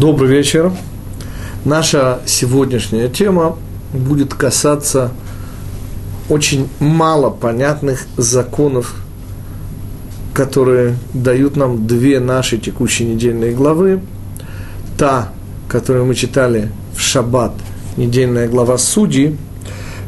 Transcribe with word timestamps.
Добрый 0.00 0.28
вечер. 0.28 0.72
Наша 1.64 2.20
сегодняшняя 2.26 3.08
тема 3.08 3.56
будет 3.94 4.34
касаться 4.34 5.10
очень 6.28 6.68
мало 6.80 7.30
понятных 7.30 8.04
законов, 8.18 8.94
которые 10.34 10.98
дают 11.14 11.56
нам 11.56 11.86
две 11.86 12.20
наши 12.20 12.58
текущие 12.58 13.08
недельные 13.08 13.54
главы. 13.54 14.02
Та, 14.98 15.32
которую 15.66 16.04
мы 16.04 16.14
читали 16.14 16.70
в 16.94 17.00
шаббат, 17.00 17.54
недельная 17.96 18.48
глава 18.48 18.76
Судьи, 18.76 19.34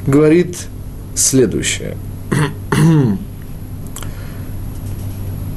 говорит 0.07 0.67
следующее. 1.15 1.97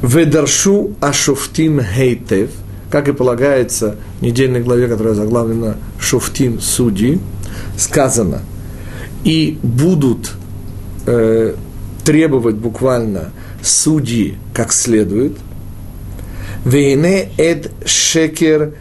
Ведаршу 0.02 0.92
ашуфтим 1.02 1.82
хейтев– 1.82 2.52
как 2.92 3.08
и 3.08 3.14
полагается 3.14 3.96
в 4.20 4.22
недельной 4.22 4.62
главе, 4.62 4.88
которая 4.88 5.14
заглавлена 5.14 5.78
«Шуфтим 6.00 6.60
судьи», 6.60 7.20
сказано, 7.78 8.42
и 9.24 9.58
будут 9.64 10.32
э, 11.06 11.56
требовать 12.04 12.56
буквально 12.56 13.32
судьи 13.64 14.38
как 14.54 14.74
следует, 14.74 15.38
«Вейне 16.66 17.30
эд 17.38 17.72
шекер, 17.86 18.74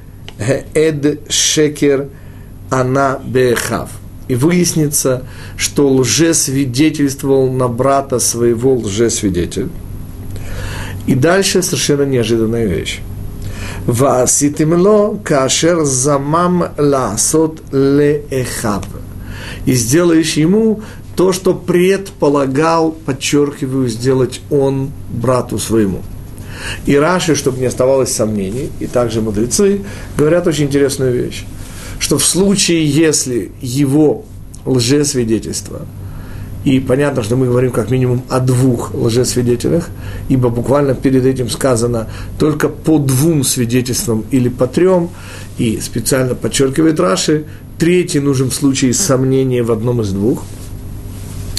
эд 0.75 1.21
шекер 1.31 2.09
она 2.69 3.21
бехав». 3.25 3.91
И 4.29 4.35
выяснится, 4.35 5.25
что 5.57 5.89
лжесвидетельствовал 5.89 7.51
на 7.51 7.69
брата 7.69 8.19
своего 8.19 8.75
лжесвидетель. 8.75 9.69
И 11.07 11.15
дальше 11.15 11.63
совершенно 11.63 12.03
неожиданная 12.03 12.67
вещь. 12.67 13.01
ועשיתם 13.88 14.74
לו 14.74 15.18
כאשר 15.26 15.84
זמם 15.84 16.62
לעשות 16.78 17.62
לאחיו. 17.74 18.82
И 19.66 19.74
сделаешь 19.74 20.38
ему 20.38 20.82
то, 21.16 21.34
что 21.34 21.54
предполагал, 21.54 22.92
подчеркиваю, 22.92 23.88
сделать 23.90 24.42
он 24.50 24.92
брату 25.10 25.58
своему. 25.60 26.02
И 26.86 26.96
Раши, 26.96 27.36
чтобы 27.36 27.60
не 27.60 27.66
оставалось 27.66 28.14
сомнений, 28.14 28.70
и 28.80 28.88
также 28.88 29.22
мудрецы 29.22 29.82
говорят 30.18 30.48
очень 30.48 30.66
интересную 30.66 31.14
вещь, 31.14 31.46
что 32.00 32.18
в 32.18 32.26
случае, 32.26 32.86
если 32.86 33.52
его 33.62 34.26
лжесвидетельство – 34.66 35.99
и 36.65 36.79
понятно, 36.79 37.23
что 37.23 37.37
мы 37.37 37.47
говорим 37.47 37.71
как 37.71 37.91
минимум 37.91 38.23
о 38.29 38.39
двух 38.39 38.95
лжесвидетелях, 38.95 39.89
ибо 40.29 40.51
буквально 40.51 40.95
перед 40.95 41.25
этим 41.25 41.49
сказано 41.49 42.09
только 42.39 42.69
по 42.69 42.99
двум 42.99 43.45
свидетельствам 43.45 44.25
или 44.31 44.51
по 44.51 44.67
трем, 44.67 45.09
и 45.57 45.81
специально 45.81 46.35
подчеркивает 46.35 47.01
Раши, 47.01 47.47
третий 47.79 48.21
нужен 48.21 48.51
в 48.51 48.55
случае 48.55 48.93
сомнения 48.93 49.63
в 49.63 49.73
одном 49.73 50.03
из 50.03 50.11
двух. 50.11 50.43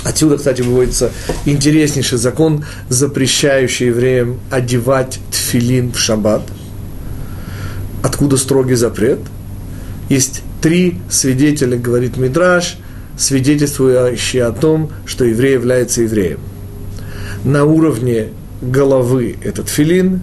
Отсюда, 0.03 0.38
кстати, 0.38 0.61
выводится 0.61 1.11
интереснейший 1.45 2.19
закон, 2.19 2.65
запрещающий 2.89 3.88
евреям 3.88 4.39
одевать 4.52 5.19
тфилин 5.31 5.91
в 5.91 5.97
шаббат. 5.97 6.43
Откуда 8.03 8.38
строгий 8.38 8.75
запрет? 8.75 9.19
Есть 10.09 10.41
три 10.61 10.99
свидетеля, 11.09 11.75
говорит 11.75 12.17
Мидраш– 12.17 12.77
свидетельствующие 13.22 14.44
о 14.45 14.52
том, 14.52 14.89
что 15.05 15.25
еврей 15.25 15.53
является 15.53 16.02
евреем. 16.02 16.39
На 17.44 17.66
уровне 17.66 18.30
головы 18.61 19.36
этот 19.44 19.69
филин, 19.69 20.22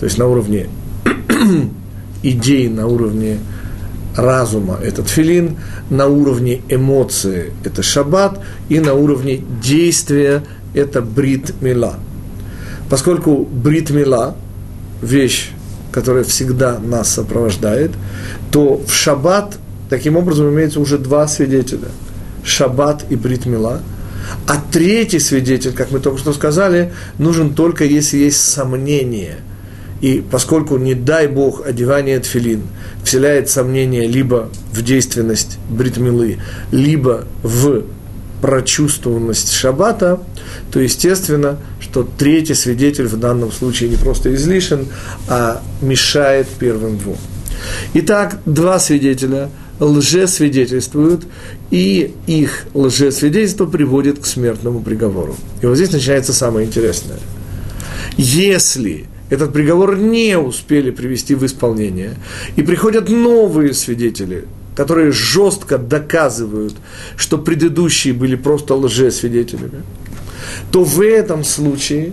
то 0.00 0.06
есть 0.06 0.18
на 0.18 0.26
уровне 0.26 0.68
идей, 2.22 2.68
на 2.68 2.86
уровне 2.86 3.38
разума 4.16 4.78
этот 4.82 5.08
филин, 5.08 5.56
на 5.90 6.06
уровне 6.06 6.62
эмоции 6.68 7.52
это 7.64 7.82
шаббат, 7.82 8.40
и 8.68 8.80
на 8.80 8.94
уровне 8.94 9.42
действия 9.62 10.42
это 10.74 11.00
брит 11.02 11.54
мила. 11.60 11.94
Поскольку 12.90 13.44
брит 13.44 13.90
мила– 13.90 14.36
вещь, 15.02 15.50
которая 15.90 16.24
всегда 16.24 16.78
нас 16.78 17.10
сопровождает, 17.10 17.90
то 18.50 18.80
в 18.86 18.92
шаббат 18.92 19.58
Таким 19.92 20.16
образом, 20.16 20.48
имеется 20.48 20.80
уже 20.80 20.96
два 20.96 21.28
свидетеля– 21.28 21.88
Шаббат 22.44 23.04
и 23.10 23.14
Бритмила. 23.14 23.82
А 24.46 24.56
третий 24.72 25.18
свидетель, 25.18 25.72
как 25.72 25.90
мы 25.90 26.00
только 26.00 26.18
что 26.18 26.32
сказали, 26.32 26.94
нужен 27.18 27.52
только 27.52 27.84
если 27.84 28.16
есть 28.16 28.40
сомнение. 28.40 29.36
И 30.00 30.24
поскольку, 30.30 30.78
не 30.78 30.94
дай 30.94 31.28
Бог, 31.28 31.66
одевание 31.66 32.18
тфилин 32.20 32.62
вселяет 33.04 33.50
сомнение 33.50 34.06
либо 34.06 34.48
в 34.72 34.80
действенность 34.80 35.58
бритмилы, 35.68 36.38
либо 36.70 37.26
в 37.42 37.82
прочувствованность 38.40 39.52
шаббата, 39.52 40.20
то 40.70 40.80
естественно, 40.80 41.58
что 41.80 42.08
третий 42.16 42.54
свидетель 42.54 43.08
в 43.08 43.20
данном 43.20 43.52
случае 43.52 43.90
не 43.90 43.96
просто 43.96 44.34
излишен, 44.34 44.86
а 45.28 45.60
мешает 45.82 46.46
первым 46.58 46.96
двум. 46.96 47.18
Итак, 47.92 48.38
два 48.46 48.78
свидетеля– 48.78 49.50
лжесвидетельствуют, 49.80 51.26
и 51.70 52.14
их 52.26 52.66
лжесвидетельство 52.74 53.66
приводит 53.66 54.18
к 54.18 54.26
смертному 54.26 54.80
приговору. 54.82 55.36
И 55.62 55.66
вот 55.66 55.76
здесь 55.76 55.92
начинается 55.92 56.32
самое 56.32 56.66
интересное. 56.66 57.18
Если 58.16 59.06
этот 59.30 59.52
приговор 59.52 59.96
не 59.96 60.38
успели 60.38 60.90
привести 60.90 61.34
в 61.34 61.44
исполнение, 61.46 62.16
и 62.56 62.62
приходят 62.62 63.08
новые 63.08 63.72
свидетели, 63.72 64.44
которые 64.74 65.10
жестко 65.12 65.78
доказывают, 65.78 66.74
что 67.16 67.38
предыдущие 67.38 68.12
были 68.14 68.36
просто 68.36 68.74
лжесвидетелями, 68.74 69.82
то 70.70 70.84
в 70.84 71.00
этом 71.00 71.44
случае, 71.44 72.12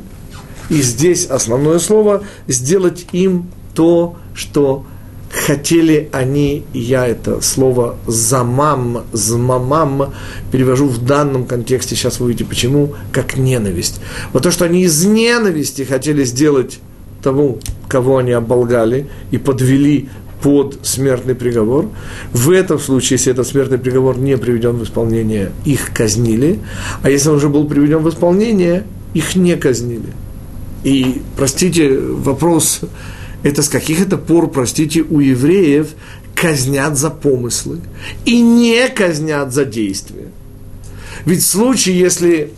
и 0.70 0.82
здесь 0.82 1.26
основное 1.26 1.80
слово, 1.80 2.24
сделать 2.48 3.08
им 3.12 3.48
то, 3.76 4.18
что 4.34 4.86
хотели 5.32 6.10
они, 6.12 6.64
я 6.74 7.06
это 7.06 7.42
слово 7.42 7.98
замам, 8.08 9.04
змамам 9.14 10.14
перевожу 10.52 10.88
в 10.88 11.04
данном 11.06 11.46
контексте, 11.46 11.96
сейчас 11.96 12.20
вы 12.20 12.28
увидите 12.28 12.46
почему, 12.46 12.96
как 13.12 13.38
ненависть. 13.38 14.02
Вот 14.34 14.44
то, 14.44 14.52
что 14.52 14.66
они 14.66 14.84
из 14.84 15.06
ненависти 15.06 15.84
хотели 15.84 16.24
сделать 16.24 16.80
тому, 17.22 17.60
кого 17.88 18.18
они 18.18 18.32
оболгали 18.32 19.08
и 19.32 19.38
подвели 19.38 20.10
под 20.42 20.80
смертный 20.84 21.36
приговор. 21.36 21.90
В 22.32 22.52
этом 22.52 22.80
случае, 22.80 23.18
если 23.18 23.34
этот 23.34 23.48
смертный 23.48 23.78
приговор 23.78 24.18
не 24.18 24.38
приведен 24.38 24.78
в 24.78 24.84
исполнение, 24.84 25.52
их 25.66 25.92
казнили. 25.94 26.60
А 27.02 27.10
если 27.10 27.30
он 27.30 27.36
уже 27.36 27.50
был 27.50 27.68
приведен 27.68 28.00
в 28.00 28.10
исполнение, 28.10 28.86
их 29.14 29.36
не 29.36 29.56
казнили. 29.58 30.14
И, 30.84 31.22
простите, 31.36 32.00
вопрос 32.00 32.82
это 33.44 33.62
с 33.62 33.70
каких 33.70 34.02
это 34.02 34.18
пор, 34.18 34.50
простите, 34.50 35.02
у 35.02 35.20
евреев 35.20 35.90
казнят 36.36 36.98
за 36.98 37.10
помыслы 37.10 37.80
и 38.26 38.42
не 38.42 38.88
казнят 38.90 39.54
за 39.54 39.66
действия. 39.66 40.28
Ведь 41.26 41.42
в 41.42 41.48
случае, 41.48 42.00
если 42.00 42.52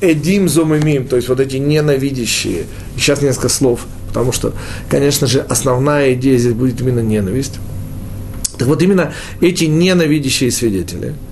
Эдим 0.00 0.48
зомимим, 0.48 1.06
то 1.06 1.16
есть 1.16 1.28
вот 1.28 1.40
эти 1.40 1.56
ненавидящие, 1.56 2.66
сейчас 2.96 3.20
несколько 3.20 3.48
слов, 3.48 3.86
потому 4.08 4.32
что, 4.32 4.54
конечно 4.88 5.26
же, 5.26 5.40
основная 5.40 6.14
идея 6.14 6.38
здесь 6.38 6.54
будет 6.54 6.80
именно 6.80 7.00
ненависть. 7.00 7.58
Так 8.56 8.68
вот 8.68 8.82
именно 8.82 9.12
эти 9.40 9.64
ненавидящие 9.64 10.50
свидетели– 10.50 11.14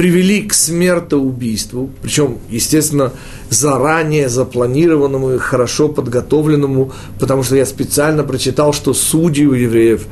привели 0.00 0.40
к 0.40 0.54
смертоубийству, 0.54 1.90
причем, 2.00 2.38
естественно, 2.48 3.12
заранее 3.50 4.30
запланированному 4.30 5.32
и 5.32 5.36
хорошо 5.36 5.90
подготовленному, 5.90 6.90
потому 7.18 7.42
что 7.42 7.56
я 7.56 7.66
специально 7.66 8.24
прочитал, 8.24 8.72
что 8.72 8.94
судьи 8.94 9.44
у 9.44 9.52
евреев 9.52 10.06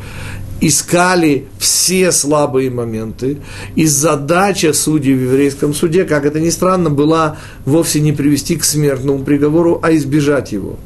искали 0.60 1.46
все 1.58 2.12
слабые 2.12 2.68
моменты, 2.68 3.38
и 3.76 3.86
задача 3.86 4.74
судей 4.74 5.14
в 5.14 5.22
еврейском 5.22 5.72
суде, 5.72 6.04
как 6.04 6.26
это 6.26 6.38
ни 6.38 6.50
странно, 6.50 6.90
была 6.90 7.38
вовсе 7.64 8.00
не 8.00 8.12
привести 8.12 8.56
к 8.56 8.64
смертному 8.64 9.24
приговору, 9.24 9.80
а 9.82 9.94
избежать 9.94 10.52
его. 10.52 10.76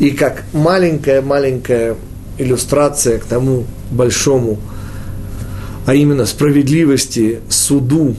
И 0.00 0.10
как 0.10 0.42
маленькая-маленькая 0.52 1.94
иллюстрация 2.36 3.20
к 3.20 3.26
тому 3.26 3.64
большому 3.92 4.58
а 5.86 5.94
именно 5.94 6.26
справедливости 6.26 7.40
суду 7.48 8.16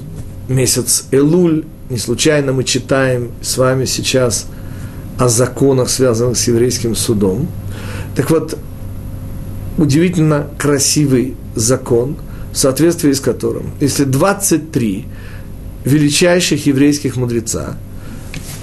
месяц 0.47 1.05
Элуль. 1.11 1.65
Не 1.89 1.97
случайно 1.97 2.53
мы 2.53 2.63
читаем 2.63 3.31
с 3.41 3.57
вами 3.57 3.85
сейчас 3.85 4.47
о 5.17 5.29
законах, 5.29 5.89
связанных 5.89 6.37
с 6.37 6.47
еврейским 6.47 6.95
судом. 6.95 7.47
Так 8.15 8.29
вот, 8.29 8.57
удивительно 9.77 10.47
красивый 10.57 11.35
закон, 11.55 12.17
в 12.51 12.57
соответствии 12.57 13.11
с 13.11 13.19
которым, 13.19 13.71
если 13.79 14.03
23 14.03 15.05
величайших 15.85 16.65
еврейских 16.65 17.15
мудреца 17.15 17.77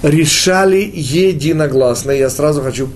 решали 0.03 0.91
единогласно, 0.94 2.11
я 2.12 2.31
сразу 2.31 2.62
хочу 2.62 2.88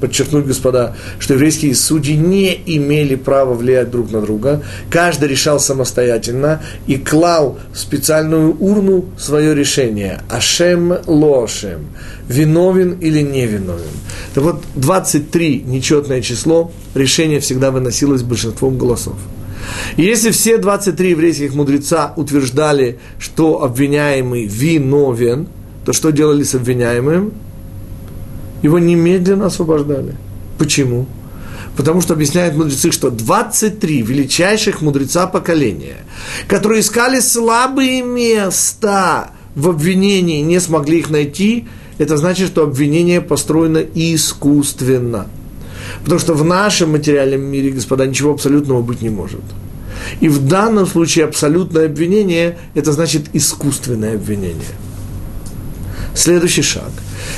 подчеркнуть, 0.00 0.46
господа, 0.46 0.96
что 1.18 1.34
еврейские 1.34 1.74
судьи 1.74 2.16
не 2.16 2.58
имели 2.66 3.14
права 3.14 3.54
влиять 3.54 3.90
друг 3.90 4.10
на 4.10 4.20
друга. 4.20 4.62
Каждый 4.90 5.28
решал 5.28 5.60
самостоятельно 5.60 6.62
и 6.86 6.96
клал 6.96 7.58
в 7.72 7.78
специальную 7.78 8.56
урну 8.58 9.06
свое 9.18 9.54
решение. 9.54 10.22
Ашем 10.30 10.98
лошем. 11.06 11.86
Виновен 12.28 12.92
или 13.00 13.20
не 13.20 13.46
виновен. 13.46 13.84
Так 14.34 14.44
вот, 14.44 14.62
23 14.74 15.62
нечетное 15.66 16.20
число, 16.20 16.72
решение 16.94 17.40
всегда 17.40 17.70
выносилось 17.70 18.22
большинством 18.22 18.78
голосов. 18.78 19.14
И 19.96 20.02
если 20.02 20.30
все 20.30 20.58
23 20.58 21.10
еврейских 21.10 21.54
мудреца 21.54 22.12
утверждали, 22.16 22.98
что 23.18 23.62
обвиняемый 23.62 24.46
виновен, 24.46 25.48
то 25.84 25.92
что 25.92 26.10
делали 26.10 26.42
с 26.42 26.54
обвиняемым? 26.54 27.32
Его 28.62 28.78
немедленно 28.78 29.46
освобождали. 29.46 30.14
Почему? 30.58 31.06
Потому 31.76 32.00
что 32.00 32.14
объясняют 32.14 32.56
мудрецы, 32.56 32.90
что 32.90 33.10
23 33.10 34.02
величайших 34.02 34.80
мудреца 34.80 35.26
поколения, 35.26 35.98
которые 36.48 36.80
искали 36.80 37.20
слабые 37.20 38.02
места 38.02 39.32
в 39.54 39.68
обвинении, 39.68 40.40
не 40.40 40.58
смогли 40.58 41.00
их 41.00 41.10
найти, 41.10 41.66
это 41.98 42.16
значит, 42.16 42.48
что 42.48 42.62
обвинение 42.62 43.20
построено 43.20 43.78
искусственно. 43.78 45.26
Потому 46.02 46.18
что 46.18 46.34
в 46.34 46.44
нашем 46.44 46.92
материальном 46.92 47.42
мире, 47.42 47.70
господа, 47.70 48.06
ничего 48.06 48.32
абсолютного 48.32 48.82
быть 48.82 49.02
не 49.02 49.10
может. 49.10 49.42
И 50.20 50.28
в 50.28 50.46
данном 50.46 50.86
случае 50.86 51.24
абсолютное 51.24 51.86
обвинение– 51.86 52.58
это 52.74 52.92
значит 52.92 53.26
искусственное 53.32 54.14
обвинение. 54.14 54.76
Следующий 56.14 56.62
шаг. 56.62 56.90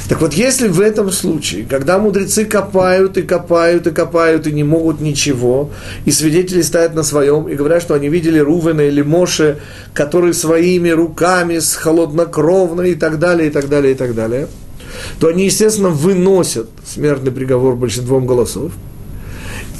Так 0.08 0.20
вот, 0.20 0.34
если 0.34 0.68
в 0.68 0.80
этом 0.80 1.10
случае, 1.10 1.66
когда 1.68 1.98
мудрецы 1.98 2.44
копают 2.44 3.16
и 3.18 3.22
копают 3.22 3.86
и 3.86 3.90
копают 3.90 4.46
и 4.46 4.52
не 4.52 4.64
могут 4.64 5.00
ничего, 5.00 5.70
и 6.04 6.10
свидетели 6.10 6.62
стоят 6.62 6.94
на 6.94 7.02
своем 7.02 7.48
и 7.48 7.54
говорят, 7.54 7.82
что 7.82 7.94
они 7.94 8.08
видели 8.08 8.38
Рувена 8.38 8.82
или 8.82 9.02
Моше, 9.02 9.58
который 9.94 10.34
своими 10.34 10.90
руками 10.90 11.58
с 11.58 11.74
холоднокровно 11.74 12.82
и 12.82 12.94
так 12.94 13.18
далее, 13.18 13.48
и 13.48 13.50
так 13.50 13.68
далее, 13.68 13.92
и 13.92 13.96
так 13.96 14.14
далее, 14.14 14.48
то 15.20 15.28
они, 15.28 15.44
естественно, 15.44 15.90
выносят 15.90 16.68
смертный 16.86 17.32
приговор 17.32 17.76
большинством 17.76 18.26
голосов. 18.26 18.72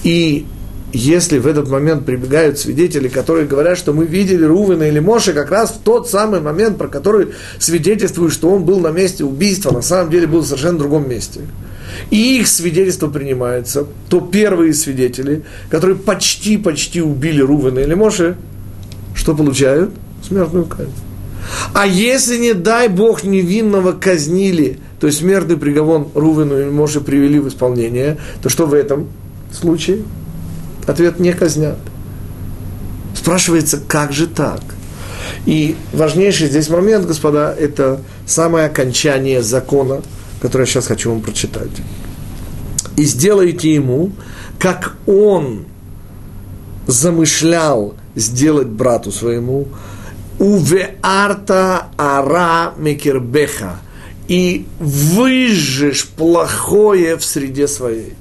И 0.05 0.47
если 0.93 1.39
в 1.39 1.47
этот 1.47 1.69
момент 1.69 2.07
прибегают 2.07 2.59
свидетели, 2.59 3.09
которые 3.09 3.47
говорят, 3.47 3.77
что 3.77 3.93
мы 3.93 4.07
видели 4.07 4.45
Рувена 4.45 4.85
или 4.85 5.01
Моше 5.01 5.33
как 5.33 5.51
раз 5.51 5.71
в 5.71 5.83
тот 5.83 6.09
самый 6.09 6.41
момент, 6.41 6.79
про 6.79 6.89
который 6.89 7.29
свидетельствуют, 7.59 8.33
что 8.33 8.51
он 8.51 8.65
был 8.65 8.81
на 8.81 8.91
месте 8.91 9.25
убийства, 9.25 9.71
на 9.71 9.83
самом 9.83 10.11
деле 10.11 10.27
был 10.27 10.41
в 10.41 10.47
совершенно 10.47 10.79
другом 10.79 11.09
месте, 11.09 11.41
и 12.11 12.39
их 12.39 12.49
свидетельство 12.49 13.09
принимается, 13.09 13.87
то 14.09 14.21
первые 14.21 14.73
свидетели, 14.73 15.43
которые 15.69 15.97
почти-почти 15.97 17.03
убили 17.03 17.41
Рувена 17.41 17.81
или 17.81 17.95
Моше, 17.95 18.37
что 19.15 19.35
получают? 19.35 19.91
Смертную 20.27 20.65
казнь. 20.65 20.93
А 21.75 21.87
если, 21.87 22.39
не 22.39 22.55
дай 22.55 22.89
Бог, 22.89 23.25
невинного 23.25 23.93
казнили, 23.93 24.79
то 25.01 25.07
есть 25.07 25.21
смертный 25.21 25.57
приговор 25.57 26.09
Рувену 26.15 26.59
или 26.59 26.71
Моше 26.71 27.01
привели 27.01 27.39
в 27.39 27.49
исполнение, 27.49 28.19
то 28.43 28.49
что 28.49 28.67
в 28.67 28.75
этом 28.75 29.09
случае? 29.53 30.03
Ответ 30.89 31.21
не 31.21 31.35
казнят. 31.35 31.77
Спрашивается, 33.15 33.79
как 33.79 34.13
же 34.13 34.27
так? 34.27 34.63
И 35.45 35.77
важнейший 35.93 36.49
здесь 36.49 36.71
момент, 36.71 37.07
господа, 37.07 37.55
это 37.57 38.01
самое 38.27 38.67
окончание 38.67 39.43
закона, 39.43 40.01
которое 40.41 40.65
я 40.65 40.67
сейчас 40.67 40.87
хочу 40.87 41.11
вам 41.11 41.21
прочитать. 41.21 41.69
И 42.97 43.05
сделайте 43.05 43.75
ему, 43.75 44.13
как 44.59 44.97
он 45.07 45.67
замышлял 46.87 47.95
сделать 48.15 48.69
брату 48.69 49.13
своему, 49.13 49.69
увеарта 50.39 51.89
ара 51.99 52.73
мекербеха, 52.79 53.81
и 54.27 54.67
выжжешь 54.79 56.07
плохое 56.07 57.19
в 57.19 57.25
среде 57.25 57.69
своей. 57.69 58.15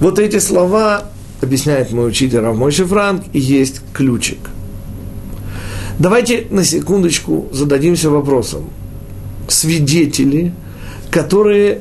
Вот 0.00 0.18
эти 0.18 0.38
слова, 0.38 1.04
объясняет 1.40 1.92
мой 1.92 2.08
учитель 2.08 2.40
Рамойши 2.40 2.84
Франк, 2.84 3.24
и 3.32 3.38
есть 3.38 3.80
ключик. 3.92 4.38
Давайте 5.98 6.46
на 6.50 6.64
секундочку 6.64 7.48
зададимся 7.52 8.10
вопросом. 8.10 8.68
Свидетели, 9.48 10.52
которые 11.10 11.80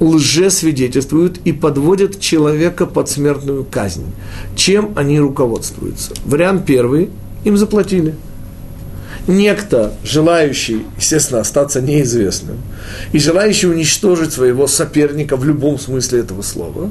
лжесвидетельствуют 0.00 1.38
и 1.44 1.52
подводят 1.52 2.20
человека 2.20 2.86
под 2.86 3.08
смертную 3.08 3.64
казнь. 3.64 4.06
Чем 4.56 4.92
они 4.96 5.20
руководствуются? 5.20 6.12
Вариант 6.24 6.64
первый– 6.66 7.10
им 7.44 7.56
заплатили– 7.56 8.14
некто, 9.28 9.92
желающий, 10.02 10.86
естественно, 10.96 11.40
остаться 11.40 11.80
неизвестным, 11.80 12.56
и 13.12 13.18
желающий 13.18 13.68
уничтожить 13.68 14.32
своего 14.32 14.66
соперника 14.66 15.36
в 15.36 15.44
любом 15.44 15.78
смысле 15.78 16.20
этого 16.20 16.42
слова, 16.42 16.90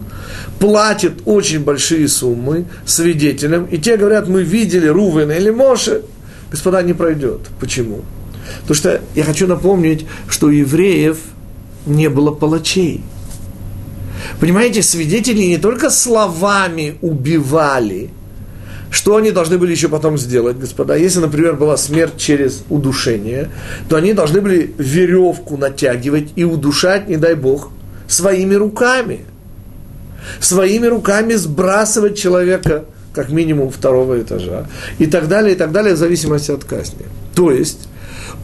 платит 0.60 1.14
очень 1.26 1.60
большие 1.64 2.08
суммы 2.08 2.66
свидетелям, 2.86 3.66
и 3.66 3.78
те 3.78 3.98
говорят, 3.98 4.30
мы 4.30 4.44
видели 4.44 4.88
Рувена 4.88 5.34
или 5.34 5.50
Моше, 5.50 6.04
господа, 6.52 6.82
не 6.84 6.94
пройдет. 6.94 7.42
Почему? 7.60 8.02
Потому 8.62 8.76
что 8.76 9.02
я 9.16 9.24
хочу 9.24 9.48
напомнить, 9.48 10.06
что 10.30 10.48
у 10.48 10.52
евреев 10.52 11.18
не 11.86 12.08
было 12.08 12.32
палачей. 12.32 13.02
Понимаете, 14.40 14.84
свидетели 14.84 15.42
не 15.42 15.58
только 15.58 15.90
словами 15.90 16.98
убивали– 17.02 18.12
что 18.90 19.18
они 19.18 19.32
должны 19.32 19.58
были 19.58 19.72
еще 19.72 19.90
потом 19.90 20.18
сделать, 20.18 20.58
господа? 20.58 20.96
Если, 20.96 21.20
например, 21.20 21.56
была 21.56 21.78
смерть 21.78 22.18
через 22.18 22.64
удушение, 22.70 23.50
то 23.90 23.96
они 23.98 24.14
должны 24.14 24.42
были 24.42 24.74
веревку 24.78 25.58
натягивать 25.58 26.30
и 26.36 26.44
удушать, 26.44 27.08
не 27.08 27.18
дай 27.18 27.36
бог, 27.36 27.72
своими 28.08 28.56
руками. 28.56 29.26
Своими 30.40 30.88
руками 30.88 31.34
сбрасывать 31.34 32.18
человека 32.18 32.86
как 33.14 33.30
минимум 33.30 33.72
второго 33.72 34.22
этажа. 34.22 34.68
И 35.00 35.08
так 35.08 35.28
далее, 35.28 35.56
и 35.56 35.58
так 35.58 35.72
далее, 35.72 35.96
в 35.96 35.98
зависимости 35.98 36.52
от 36.52 36.64
казни. 36.64 37.06
То 37.34 37.52
есть, 37.52 37.90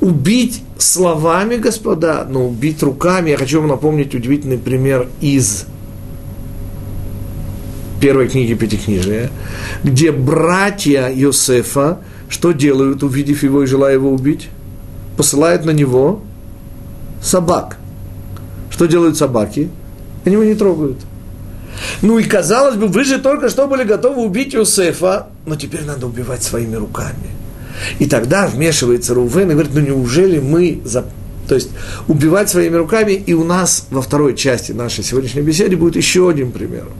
убить 0.02 0.64
словами, 0.78 1.58
господа, 1.58 2.26
но 2.30 2.48
убить 2.48 2.82
руками, 2.82 3.30
я 3.30 3.38
хочу 3.38 3.60
вам 3.60 3.70
напомнить 3.70 4.16
удивительный 4.16 4.58
пример 4.58 5.08
из 5.22 5.66
первой 8.04 8.28
книги 8.28 8.54
Пятикнижия, 8.54 9.32
где 9.82 10.12
братья 10.12 11.08
Йосефа 11.08 12.00
что 12.28 12.52
делают, 12.52 13.02
увидев 13.02 13.44
его 13.44 13.64
и 13.64 13.66
желая 13.66 13.94
его 13.94 14.12
убить? 14.12 14.50
Посылают 15.16 15.64
на 15.64 15.72
него 15.72 16.22
собак. 17.22 17.78
Что 18.70 18.88
делают 18.88 19.16
собаки? 19.16 19.70
Они 20.26 20.34
его 20.34 20.44
не 20.44 20.54
трогают. 20.54 20.98
Ну 22.02 22.20
и 22.20 22.26
казалось 22.26 22.76
бы, 22.76 22.88
вы 22.88 23.06
же 23.06 23.20
только 23.20 23.48
что 23.48 23.68
были 23.68 23.86
готовы 23.86 24.22
убить 24.22 24.54
Иосифа, 24.54 25.28
но 25.46 25.56
теперь 25.56 25.86
надо 25.86 26.06
убивать 26.08 26.44
своими 26.44 26.76
руками. 26.76 27.30
И 28.00 28.06
тогда 28.06 28.48
вмешивается 28.48 29.14
Рувен 29.14 29.52
и 29.52 29.54
говорит, 29.54 29.72
ну 29.74 29.80
неужели 29.80 30.40
мы 30.40 30.82
за... 30.84 31.06
То 31.48 31.56
есть 31.56 31.70
убивать 32.10 32.50
своими 32.50 32.76
руками, 32.76 33.14
и 33.14 33.34
у 33.34 33.46
нас 33.46 33.88
во 33.92 34.02
второй 34.02 34.36
части 34.36 34.74
нашей 34.74 35.06
сегодняшней 35.06 35.42
беседы 35.42 35.78
будет 35.78 35.96
еще 35.96 36.30
один 36.30 36.52
пример– 36.52 36.88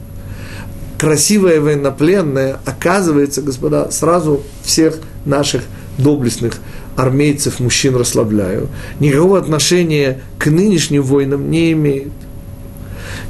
красивая 0.98 1.60
военнопленная, 1.60 2.58
оказывается, 2.64 3.42
господа, 3.42 3.90
сразу 3.90 4.42
всех 4.62 4.98
наших 5.24 5.62
доблестных 5.98 6.54
армейцев, 6.96 7.60
мужчин 7.60 7.96
расслабляю, 7.96 8.68
никакого 9.00 9.38
отношения 9.38 10.20
к 10.38 10.46
нынешним 10.46 11.02
войнам 11.02 11.50
не 11.50 11.72
имеет. 11.72 12.12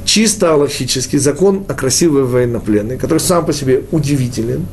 Чисто 0.03 0.53
аллахический 0.53 1.17
закон 1.17 1.65
о 1.67 1.73
красивой 1.73 2.23
военнопленной, 2.23 2.97
который 2.97 3.19
сам 3.19 3.45
по 3.45 3.53
себе 3.53 3.83
удивителен, 3.91 4.67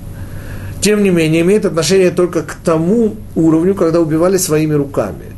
тем 0.81 1.03
не 1.03 1.11
менее 1.11 1.43
имеет 1.43 1.65
отношение 1.65 2.11
только 2.11 2.43
к 2.43 2.55
тому 2.65 3.17
уровню, 3.35 3.75
когда 3.75 4.01
убивали 4.01 4.37
своими 4.37 4.75
руками. 4.75 5.33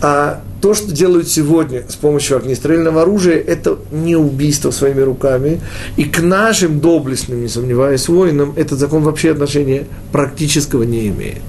А 0.00 0.40
то, 0.60 0.74
что 0.74 0.92
делают 0.92 1.28
сегодня 1.28 1.84
с 1.88 1.94
помощью 1.94 2.36
огнестрельного 2.36 3.02
оружия, 3.02 3.38
это 3.38 3.78
не 3.92 4.16
убийство 4.16 4.70
своими 4.70 5.00
руками. 5.02 5.60
И 5.96 6.04
к 6.04 6.20
нашим 6.20 6.80
доблестным, 6.80 7.42
не 7.42 7.48
сомневаюсь, 7.48 8.08
воинам 8.08 8.52
этот 8.56 8.78
закон 8.78 9.02
вообще 9.02 9.30
отношения 9.30 9.86
практического 10.10 10.82
не 10.82 11.08
имеет. 11.08 11.42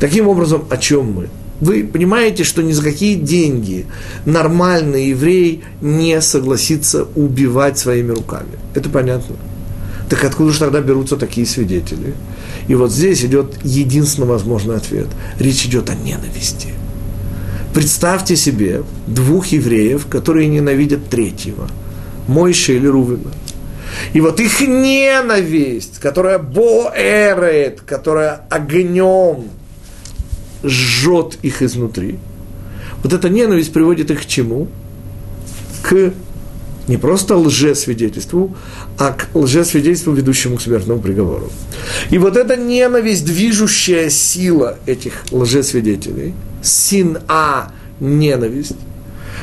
Таким 0.00 0.26
образом, 0.28 0.64
о 0.68 0.76
чем 0.76 1.12
мы? 1.12 1.28
Вы 1.60 1.84
понимаете, 1.84 2.44
что 2.44 2.62
ни 2.62 2.72
за 2.72 2.82
какие 2.82 3.14
деньги 3.14 3.86
нормальный 4.26 5.08
еврей 5.08 5.62
не 5.80 6.20
согласится 6.20 7.06
убивать 7.14 7.78
своими 7.78 8.10
руками. 8.10 8.58
Это 8.74 8.90
понятно. 8.90 9.36
Так 10.10 10.22
откуда 10.24 10.52
же 10.52 10.58
тогда 10.58 10.80
берутся 10.80 11.16
такие 11.16 11.46
свидетели? 11.46 12.14
И 12.68 12.74
вот 12.74 12.92
здесь 12.92 13.24
идет 13.24 13.54
единственный 13.64 14.26
возможный 14.26 14.76
ответ. 14.76 15.06
Речь 15.38 15.64
идет 15.64 15.88
о 15.88 15.94
ненависти– 15.94 16.68
Представьте 17.76 18.36
себе 18.36 18.84
двух 19.06 19.48
евреев, 19.48 20.06
которые 20.06 20.48
ненавидят 20.48 21.10
третьего, 21.10 21.68
Мойша 22.26 22.72
или 22.72 22.86
Рувина. 22.86 23.30
И 24.14 24.22
вот 24.22 24.40
их 24.40 24.62
ненависть, 24.62 25.98
которая 25.98 26.38
боэрет, 26.38 27.82
которая 27.82 28.46
огнем 28.48 29.50
жжет 30.64 31.36
их 31.42 31.60
изнутри, 31.60 32.18
вот 33.02 33.12
эта 33.12 33.28
ненависть 33.28 33.74
приводит 33.74 34.10
их 34.10 34.22
к 34.22 34.26
чему? 34.26 34.68
К 35.82 36.14
не 36.88 36.96
просто 36.96 37.36
лжесвидетельству, 37.36 38.56
а 38.98 39.12
к 39.12 39.28
лжесвидетельству, 39.34 40.12
ведущему 40.12 40.56
к 40.56 40.62
смертному 40.62 41.00
приговору. 41.00 41.50
И 42.10 42.18
вот 42.18 42.36
эта 42.36 42.56
ненависть, 42.56 43.24
движущая 43.24 44.10
сила 44.10 44.78
этих 44.86 45.24
лжесвидетелей, 45.30 46.34
син-а, 46.62 47.72
ненависть, 48.00 48.76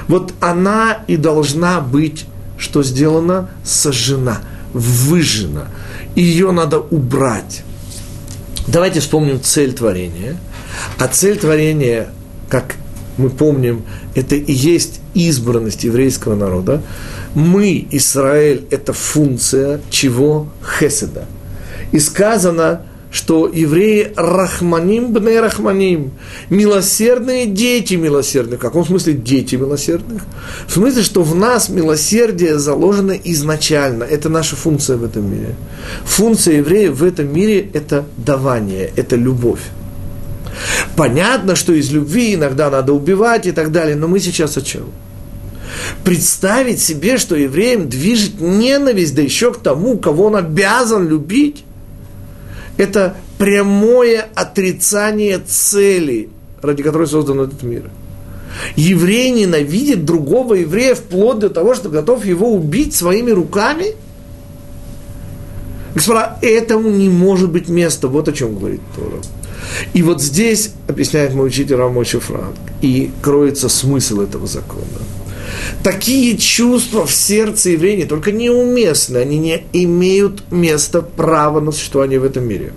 вот 0.08 0.34
она 0.40 1.04
и 1.08 1.18
должна 1.18 1.82
быть, 1.82 2.26
что 2.58 2.84
сделано, 2.84 3.50
сожжена, 3.64 4.42
выжжена. 4.74 5.68
Ее 6.16 6.52
надо 6.52 6.80
убрать. 6.80 7.64
Давайте 8.68 9.00
вспомним 9.02 9.42
цель 9.42 9.74
творения. 9.74 10.38
А 10.98 11.08
цель 11.08 11.38
творения, 11.38 12.10
как 12.50 12.76
мы 13.18 13.30
помним, 13.30 13.84
это 14.16 14.36
и 14.36 14.52
есть 14.52 15.02
избранность 15.14 15.84
еврейского 15.84 16.36
народа. 16.36 16.82
Мы, 17.36 17.88
Израиль, 17.92 18.66
это 18.70 18.94
функция 18.94 19.82
чего? 19.90 20.48
Хеседа. 20.80 21.26
И 21.92 22.00
сказано, 22.00 22.82
что 23.14 23.48
евреи 23.48 24.12
рахманим 24.16 25.14
бне 25.14 25.40
рахманим, 25.40 26.14
милосердные 26.50 27.46
дети 27.46 27.94
милосердных. 27.94 28.58
В 28.58 28.62
каком 28.62 28.84
смысле 28.84 29.14
дети 29.14 29.56
милосердных? 29.56 30.24
В 30.68 30.74
смысле, 30.74 31.04
что 31.04 31.22
в 31.22 31.36
нас 31.36 31.70
милосердие 31.70 32.58
заложено 32.58 33.12
изначально. 33.12 34.04
Это 34.04 34.30
наша 34.30 34.56
функция 34.56 34.98
в 34.98 35.04
этом 35.04 35.32
мире. 35.32 35.56
Функция 36.06 36.58
евреев 36.58 36.96
в 36.96 37.04
этом 37.04 37.32
мире– 37.32 37.70
это 37.74 38.04
давание, 38.18 38.92
это 38.96 39.16
любовь. 39.16 39.62
Понятно, 40.96 41.56
что 41.56 41.74
из 41.74 41.92
любви 41.92 42.36
иногда 42.36 42.70
надо 42.70 42.94
убивать 42.94 43.46
и 43.46 43.52
так 43.52 43.72
далее, 43.72 43.96
но 43.96 44.08
мы 44.08 44.20
сейчас 44.20 44.58
о 44.58 44.62
чем? 44.62 44.86
Представить 46.04 46.82
себе, 46.82 47.18
что 47.18 47.36
евреям 47.36 47.90
движет 47.90 48.40
ненависть, 48.40 49.16
да 49.16 49.22
еще 49.22 49.54
к 49.54 49.58
тому, 49.58 49.98
кого 49.98 50.26
он 50.26 50.36
обязан 50.36 51.08
любить, 51.08 51.64
это 52.78 53.16
прямое 53.38 54.28
отрицание 54.36 55.40
цели, 55.40 56.30
ради 56.62 56.84
которой 56.84 57.08
создан 57.08 57.42
этот 57.42 57.64
мир. 57.64 57.90
Еврей 58.76 59.32
ненавидит 59.32 60.06
другого 60.06 60.56
еврея 60.56 60.96
вплоть 60.96 61.40
до 61.40 61.50
того, 61.50 61.74
что 61.74 61.90
готов 61.90 62.24
его 62.24 62.52
убить 62.54 62.94
своими 62.94 63.32
руками? 63.32 63.96
Господа, 65.96 66.38
этому 66.42 66.90
не 66.90 67.10
может 67.10 67.52
быть 67.52 67.68
места. 67.68 68.08
Вот 68.08 68.28
о 68.28 68.34
чем 68.34 68.58
говорит 68.58 68.82
Тора. 68.96 69.22
И 69.94 70.04
вот 70.04 70.22
здесь, 70.22 70.72
объясняет 70.88 71.34
мой 71.34 71.48
учитель 71.48 71.76
Рамочи 71.76 72.20
Франк, 72.20 72.56
и 72.82 73.12
кроется 73.22 73.70
смысл 73.70 74.22
этого 74.22 74.48
закона. 74.48 74.84
Такие 75.84 76.38
чувства 76.38 77.06
в 77.06 77.12
сердце 77.12 77.72
еврея 77.72 77.98
не 77.98 78.06
только 78.06 78.32
неуместны, 78.32 79.18
они 79.18 79.38
не 79.38 79.64
имеют 79.74 80.52
места 80.52 81.02
права 81.02 81.60
на 81.60 81.72
существование 81.72 82.20
в 82.20 82.24
этом 82.24 82.48
мире. 82.48 82.74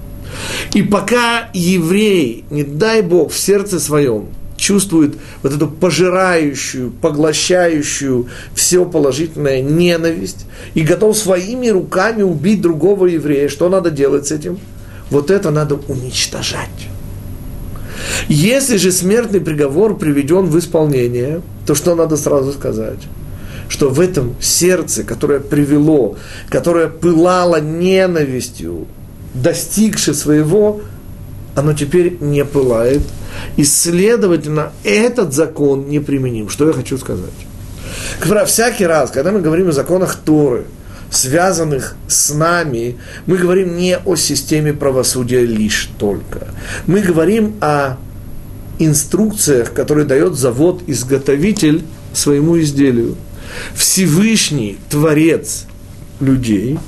И 0.74 0.82
пока 0.82 1.48
еврей, 1.54 2.44
не 2.50 2.64
дай 2.64 3.02
Бог, 3.02 3.32
в 3.32 3.38
сердце 3.38 3.80
своем 3.80 4.26
чувствует 4.56 5.16
вот 5.42 5.52
эту 5.52 5.68
пожирающую, 5.68 6.90
поглощающую 6.90 8.26
все 8.54 8.84
положительное 8.84 9.60
ненависть 9.60 10.46
и 10.74 10.80
готов 10.80 11.16
своими 11.16 11.68
руками 11.68 12.22
убить 12.22 12.62
другого 12.62 13.06
еврея, 13.06 13.48
что 13.48 13.68
надо 13.68 13.90
делать 13.90 14.26
с 14.26 14.32
этим? 14.32 14.58
Вот 15.10 15.30
это 15.30 15.50
надо 15.50 15.76
уничтожать. 15.88 16.88
Если 18.28 18.76
же 18.76 18.92
смертный 18.92 19.40
приговор 19.40 19.96
приведен 19.96 20.46
в 20.46 20.58
исполнение, 20.58 21.42
то 21.66 21.75
что 21.75 21.94
надо 21.94 22.16
сразу 22.16 22.52
сказать? 22.52 23.00
Что 23.68 23.88
в 23.88 24.00
этом 24.00 24.34
сердце, 24.40 25.02
которое 25.02 25.40
привело, 25.40 26.16
которое 26.48 26.88
пылало 26.88 27.60
ненавистью, 27.60 28.86
достигшее 29.34 30.14
своего, 30.14 30.80
оно 31.54 31.72
теперь 31.72 32.18
не 32.20 32.44
пылает. 32.44 33.02
И, 33.56 33.64
следовательно, 33.64 34.72
этот 34.84 35.32
закон 35.32 35.88
неприменим. 35.88 36.48
Что 36.48 36.68
я 36.68 36.72
хочу 36.72 36.96
сказать? 36.98 37.25
Всякий 38.46 38.86
раз, 38.86 39.10
когда 39.10 39.32
мы 39.32 39.40
говорим 39.40 39.68
о 39.68 39.72
законах 39.72 40.16
Торы– 40.16 40.64
связанных 41.16 41.96
с 42.06 42.32
нами, 42.32 42.96
мы 43.26 43.38
говорим 43.38 43.76
не 43.76 43.99
о 43.99 44.16
системе 44.16 44.73
правосудия 44.73 45.44
лишь 45.44 45.90
только. 45.99 46.49
Мы 46.87 47.00
говорим 47.00 47.54
о 47.61 47.96
инструкциях, 48.78 49.73
которые 49.73 50.06
дает 50.06 50.35
завод-изготовитель 50.35 51.82
своему 52.12 52.61
изделию. 52.61 53.16
Всевышний 53.75 54.78
Творец 54.90 55.66
людей 56.20 56.78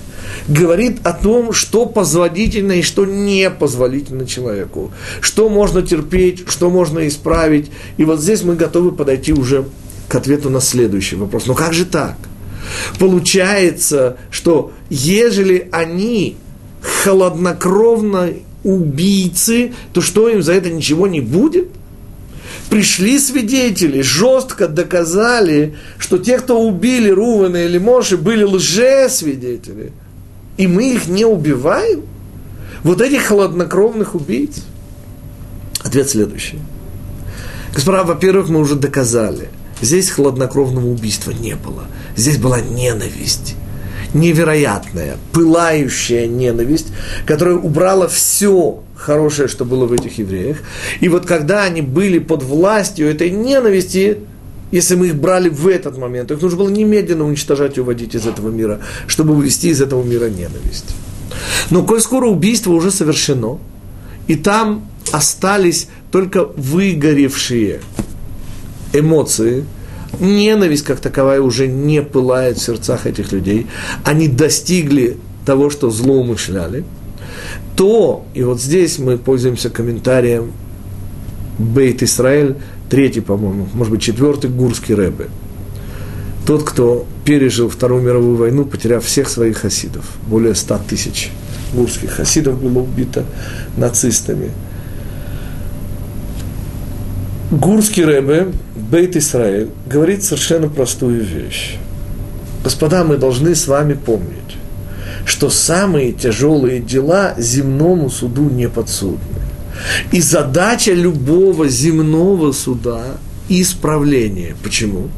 говорит 0.46 0.98
о 1.04 1.12
том, 1.12 1.52
что 1.52 1.86
позволительно 1.86 2.72
и 2.72 2.82
что 2.82 3.06
не 3.06 3.50
позволительно 3.50 4.26
человеку, 4.26 4.92
что 5.20 5.48
можно 5.48 5.82
терпеть, 5.82 6.44
что 6.48 6.70
можно 6.70 7.06
исправить. 7.08 7.70
И 7.96 8.04
вот 8.04 8.20
здесь 8.20 8.42
мы 8.42 8.56
готовы 8.56 8.92
подойти 8.92 9.32
уже 9.32 9.64
к 10.08 10.14
ответу 10.14 10.50
на 10.50 10.60
следующий 10.60 11.16
вопрос. 11.16 11.46
Но 11.46 11.54
как 11.54 11.72
же 11.72 11.84
так? 11.84 12.16
Получается, 12.98 14.16
что 14.30 14.72
ежели 14.90 15.68
они 15.72 16.36
холоднокровно 16.80 18.30
убийцы, 18.64 19.72
то 19.92 20.00
что 20.00 20.28
им 20.28 20.42
за 20.42 20.54
это 20.54 20.70
ничего 20.70 21.06
не 21.06 21.20
будет? 21.20 21.68
Пришли 22.70 23.18
свидетели, 23.18 24.02
жестко 24.02 24.68
доказали, 24.68 25.76
что 25.98 26.18
те, 26.18 26.38
кто 26.38 26.60
убили 26.60 27.08
Рувана 27.08 27.64
или 27.64 27.78
Моши, 27.78 28.16
были 28.16 28.42
лжесвидетели. 28.42 29.92
И 30.58 30.66
мы 30.66 30.92
их 30.94 31.08
не 31.08 31.24
убиваем? 31.24 32.02
Вот 32.82 33.00
этих 33.00 33.22
холоднокровных 33.22 34.14
убийц? 34.14 34.64
Ответ 35.82 36.10
следующий. 36.10 36.58
Господа, 37.74 38.02
во-первых, 38.02 38.48
мы 38.48 38.60
уже 38.60 38.74
доказали, 38.74 39.48
здесь 39.80 40.10
хладнокровного 40.10 40.88
убийства 40.88 41.30
не 41.30 41.54
было– 41.54 41.84
Здесь 42.18 42.36
была 42.36 42.60
ненависть 42.60 43.54
невероятная, 44.12 45.18
пылающая 45.32 46.26
ненависть, 46.26 46.88
которая 47.26 47.56
убрала 47.56 48.08
все 48.08 48.82
хорошее, 48.96 49.48
что 49.48 49.64
было 49.64 49.86
в 49.86 49.92
этих 49.92 50.18
евреях. 50.18 50.58
И 51.00 51.08
вот 51.08 51.26
когда 51.26 51.62
они 51.62 51.82
были 51.82 52.18
под 52.18 52.42
властью 52.42 53.08
этой 53.08 53.30
ненависти, 53.30 54.18
если 54.72 54.96
мы 54.96 55.08
их 55.08 55.16
брали 55.16 55.48
в 55.48 55.68
этот 55.68 55.98
момент, 55.98 56.30
их 56.30 56.40
нужно 56.40 56.58
было 56.58 56.70
немедленно 56.70 57.24
уничтожать 57.24 57.76
и 57.76 57.80
уводить 57.80 58.14
из 58.14 58.26
этого 58.26 58.50
мира, 58.50 58.80
чтобы 59.06 59.34
увести 59.34 59.68
из 59.68 59.80
этого 59.80 60.02
мира 60.02 60.28
ненависть. 60.28 60.96
Но 61.70 61.84
коль 61.84 62.00
скоро 62.00 62.26
убийство 62.26 62.72
уже 62.72 62.90
совершено, 62.90 63.58
и 64.26 64.34
там 64.34 64.88
остались 65.12 65.88
только 66.10 66.44
выгоревшие 66.44 67.80
эмоции– 68.92 69.64
ненависть 70.20 70.84
как 70.84 71.00
таковая 71.00 71.40
уже 71.40 71.66
не 71.66 72.02
пылает 72.02 72.58
в 72.58 72.62
сердцах 72.62 73.06
этих 73.06 73.32
людей, 73.32 73.66
они 74.04 74.28
достигли 74.28 75.16
того, 75.44 75.70
что 75.70 75.90
злоумышляли, 75.90 76.84
то, 77.76 78.24
и 78.34 78.42
вот 78.42 78.60
здесь 78.60 78.98
мы 78.98 79.18
пользуемся 79.18 79.70
комментарием 79.70 80.52
Бейт 81.58 82.02
Исраэль, 82.02 82.56
третий, 82.90 83.20
по-моему, 83.20 83.68
может 83.72 83.92
быть, 83.92 84.02
четвертый 84.02 84.50
гурский 84.50 84.94
рэбе. 84.94 85.28
Тот, 86.46 86.62
кто 86.62 87.06
пережил 87.24 87.68
Вторую 87.68 88.02
мировую 88.02 88.36
войну, 88.36 88.64
потеряв 88.64 89.04
всех 89.04 89.28
своих 89.28 89.58
хасидов. 89.58 90.04
Более 90.26 90.54
ста 90.54 90.78
тысяч 90.78 91.30
гурских 91.74 92.12
хасидов 92.12 92.60
было 92.60 92.80
убито 92.80 93.24
нацистами– 93.76 94.50
Гурский 97.50 98.04
Рэбе, 98.04 98.48
Бейт 98.90 99.16
Исраэль, 99.16 99.68
говорит 99.86 100.24
совершенно 100.24 100.68
простую 100.70 101.22
вещь. 101.22 101.76
Господа, 102.64 103.04
мы 103.04 103.18
должны 103.18 103.54
с 103.54 103.68
вами 103.68 103.92
помнить, 103.92 104.56
что 105.26 105.50
самые 105.50 106.12
тяжелые 106.12 106.80
дела 106.80 107.34
земному 107.36 108.08
суду 108.08 108.48
не 108.48 108.66
подсудны. 108.66 109.20
И 110.10 110.22
задача 110.22 110.94
любого 110.94 111.68
земного 111.68 112.52
суда– 112.52 113.02
исправление. 113.50 114.56
Почему? 114.62 115.08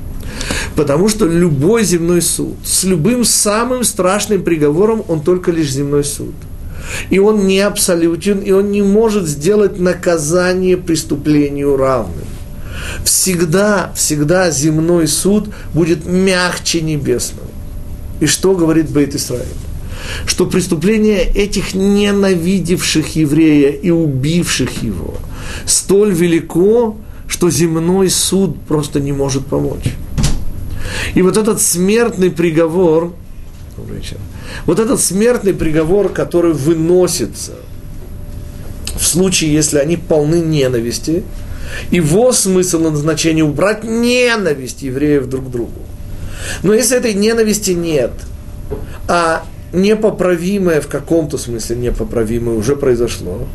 Потому 0.75 1.09
что 1.09 1.27
любой 1.27 1.85
земной 1.85 2.23
суд 2.23 2.57
с 2.65 2.83
любым 2.83 3.25
самым 3.25 3.85
страшным 3.85 4.43
приговором, 4.43 5.05
он 5.07 5.21
только 5.21 5.53
лишь 5.53 5.71
земной 5.71 6.03
суд– 6.03 6.35
и 7.11 7.19
он 7.19 7.47
не 7.47 7.61
абсолютен, 7.61 8.41
и 8.41 8.51
он 8.51 8.71
не 8.71 8.83
может 8.83 9.27
сделать 9.27 9.79
наказание 9.79 10.77
преступлению 10.77 11.77
равным. 11.77 12.25
Всегда, 13.05 13.93
всегда 13.95 14.51
земной 14.51 15.09
суд 15.09 15.49
будет 15.75 16.07
мягче 16.07 16.81
небесного. 16.81 17.49
И 18.21 18.27
что 18.27 18.55
говорит 18.55 18.91
Бейт 18.91 19.15
Исраиль? 19.15 19.47
Что 20.27 20.47
преступление 20.47 21.25
этих 21.25 21.75
ненавидевших 21.75 23.17
еврея 23.17 23.71
и 23.71 23.91
убивших 23.91 24.83
его 24.83 25.15
столь 25.67 26.13
велико, 26.13 26.97
что 27.27 27.51
земной 27.51 28.11
суд 28.11 28.61
просто 28.63 29.01
не 29.01 29.13
может 29.13 29.47
помочь. 29.47 29.95
И 31.15 31.23
вот 31.23 31.37
этот 31.37 31.61
смертный 31.61 32.31
приговор, 32.31 33.13
вот 34.67 34.79
этот 34.79 35.01
смертный 35.01 35.55
приговор, 35.55 36.09
который 36.09 36.53
выносится 36.53 37.53
в 38.99 39.07
случае, 39.07 39.53
если 39.53 39.79
они 39.79 39.97
полны 39.97 40.41
ненависти, 40.41 41.23
его 41.91 42.33
смысл 42.33 42.87
и 42.87 42.91
назначение 42.91 43.45
убрать 43.45 43.85
ненависть 43.85 44.83
евреев 44.83 45.27
друг 45.27 45.47
к 45.47 45.51
другу. 45.51 45.81
Но 46.63 46.75
если 46.75 46.97
этой 46.97 47.15
ненависти 47.15 47.73
нет, 47.73 48.13
а 49.09 49.45
непоправимое 49.73 50.81
в 50.81 50.89
каком-то 50.89 51.39
смысле 51.39 51.77
непоправимое 51.77 52.57
уже 52.57 52.77
произошло, 52.77 53.47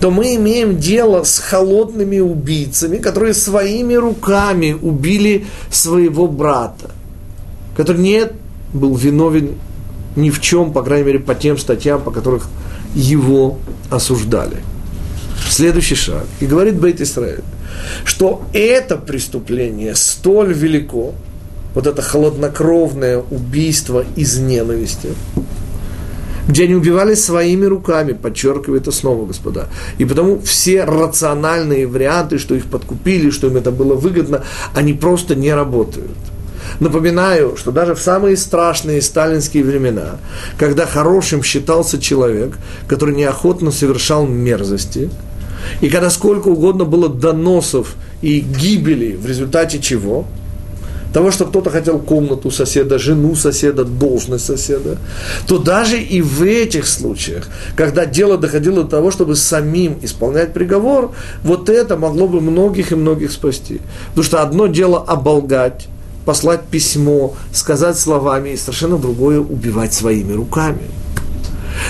то 0.00 0.10
мы 0.10 0.34
имеем 0.36 0.78
дело 0.78 1.22
с 1.22 1.38
холодными 1.38 2.18
убийцами, 2.18 2.98
которые 2.98 3.34
своими 3.34 3.94
руками 3.94 4.76
убили 4.80 5.46
своего 5.70 6.26
брата, 6.26 6.90
который 7.76 8.00
не 8.00 8.28
был 8.72 8.96
виновен 8.96 9.54
ни 10.16 10.30
в 10.30 10.40
чем, 10.40 10.72
по 10.72 10.82
крайней 10.82 11.06
мере, 11.06 11.18
по 11.20 11.34
тем 11.34 11.56
статьям, 11.56 12.02
по 12.02 12.10
которых 12.10 12.48
его 12.94 13.58
осуждали. 13.90 14.56
Следующий 15.48 15.94
шаг. 15.94 16.26
И 16.40 16.46
говорит 16.46 16.76
Бейт 16.80 17.00
Исраиль, 17.00 17.42
что 18.04 18.42
это 18.52 18.96
преступление 18.96 19.94
столь 19.94 20.52
велико, 20.52 21.14
вот 21.74 21.86
это 21.86 22.02
холоднокровное 22.02 23.18
убийство 23.18 24.04
из 24.16 24.38
ненависти, 24.38 25.10
где 26.48 26.64
они 26.64 26.74
убивали 26.74 27.14
своими 27.14 27.64
руками, 27.64 28.12
подчеркиваю 28.12 28.80
это 28.80 28.90
господа. 29.26 29.68
И 29.98 30.04
потому 30.04 30.40
все 30.40 30.84
рациональные 30.84 31.86
варианты, 31.86 32.38
что 32.38 32.54
их 32.54 32.66
подкупили, 32.66 33.30
что 33.30 33.46
им 33.46 33.56
это 33.56 33.70
было 33.70 33.94
выгодно, 33.94 34.42
они 34.74 34.92
просто 34.92 35.34
не 35.34 35.54
работают. 35.54 36.16
Напоминаю, 36.78 37.56
что 37.56 37.72
даже 37.72 37.94
в 37.94 38.00
самые 38.00 38.36
страшные 38.36 39.02
сталинские 39.02 39.64
времена, 39.64 40.18
когда 40.58 40.86
хорошим 40.86 41.42
считался 41.42 42.00
человек, 42.00 42.58
который 42.86 43.14
неохотно 43.14 43.70
совершал 43.70 44.26
мерзости, 44.26 45.10
и 45.80 45.88
когда 45.88 46.10
сколько 46.10 46.48
угодно 46.48 46.84
было 46.84 47.08
доносов 47.08 47.96
и 48.22 48.40
гибели 48.40 49.16
в 49.16 49.26
результате 49.26 49.78
чего– 49.80 50.26
того, 51.12 51.30
что 51.30 51.44
кто-то 51.46 51.70
хотел 51.70 51.98
комнату 51.98 52.50
соседа, 52.50 52.98
жену 52.98 53.34
соседа, 53.34 53.84
должность 53.84 54.46
соседа, 54.46 54.98
то 55.46 55.58
даже 55.58 56.00
и 56.00 56.22
в 56.22 56.42
этих 56.42 56.86
случаях, 56.86 57.48
когда 57.76 58.06
дело 58.06 58.38
доходило 58.38 58.84
до 58.84 58.90
того, 58.90 59.10
чтобы 59.10 59.36
самим 59.36 59.98
исполнять 60.02 60.52
приговор, 60.52 61.12
вот 61.42 61.68
это 61.68 61.96
могло 61.96 62.28
бы 62.28 62.40
многих 62.40 62.92
и 62.92 62.94
многих 62.94 63.32
спасти. 63.32 63.80
Потому 64.10 64.24
что 64.24 64.42
одно 64.42 64.66
дело 64.66 65.02
оболгать, 65.02 65.88
послать 66.24 66.62
письмо, 66.70 67.34
сказать 67.52 67.98
словами, 67.98 68.50
и 68.50 68.56
совершенно 68.56 68.98
другое 68.98 69.40
убивать 69.40 69.92
своими 69.92 70.32
руками. 70.32 70.82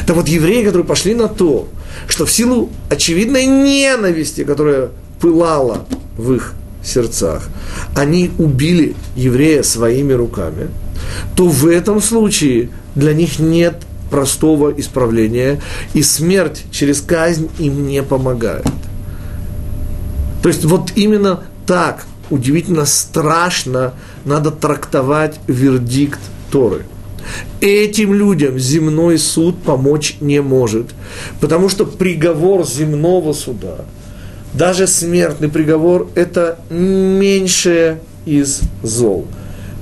Так 0.07 0.17
вот, 0.17 0.29
евреи, 0.29 0.65
которые 0.65 0.87
пошли 0.87 1.15
на 1.15 1.29
то, 1.29 1.69
что 2.09 2.27
в 2.27 2.33
силу 2.33 2.71
очевидной 2.89 3.47
ненависти, 3.47 4.45
которая 4.45 4.91
пылала 5.21 5.87
в 6.17 6.33
их 6.33 6.55
сердцах, 6.85 7.49
они 7.97 8.31
убили 8.39 8.95
еврея 9.17 9.63
своими 9.63 10.13
руками, 10.13 10.69
то 11.37 11.49
в 11.49 11.67
этом 11.67 12.01
случае 12.01 12.71
для 12.95 13.15
них 13.15 13.39
нет 13.39 13.77
простого 14.11 14.73
исправления, 14.73 15.61
и 15.95 16.03
смерть 16.03 16.65
через 16.71 17.01
казнь 17.01 17.49
им 17.59 17.87
не 17.87 18.03
помогает. 18.03 18.67
То 20.43 20.49
есть 20.49 20.65
вот 20.65 20.93
именно 20.97 21.45
так 21.67 22.07
удивительно 22.31 22.87
страшно 22.87 23.95
надо 24.25 24.51
трактовать 24.51 25.39
вердикт 25.47 26.21
Торы. 26.51 26.85
Этим 27.61 28.15
людям 28.15 28.59
земной 28.59 29.19
суд 29.19 29.63
помочь 29.63 30.17
не 30.21 30.41
может, 30.41 30.89
потому 31.41 31.69
что 31.69 31.85
приговор 31.85 32.67
земного 32.67 33.33
суда– 33.33 33.85
даже 34.53 34.87
смертный 34.87 35.49
приговор– 35.49 36.09
это 36.15 36.59
меньшее 36.71 38.01
из 38.25 38.61
зол. 38.83 39.27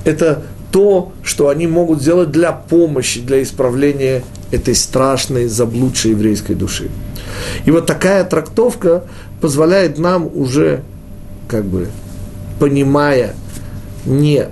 Это 0.05 0.43
то, 0.71 1.11
что 1.23 1.49
они 1.49 1.65
могут 1.65 2.01
сделать 2.01 2.31
для 2.31 2.51
помощи, 2.51 3.19
для 3.19 3.41
исправления 3.41 4.23
этой 4.51 4.75
страшной 4.75 5.47
заблудшей 5.47 6.11
еврейской 6.11 6.53
души. 6.53 6.89
И 7.65 7.71
вот 7.71 7.87
такая 7.87 8.23
трактовка 8.23 9.05
позволяет 9.41 9.97
нам 9.97 10.29
уже, 10.33 10.83
как 11.47 11.65
бы, 11.65 11.87
понимая 12.59 13.33
не 14.05 14.49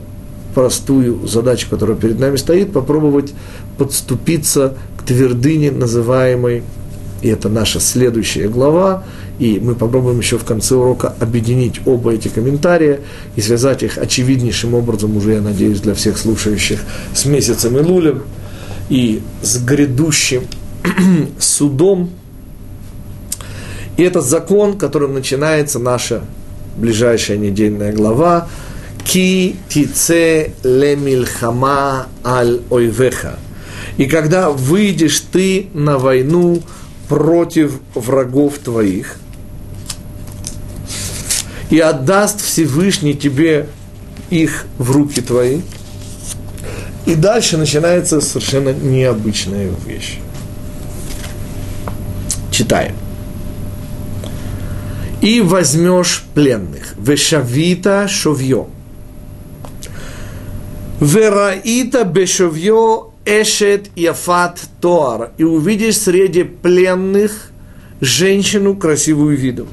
простую 0.58 1.28
задачу, 1.28 1.68
которая 1.70 1.96
перед 1.96 2.18
нами 2.18 2.36
стоит, 2.36 2.74
попробовать 2.74 3.32
подступиться 3.78 4.76
к 4.98 5.04
твердыне, 5.04 5.70
называемой, 5.70 6.64
и 7.22 7.28
это 7.28 7.48
наша 7.48 7.80
следующая 7.80 8.48
глава, 8.48 9.04
и 9.38 9.60
мы 9.60 9.76
попробуем 9.76 10.18
еще 10.18 10.40
в 10.40 10.46
конце 10.46 10.74
урока 10.74 11.14
объединить 11.20 11.82
оба 11.86 12.16
эти 12.16 12.30
комментария 12.30 13.02
и 13.36 13.42
связать 13.42 13.84
их 13.84 14.00
очевиднейшим 14.00 14.74
образом, 14.74 15.16
уже, 15.16 15.34
я 15.34 15.42
надеюсь, 15.42 15.80
для 15.80 15.94
всех 15.94 16.18
слушающих, 16.18 16.80
с 17.14 17.26
месяцем 17.26 17.78
Илулем 17.78 18.24
и 18.90 19.22
с 19.44 19.64
грядущим 19.64 20.42
судом. 21.38 22.10
И 23.96 24.02
этот 24.02 24.26
закон, 24.26 24.76
которым 24.76 25.14
начинается 25.14 25.78
наша 25.78 26.24
ближайшая 26.78 27.38
недельная 27.38 27.94
глава, 27.94 28.48
«Ки 29.08 29.56
тице 29.70 30.52
лемильхама 30.64 32.08
аль 32.24 32.62
ойвеха». 32.70 33.40
И 33.98 34.06
когда 34.06 34.52
выйдешь 34.52 35.22
ты 35.32 35.68
на 35.74 35.98
войну 35.98 36.62
против 37.08 37.80
врагов 37.96 38.60
твоих– 38.60 39.16
и 41.70 41.80
отдаст 41.80 42.42
Всевышний 42.42 43.14
тебе 43.14 43.68
их 44.30 44.66
в 44.78 44.92
руки 44.92 45.22
твои. 45.22 45.62
И 47.06 47.16
дальше 47.16 47.58
начинается 47.58 48.20
совершенно 48.22 48.74
необычная 48.74 49.72
вещь. 49.86 50.20
Читаем. 52.52 52.96
И 55.22 55.42
возьмешь 55.42 56.26
пленных. 56.34 56.96
Вешавита 56.98 58.08
шовье. 58.08 58.68
Вераита 61.00 62.04
бешовье 62.04 63.12
эшет 63.26 63.90
яфат 63.96 64.60
тоар. 64.82 65.32
И 65.38 65.44
увидишь 65.44 65.98
среди 65.98 66.44
пленных 66.44 67.52
женщину 68.02 68.76
красивую 68.76 69.38
видом 69.38 69.68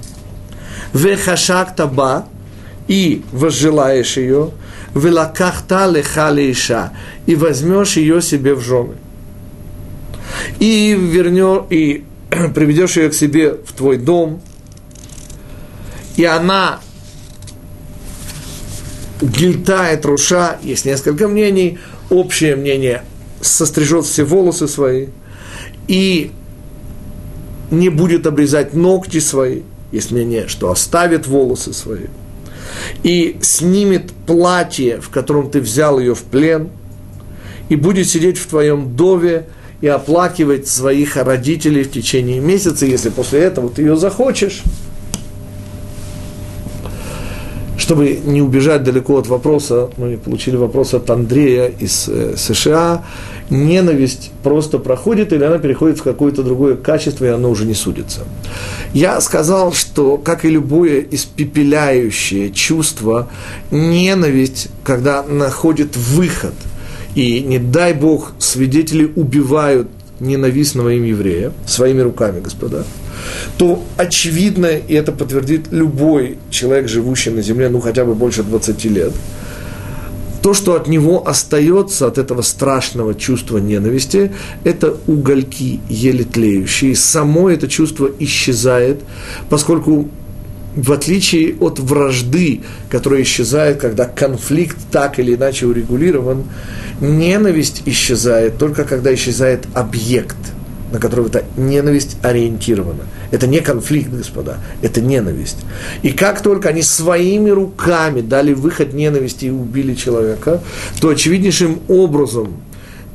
вехашак 0.95 1.75
таба, 1.75 2.27
и 2.89 3.23
возжелаешь 3.33 4.17
ее, 4.17 4.53
велакахта 4.95 5.87
леха 5.91 6.31
лейша, 6.31 6.93
и 7.27 7.35
возьмешь 7.35 7.97
ее 7.97 8.23
себе 8.23 8.55
в 8.55 8.61
жены. 8.61 8.95
И 10.61 10.95
вернешь, 10.95 11.65
и 11.71 12.05
приведешь 12.55 12.97
ее 12.97 13.11
к 13.11 13.15
себе 13.15 13.53
в 13.53 13.73
твой 13.73 13.99
дом, 13.99 14.41
и 16.17 16.25
она 16.25 16.81
гильтает 19.25 20.05
руша, 20.05 20.59
есть 20.63 20.85
несколько 20.85 21.29
мнений, 21.29 21.79
общее 22.11 22.57
мнение, 22.57 23.03
сострижет 23.41 24.05
все 24.05 24.25
волосы 24.25 24.69
свои, 24.69 25.09
и 25.89 26.31
не 27.71 27.89
будет 27.89 28.27
обрезать 28.27 28.75
ногти 28.75 29.21
свои– 29.21 29.63
есть 29.95 30.11
мнение, 30.11 30.49
что 30.49 30.71
оставит 30.71 31.27
волосы 31.27 31.73
свои, 31.73 32.07
и 33.05 33.39
снимет 33.41 34.11
платье, 34.27 35.01
в 35.01 35.09
котором 35.09 35.51
ты 35.51 35.61
взял 35.61 36.01
ее 36.01 36.15
в 36.15 36.23
плен, 36.25 36.71
и 37.69 37.77
будет 37.77 38.09
сидеть 38.09 38.37
в 38.37 38.47
твоем 38.47 38.97
дове 38.97 39.47
и 39.81 39.87
оплакивать 39.87 40.67
своих 40.67 41.17
родителей 41.17 41.85
в 41.85 41.93
течение 41.93 42.41
месяца, 42.41 42.87
если 42.87 43.11
после 43.11 43.41
этого 43.41 43.71
ты 43.71 43.83
ее 43.83 43.97
захочешь. 43.97 44.63
Чтобы 47.85 48.19
не 48.25 48.41
убежать 48.41 48.83
далеко 48.83 49.19
от 49.19 49.27
вопроса, 49.27 49.91
мы 49.99 50.17
получили 50.17 50.57
вопрос 50.57 50.95
от 50.95 51.11
Андрея 51.11 51.67
из 51.67 52.09
э, 52.09 52.35
США, 52.35 53.05
ненависть 53.51 54.31
просто 54.43 54.79
проходит 54.79 55.35
или 55.35 55.45
она 55.45 55.59
переходит 55.59 55.99
в 55.99 56.03
какое-то 56.03 56.43
другое 56.43 56.77
качество, 56.77 57.27
и 57.27 57.29
оно 57.29 57.51
уже 57.51 57.67
не 57.67 57.75
судится. 57.75 58.21
Я 58.95 59.21
сказал, 59.21 59.75
что, 59.75 60.17
как 60.17 60.47
и 60.47 60.49
любое 60.49 61.05
испепеляющее 61.11 62.51
чувство, 62.53 63.29
ненависть, 63.71 64.69
когда 64.83 65.23
находит 65.23 65.95
выход, 65.95 66.55
и 67.15 67.41
не 67.41 67.59
дай 67.59 67.93
Бог, 67.93 68.33
свидетели 68.39 69.13
убивают 69.15 69.89
ненавистного 70.21 70.91
им 70.91 71.05
еврея 71.05 71.53
своими 71.67 72.01
руками, 72.01 72.41
господа, 72.41 72.85
то 73.59 73.83
очевидно, 73.97 74.67
и 74.67 74.95
это 74.95 75.13
подтвердит 75.13 75.67
любой 75.71 76.39
человек, 76.51 76.89
живущий 76.89 77.31
на 77.31 77.43
земле, 77.43 77.69
ну 77.69 77.81
хотя 77.81 78.05
бы 78.05 78.15
больше 78.15 78.43
20 78.43 78.85
лет, 78.87 79.13
то, 80.43 80.53
что 80.53 80.75
от 80.75 80.89
него 80.89 81.27
остается, 81.27 82.07
от 82.07 82.19
этого 82.19 82.43
страшного 82.43 83.15
чувства 83.15 83.57
ненависти, 83.57 84.31
это 84.63 84.95
угольки 85.07 85.81
еле 85.89 86.25
тлеющие. 86.25 86.95
Само 86.95 87.49
это 87.49 87.67
чувство 87.67 88.11
исчезает, 88.19 89.01
поскольку 89.49 90.11
в 90.77 90.93
отличие 90.93 91.57
от 91.61 91.79
вражды, 91.79 92.63
которая 92.91 93.23
исчезает, 93.23 93.79
когда 93.81 94.07
конфликт 94.07 94.77
так 94.91 95.19
или 95.19 95.35
иначе 95.35 95.67
урегулирован, 95.67 96.45
ненависть 97.01 97.83
исчезает 97.87 98.59
только 98.59 98.85
когда 98.85 99.15
исчезает 99.15 99.67
объект– 99.75 100.37
на 100.95 101.01
которого 101.01 101.27
эта 101.27 101.45
ненависть 101.57 102.17
ориентирована. 102.23 103.03
Это 103.33 103.49
не 103.49 103.59
конфликт, 103.59 104.11
господа, 104.11 104.59
это 104.81 105.01
ненависть. 105.01 105.57
И 106.03 106.13
как 106.13 106.41
только 106.41 106.69
они 106.69 106.83
своими 106.83 107.51
руками 107.51 108.21
дали 108.21 108.53
выход 108.53 108.93
ненависти 108.95 109.47
и 109.47 109.51
убили 109.51 109.95
человека, 109.95 110.63
то 111.01 111.09
очевиднейшим 111.09 111.81
образом 111.89 112.63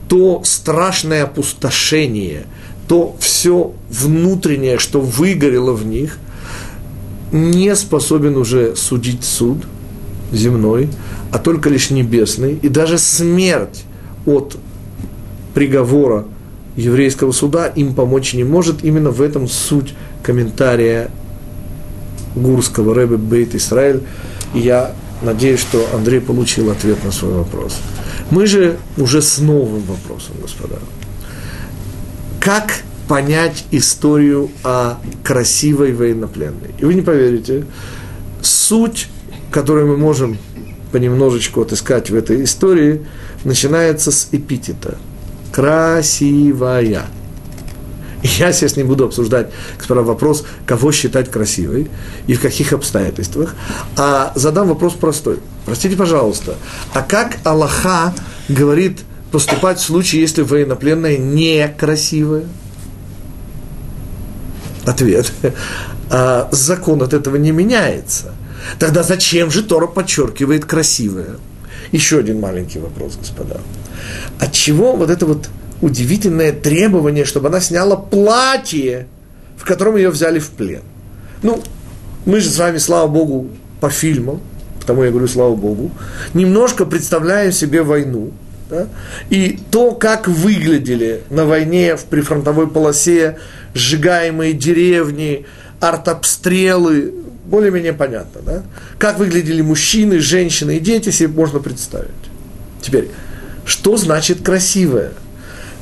то 0.10 0.41
страшное 0.43 1.24
опустошение, 1.24 2.48
то 2.89 3.15
все 3.19 3.72
внутреннее, 3.89 4.78
что 4.78 5.00
выгорело 5.00 5.72
в 5.72 5.86
них, 5.86 6.17
не 7.32 7.76
способен 7.76 8.38
уже 8.38 8.76
судить 8.76 9.24
суд 9.24 9.58
земной, 10.32 10.89
а 11.32 11.39
только 11.39 11.70
лишь 11.70 11.89
небесный. 11.89 12.60
И 12.62 12.70
даже 12.70 12.98
смерть 12.98 13.84
от 14.26 14.58
приговора 15.54 16.26
еврейского 16.76 17.32
суда 17.32 17.68
им 17.68 17.94
помочь 17.94 18.34
не 18.34 18.44
может. 18.44 18.84
Именно 18.84 19.12
в 19.12 19.22
этом 19.22 19.48
суть 19.48 19.94
комментария 20.24 21.10
гурского 22.36 22.94
рэбе 22.94 23.18
Бейт 23.18 23.56
Исраэль. 23.56 24.02
И 24.54 24.60
я 24.60 24.94
надеюсь, 25.22 25.60
что 25.60 25.86
Андрей 25.94 26.22
получил 26.22 26.72
ответ 26.72 27.04
на 27.04 27.12
свой 27.12 27.34
вопрос. 27.34 27.78
Мы 28.32 28.46
же 28.46 28.78
уже 28.98 29.22
с 29.22 29.39
новым 29.39 29.82
вопросом, 29.84 30.36
господа. 30.42 30.76
Как 32.39 32.84
понять 33.10 33.65
историю 33.72 34.50
о 34.63 35.00
красивой 35.24 35.91
военнопленной? 35.93 36.76
И 36.80 36.86
вы 36.86 36.93
не 36.93 37.02
поверите, 37.02 37.65
суть, 38.41 39.10
которую 39.52 39.88
мы 39.88 39.98
можем 39.98 40.38
понемножечку 40.93 41.62
отыскать 41.62 42.10
в 42.10 42.15
этой 42.15 42.45
истории, 42.45 43.06
начинается 43.43 44.12
с 44.12 44.30
эпитета– 44.32 44.98
красивая. 45.52 47.08
Я 48.22 48.52
сейчас 48.52 48.76
не 48.76 48.84
буду 48.84 49.06
обсуждать 49.06 49.50
сперва 49.82 50.04
вопрос, 50.04 50.45
кого 50.65 50.91
считать 50.91 51.32
красивой 51.32 51.89
и 52.28 52.34
в 52.34 52.41
каких 52.41 52.74
обстоятельствах, 52.74 53.56
а 53.95 54.34
задам 54.36 54.67
вопрос 54.67 54.93
простой. 54.93 55.39
Простите, 55.65 55.95
пожалуйста, 55.95 56.56
а 56.93 57.02
как 57.02 57.38
Аллаха 57.43 58.13
говорит 58.50 59.00
поступать 59.32 59.80
в 59.80 59.84
случае, 59.84 60.22
если 60.22 60.41
военнопленная 60.41 61.17
некрасивая? 61.17 62.45
Ответ. 64.89 65.32
А 66.12 66.49
закон 66.52 67.04
от 67.04 67.13
этого 67.13 67.36
не 67.36 67.52
меняется. 67.52 68.34
Тогда 68.80 69.04
зачем 69.04 69.52
же 69.52 69.62
Тора 69.62 69.86
подчеркивает 69.86 70.65
красивое? 70.65 71.36
Еще 71.91 72.17
один 72.17 72.39
маленький 72.39 72.80
вопрос, 72.80 73.15
господа. 73.15 73.58
От 74.39 74.52
чего 74.52 74.95
вот 74.95 75.12
это 75.12 75.28
вот 75.28 75.49
удивительное 75.82 76.52
требование, 76.52 77.25
чтобы 77.25 77.49
она 77.49 77.60
сняла 77.60 77.95
платье, 77.95 79.06
в 79.56 79.65
котором 79.65 79.97
ее 79.97 80.10
взяли 80.10 80.39
в 80.39 80.49
плен? 80.49 80.82
Ну, 81.43 81.62
мы 82.25 82.39
же 82.39 82.49
с 82.49 82.58
вами, 82.58 82.80
слава 82.80 83.08
Богу, 83.08 83.49
по 83.80 83.91
фильмам, 83.91 84.41
потому 84.80 85.04
я 85.04 85.12
говорю, 85.12 85.28
слава 85.28 85.56
Богу, 85.56 85.91
немножко 86.34 86.86
представляем 86.86 87.52
себе 87.52 87.84
войну. 87.84 88.32
Да? 88.69 88.88
И 89.29 89.60
то, 89.71 89.91
как 89.91 90.27
выглядели 90.27 91.23
на 91.29 91.45
войне 91.45 91.95
в 91.95 92.05
прифронтовой 92.05 92.67
полосе 92.67 93.39
сжигаемые 93.73 94.53
деревни, 94.53 95.45
артобстрелы, 95.79 97.13
более-менее 97.45 97.93
понятно, 97.93 98.41
да? 98.45 98.63
Как 98.99 99.17
выглядели 99.17 99.62
мужчины, 99.62 100.19
женщины 100.19 100.77
и 100.77 100.79
дети, 100.79 101.10
себе 101.10 101.29
можно 101.29 101.60
представить. 101.60 102.10
Теперь, 102.82 103.10
что 103.65 103.97
значит 103.97 104.41
красивое? 104.41 105.12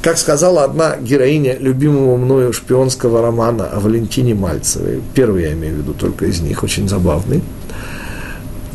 Как 0.02 0.18
сказала 0.18 0.64
одна 0.64 0.96
героиня 0.96 1.58
любимого 1.58 2.16
мною 2.16 2.54
шпионского 2.54 3.22
романа 3.22 3.66
о 3.66 3.80
Валентине 3.80 4.34
Мальцевой, 4.34 5.02
первый 5.14 5.44
я 5.44 5.54
имею 5.54 5.76
в 5.76 5.78
виду 5.80 5.94
только 5.94 6.26
из 6.26 6.40
них, 6.40 6.64
очень 6.64 6.88
забавный, 6.88 7.42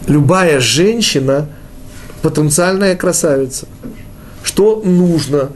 любая 0.06 0.60
женщина– 0.60 1.48
потенциальная 2.22 2.96
красавица. 2.96 3.66
Что 4.42 4.82
нужно 4.84 5.50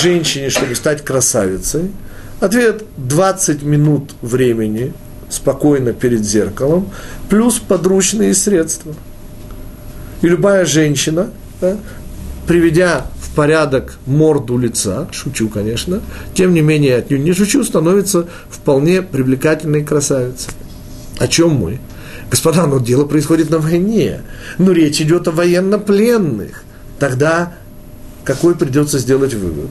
женщине, 0.00 0.50
чтобы 0.50 0.74
стать 0.74 1.04
красавицей? 1.04 1.90
Ответ– 2.40 2.84
20 2.96 3.62
минут 3.62 4.14
времени 4.20 4.92
спокойно 5.28 5.92
перед 5.92 6.24
зеркалом, 6.24 6.90
плюс 7.28 7.58
подручные 7.58 8.34
средства. 8.34 8.94
И 10.20 10.28
любая 10.28 10.64
женщина 10.66 11.30
да, 11.60 11.76
приведя 12.46 13.06
в 13.20 13.34
порядок 13.34 13.98
морду 14.06 14.58
лица, 14.58 15.08
шучу, 15.10 15.48
конечно, 15.48 16.00
тем 16.34 16.52
не 16.52 16.60
менее, 16.60 16.96
от 16.96 17.10
нее 17.10 17.20
не 17.20 17.32
шучу, 17.32 17.64
становится 17.64 18.28
вполне 18.50 19.02
привлекательной 19.02 19.84
красавицей. 19.84 20.52
О 21.18 21.28
чем 21.28 21.54
мы? 21.54 21.80
Господа, 22.30 22.66
но 22.66 22.78
дело 22.78 23.04
происходит 23.04 23.50
на 23.50 23.58
войне, 23.58 24.22
но 24.58 24.72
речь 24.72 25.00
идет 25.00 25.28
о 25.28 25.30
военнопленных. 25.30 26.64
Тогда 26.98 27.54
какой 28.24 28.54
придется 28.54 28.98
сделать 28.98 29.34
вывод? 29.34 29.70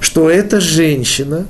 Что 0.00 0.30
эта 0.30 0.60
женщина 0.60 1.46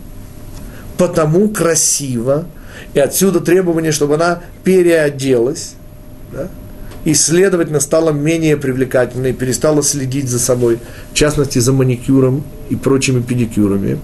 потому 0.97 1.49
красива, 1.49 2.47
и 2.95 2.99
отсюда 2.99 3.41
требование, 3.41 3.93
чтобы 3.93 4.15
она 4.15 4.41
переоделась, 4.65 5.75
да, 6.33 6.49
и, 7.05 7.15
следовательно, 7.15 7.79
стала 7.79 8.11
менее 8.11 8.57
привлекательной, 8.57 9.33
перестала 9.33 9.83
следить 9.85 10.29
за 10.29 10.41
собой, 10.41 10.81
в 11.13 11.15
частности, 11.15 11.61
за 11.61 11.73
маникюром 11.73 12.43
и 12.69 12.75
прочими 12.75 13.23
педикюрами. 13.23 14.01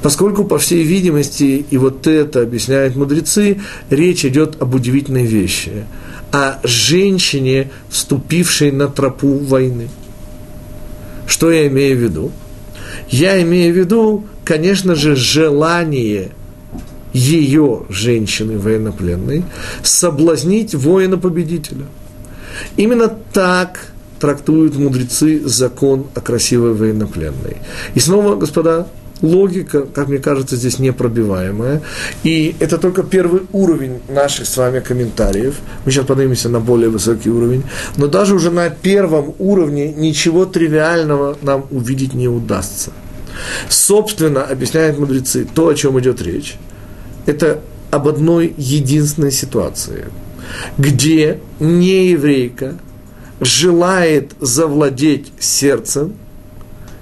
Поскольку, 0.00 0.44
по 0.44 0.58
всей 0.58 0.82
видимости, 0.82 1.66
и 1.68 1.76
вот 1.76 2.06
это 2.06 2.40
объясняют 2.40 2.96
мудрецы, 2.96 3.60
речь 3.90 4.24
идет 4.24 4.56
об 4.62 4.74
удивительной 4.74 5.26
вещи, 5.26 5.84
о 6.32 6.60
женщине, 6.64 7.70
вступившей 7.90 8.70
на 8.70 8.88
тропу 8.88 9.36
войны. 9.36 9.88
Что 11.30 11.50
я 11.50 11.66
имею 11.68 11.96
в 11.96 12.00
виду? 12.00 12.32
Я 13.08 13.40
имею 13.40 13.72
в 13.72 13.76
виду, 13.78 14.24
конечно 14.44 14.94
же, 14.94 15.16
желание 15.16 16.32
ее, 17.14 17.86
женщины 17.88 18.58
военнопленной, 18.58 19.44
соблазнить 19.82 20.74
воина-победителя– 20.74 21.86
Именно 22.76 23.08
так 23.32 23.92
трактуют 24.18 24.76
мудрецы 24.76 25.40
закон 25.46 26.06
о 26.14 26.20
красивой 26.20 26.74
военнопленной. 26.74 27.58
И 27.94 28.00
снова, 28.00 28.36
господа, 28.36 28.86
логика, 29.22 29.82
как 29.82 30.08
мне 30.08 30.18
кажется, 30.18 30.56
здесь 30.56 30.78
непробиваемая. 30.78 31.82
И 32.22 32.54
это 32.60 32.78
только 32.78 33.02
первый 33.02 33.42
уровень 33.52 34.00
наших 34.08 34.46
с 34.46 34.56
вами 34.56 34.80
комментариев. 34.80 35.56
Мы 35.84 35.92
сейчас 35.92 36.06
поднимемся 36.06 36.48
на 36.48 36.60
более 36.60 36.90
высокий 36.90 37.30
уровень. 37.30 37.62
Но 37.96 38.06
даже 38.06 38.34
уже 38.34 38.50
на 38.50 38.70
первом 38.70 39.34
уровне 39.38 39.92
ничего 39.92 40.46
тривиального 40.46 41.36
нам 41.42 41.66
увидеть 41.70 42.14
не 42.14 42.28
удастся. 42.28 42.92
Собственно, 43.68 44.42
объясняют 44.42 44.98
мудрецы, 44.98 45.46
то, 45.54 45.68
о 45.68 45.74
чем 45.74 45.98
идет 46.00 46.20
речь, 46.20 46.56
это 47.26 47.60
об 47.90 48.08
одной 48.08 48.54
единственной 48.56 49.32
ситуации– 49.32 50.06
где 50.78 51.40
нееврейка 51.58 52.76
желает 53.40 54.32
завладеть 54.40 55.32
сердцем 55.38 56.14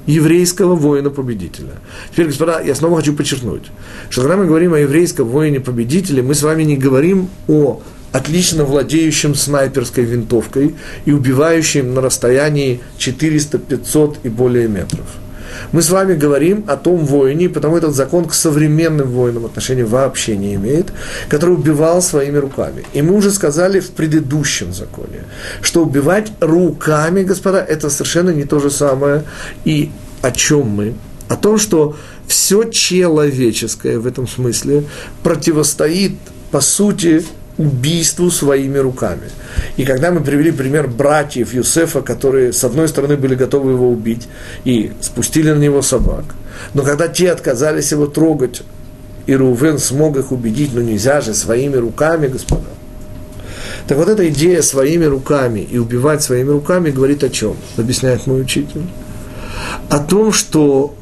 еврейского 0.09 0.75
воина-победителя. 0.75 1.75
Теперь, 2.11 2.27
господа, 2.27 2.61
я 2.61 2.75
снова 2.75 2.97
хочу 2.97 3.14
подчеркнуть, 3.14 3.71
что 4.11 4.23
когда 4.23 4.37
мы 4.37 4.47
говорим 4.47 4.73
о 4.73 4.79
еврейском 4.79 5.29
воине-победителе, 5.29 6.23
мы 6.23 6.35
с 6.35 6.42
вами 6.42 6.64
не 6.64 6.77
говорим 6.77 7.29
о 7.47 7.81
отлично 8.11 8.64
владеющим 8.64 9.35
снайперской 9.35 10.05
винтовкой 10.05 10.75
и 11.05 11.12
убивающим 11.12 11.94
на 11.94 12.01
расстоянии 12.01 12.81
400, 12.97 13.59
500 13.59 14.18
и 14.23 14.29
более 14.31 14.66
метров. 14.66 15.07
Мы 15.73 15.83
с 15.83 15.90
вами 15.90 16.14
говорим 16.14 16.64
о 16.66 16.77
том 16.77 17.05
воине, 17.05 17.49
потому 17.49 17.77
этот 17.77 17.94
закон 17.94 18.25
к 18.27 18.35
современным 18.35 19.09
воинам 19.09 19.47
отношения 19.47 19.85
вообще 19.85 20.37
не 20.37 20.55
имеет, 20.55 20.92
который 21.29 21.55
убивал 21.55 22.03
своими 22.03 22.38
руками. 22.38 22.85
И 22.92 23.03
мы 23.03 23.14
уже 23.14 23.31
сказали 23.31 23.81
в 23.81 23.90
предыдущем 23.90 24.73
законе, 24.73 25.25
что 25.62 25.83
убивать 25.83 26.33
руками, 26.40 27.23
господа, 27.23 27.62
это 27.62 27.90
совершенно 27.90 28.31
не 28.31 28.44
то 28.44 28.59
же 28.59 28.71
самое. 28.71 29.25
И 29.64 29.90
о 30.23 30.31
чем 30.31 30.68
мы? 30.68 30.94
О 31.29 31.37
том, 31.37 31.59
что 31.59 31.97
все 32.27 32.64
человеческое 32.64 33.99
в 33.99 34.07
этом 34.07 34.27
смысле 34.27 34.85
противостоит, 35.23 36.12
по 36.51 36.61
сути, 36.61 37.25
убийству 37.59 38.31
своими 38.31 38.79
руками. 38.79 39.29
И 39.77 39.85
когда 39.85 40.11
мы 40.12 40.21
привели 40.21 40.53
пример 40.53 40.87
братьев 40.87 41.53
Юсефа, 41.53 42.03
которые, 42.03 42.53
с 42.53 42.62
одной 42.64 42.88
стороны, 42.88 43.16
были 43.16 43.35
готовы 43.35 43.73
его 43.73 43.90
убить 43.90 44.29
и 44.64 44.92
спустили 45.01 45.51
на 45.51 45.59
него 45.59 45.83
собак, 45.83 46.25
но 46.73 46.83
когда 46.83 47.09
те 47.09 47.33
отказались 47.33 47.90
его 47.92 48.07
трогать, 48.07 48.62
и 49.27 49.35
Рувен 49.35 49.79
смог 49.79 50.16
их 50.16 50.33
убедить, 50.33 50.73
но 50.73 50.81
нельзя 50.81 51.21
же 51.21 51.35
своими 51.35 51.77
руками, 51.77 52.29
господа. 52.29 52.71
Так 53.87 53.99
вот 53.99 54.09
эта 54.09 54.29
идея 54.31 54.62
своими 54.62 55.05
руками 55.05 55.61
и 55.61 55.79
убивать 55.79 56.23
своими 56.23 56.51
руками 56.51 56.90
говорит 56.90 57.25
о 57.25 57.29
чем? 57.29 57.57
Объясняет 57.77 58.27
мой 58.27 58.40
учитель. 58.40 58.83
О 59.90 59.99
том, 59.99 60.33
что 60.33 60.94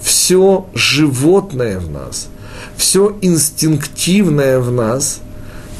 все 0.00 0.66
животное 0.74 1.80
в 1.80 1.90
нас, 1.90 2.28
все 2.76 3.16
инстинктивное 3.20 4.60
в 4.60 4.70
нас– 4.70 5.20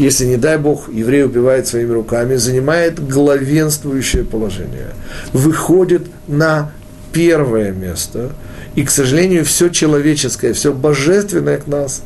если, 0.00 0.24
не 0.24 0.38
дай 0.38 0.56
Бог, 0.56 0.88
еврей 0.90 1.24
убивает 1.24 1.66
своими 1.68 1.92
руками, 1.92 2.36
занимает 2.36 3.06
главенствующее 3.06 4.24
положение, 4.24 4.94
выходит 5.34 6.06
на 6.26 6.72
первое 7.12 7.72
место, 7.72 8.32
и, 8.76 8.82
к 8.82 8.90
сожалению, 8.90 9.44
все 9.44 9.68
человеческое, 9.68 10.54
все 10.54 10.72
божественное 10.72 11.58
к 11.58 11.66
нас 11.66 12.02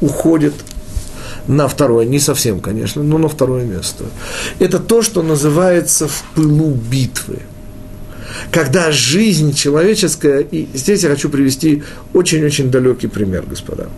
уходит 0.00 0.54
на 1.46 1.68
второе, 1.68 2.06
не 2.06 2.18
совсем, 2.18 2.60
конечно, 2.60 3.02
но 3.02 3.18
на 3.18 3.28
второе 3.28 3.64
место. 3.64 4.04
Это 4.58 4.78
то, 4.78 5.02
что 5.02 5.22
называется 5.22 6.08
в 6.08 6.24
пылу 6.34 6.70
битвы. 6.70 7.40
Когда 8.50 8.90
жизнь 8.90 9.52
человеческая, 9.52 10.40
и 10.40 10.66
здесь 10.72 11.02
я 11.02 11.10
хочу 11.10 11.28
привести 11.28 11.82
очень-очень 12.14 12.70
далекий 12.70 13.08
пример, 13.08 13.44
господа. 13.46 13.88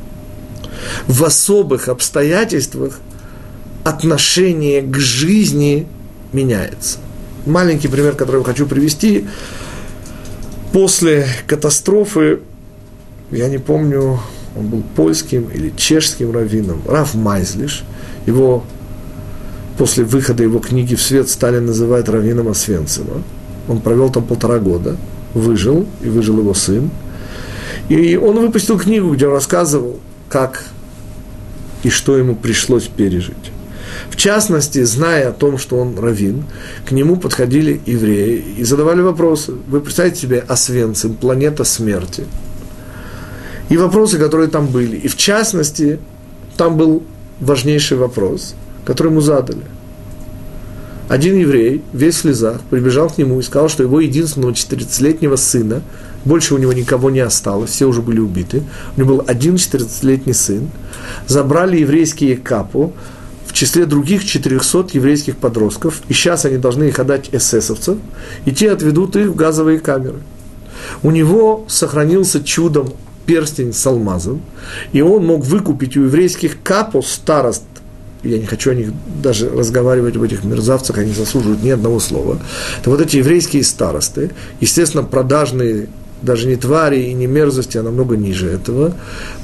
В 1.06 1.22
особых 1.24 1.88
обстоятельствах– 1.88 2.98
отношение 3.86 4.82
к 4.82 4.98
жизни 4.98 5.86
меняется. 6.32 6.98
Маленький 7.46 7.86
пример, 7.86 8.14
который 8.14 8.38
я 8.38 8.44
хочу 8.44 8.66
привести. 8.66 9.28
После 10.72 11.28
катастрофы, 11.46 12.40
я 13.30 13.48
не 13.48 13.58
помню, 13.58 14.18
он 14.56 14.66
был 14.66 14.82
польским 14.96 15.48
или 15.54 15.72
чешским 15.76 16.32
раввином, 16.32 16.82
Раф 16.84 17.14
Майзлиш, 17.14 17.84
его 18.26 18.64
после 19.78 20.02
выхода 20.02 20.42
его 20.42 20.58
книги 20.58 20.96
в 20.96 21.00
свет 21.00 21.28
стали 21.28 21.60
называть 21.60 22.08
раввином 22.08 22.48
Освенцима. 22.48 23.22
Он 23.68 23.80
провел 23.80 24.10
там 24.10 24.24
полтора 24.24 24.58
года, 24.58 24.96
выжил, 25.32 25.86
и 26.02 26.08
выжил 26.08 26.38
его 26.38 26.54
сын. 26.54 26.90
И 27.88 28.16
он 28.16 28.40
выпустил 28.40 28.80
книгу, 28.80 29.14
где 29.14 29.28
он 29.28 29.34
рассказывал, 29.34 30.00
как 30.28 30.64
и 31.84 31.88
что 31.88 32.16
ему 32.18 32.34
пришлось 32.34 32.88
пережить. 32.88 33.52
В 34.10 34.16
частности, 34.16 34.82
зная 34.84 35.28
о 35.28 35.32
том, 35.32 35.58
что 35.58 35.76
он 35.76 35.98
равин, 35.98 36.44
к 36.86 36.92
нему 36.92 37.16
подходили 37.16 37.80
евреи 37.86 38.42
и 38.58 38.64
задавали 38.64 39.00
вопросы. 39.00 39.52
Вы 39.68 39.80
представляете 39.80 40.20
себе 40.22 40.44
Освенцим, 40.46 41.14
планета 41.14 41.64
смерти. 41.64 42.24
И 43.68 43.76
вопросы, 43.76 44.18
которые 44.18 44.48
там 44.48 44.68
были. 44.68 44.96
И 44.96 45.08
в 45.08 45.16
частности, 45.16 45.98
там 46.56 46.76
был 46.76 47.02
важнейший 47.40 47.98
вопрос, 47.98 48.54
который 48.84 49.08
ему 49.08 49.20
задали. 49.20 49.62
Один 51.08 51.36
еврей, 51.36 51.82
весь 51.92 52.16
в 52.16 52.18
слезах, 52.18 52.60
прибежал 52.68 53.08
к 53.08 53.18
нему 53.18 53.38
и 53.38 53.42
сказал, 53.42 53.68
что 53.68 53.84
его 53.84 54.00
единственного 54.00 54.50
14-летнего 54.50 55.36
сына, 55.36 55.82
больше 56.24 56.54
у 56.54 56.58
него 56.58 56.72
никого 56.72 57.10
не 57.10 57.20
осталось, 57.20 57.70
все 57.70 57.86
уже 57.86 58.02
были 58.02 58.18
убиты, 58.18 58.64
у 58.96 59.00
него 59.00 59.16
был 59.16 59.24
один 59.26 59.54
14-летний 59.54 60.32
сын, 60.32 60.68
забрали 61.28 61.78
еврейские 61.78 62.36
капу, 62.36 62.92
числе 63.56 63.86
других 63.86 64.24
400 64.24 64.88
еврейских 64.92 65.36
подростков, 65.38 66.02
и 66.08 66.12
сейчас 66.12 66.44
они 66.44 66.58
должны 66.58 66.84
их 66.84 66.98
отдать 66.98 67.30
эсэсовцам, 67.32 68.00
и 68.44 68.52
те 68.52 68.70
отведут 68.70 69.16
их 69.16 69.28
в 69.28 69.34
газовые 69.34 69.80
камеры. 69.80 70.18
У 71.02 71.10
него 71.10 71.64
сохранился 71.68 72.44
чудом 72.44 72.92
перстень 73.24 73.72
с 73.72 73.84
алмазом, 73.86 74.42
и 74.92 75.00
он 75.00 75.24
мог 75.24 75.44
выкупить 75.44 75.96
у 75.96 76.02
еврейских 76.02 76.62
капо 76.62 77.00
старост, 77.00 77.62
я 78.22 78.38
не 78.38 78.46
хочу 78.46 78.72
о 78.72 78.74
них 78.74 78.90
даже 79.22 79.48
разговаривать 79.48 80.16
об 80.16 80.22
этих 80.22 80.44
мерзавцах, 80.44 80.98
они 80.98 81.12
заслуживают 81.12 81.62
ни 81.62 81.70
одного 81.70 81.98
слова, 81.98 82.38
то 82.84 82.90
вот 82.90 83.00
эти 83.00 83.16
еврейские 83.16 83.64
старосты, 83.64 84.32
естественно, 84.60 85.02
продажные 85.02 85.88
даже 86.20 86.46
не 86.46 86.56
твари 86.56 87.04
и 87.04 87.14
не 87.14 87.26
мерзости, 87.26 87.78
а 87.78 87.82
намного 87.82 88.16
ниже 88.16 88.48
этого, 88.48 88.94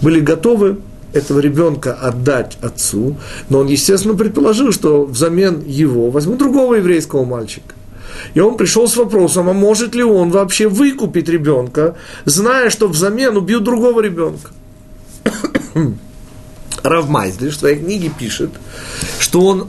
были 0.02 0.20
готовы 0.20 0.78
этого 1.12 1.40
ребенка 1.40 1.94
отдать 1.94 2.58
отцу, 2.62 3.16
но 3.48 3.60
он, 3.60 3.66
естественно, 3.66 4.14
предположил, 4.14 4.72
что 4.72 5.04
взамен 5.04 5.62
его 5.66 6.10
возьмут 6.10 6.38
другого 6.38 6.74
еврейского 6.74 7.24
мальчика. 7.24 7.74
И 8.34 8.40
он 8.40 8.56
пришел 8.56 8.88
с 8.88 8.96
вопросом, 8.96 9.48
а 9.48 9.52
может 9.52 9.94
ли 9.94 10.02
он 10.02 10.30
вообще 10.30 10.68
выкупить 10.68 11.28
ребенка, 11.28 11.96
зная, 12.24 12.70
что 12.70 12.88
взамен 12.88 13.36
убьют 13.36 13.64
другого 13.64 14.00
ребенка. 14.00 14.50
Равмайзли 16.82 17.50
в 17.50 17.54
своей 17.54 17.78
книге 17.78 18.10
пишет, 18.16 18.50
что 19.18 19.40
он 19.42 19.68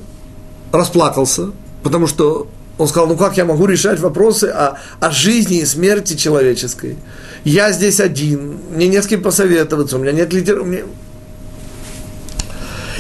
расплакался, 0.72 1.52
потому 1.84 2.08
что 2.08 2.48
он 2.78 2.88
сказал, 2.88 3.08
ну 3.08 3.16
как 3.16 3.38
я 3.38 3.46
могу 3.46 3.66
решать 3.66 4.00
вопросы 4.00 4.46
о, 4.46 4.78
о 5.00 5.12
жизни 5.12 5.60
и 5.60 5.66
смерти 5.66 6.16
человеческой? 6.16 6.98
Я 7.44 7.72
здесь 7.72 8.00
один, 8.00 8.58
мне 8.74 8.88
не 8.88 9.02
с 9.02 9.08
кем 9.08 9.22
посоветоваться, 9.22 9.98
у 9.98 10.00
меня 10.00 10.12
нет 10.12 10.34
литературы, 10.34 10.86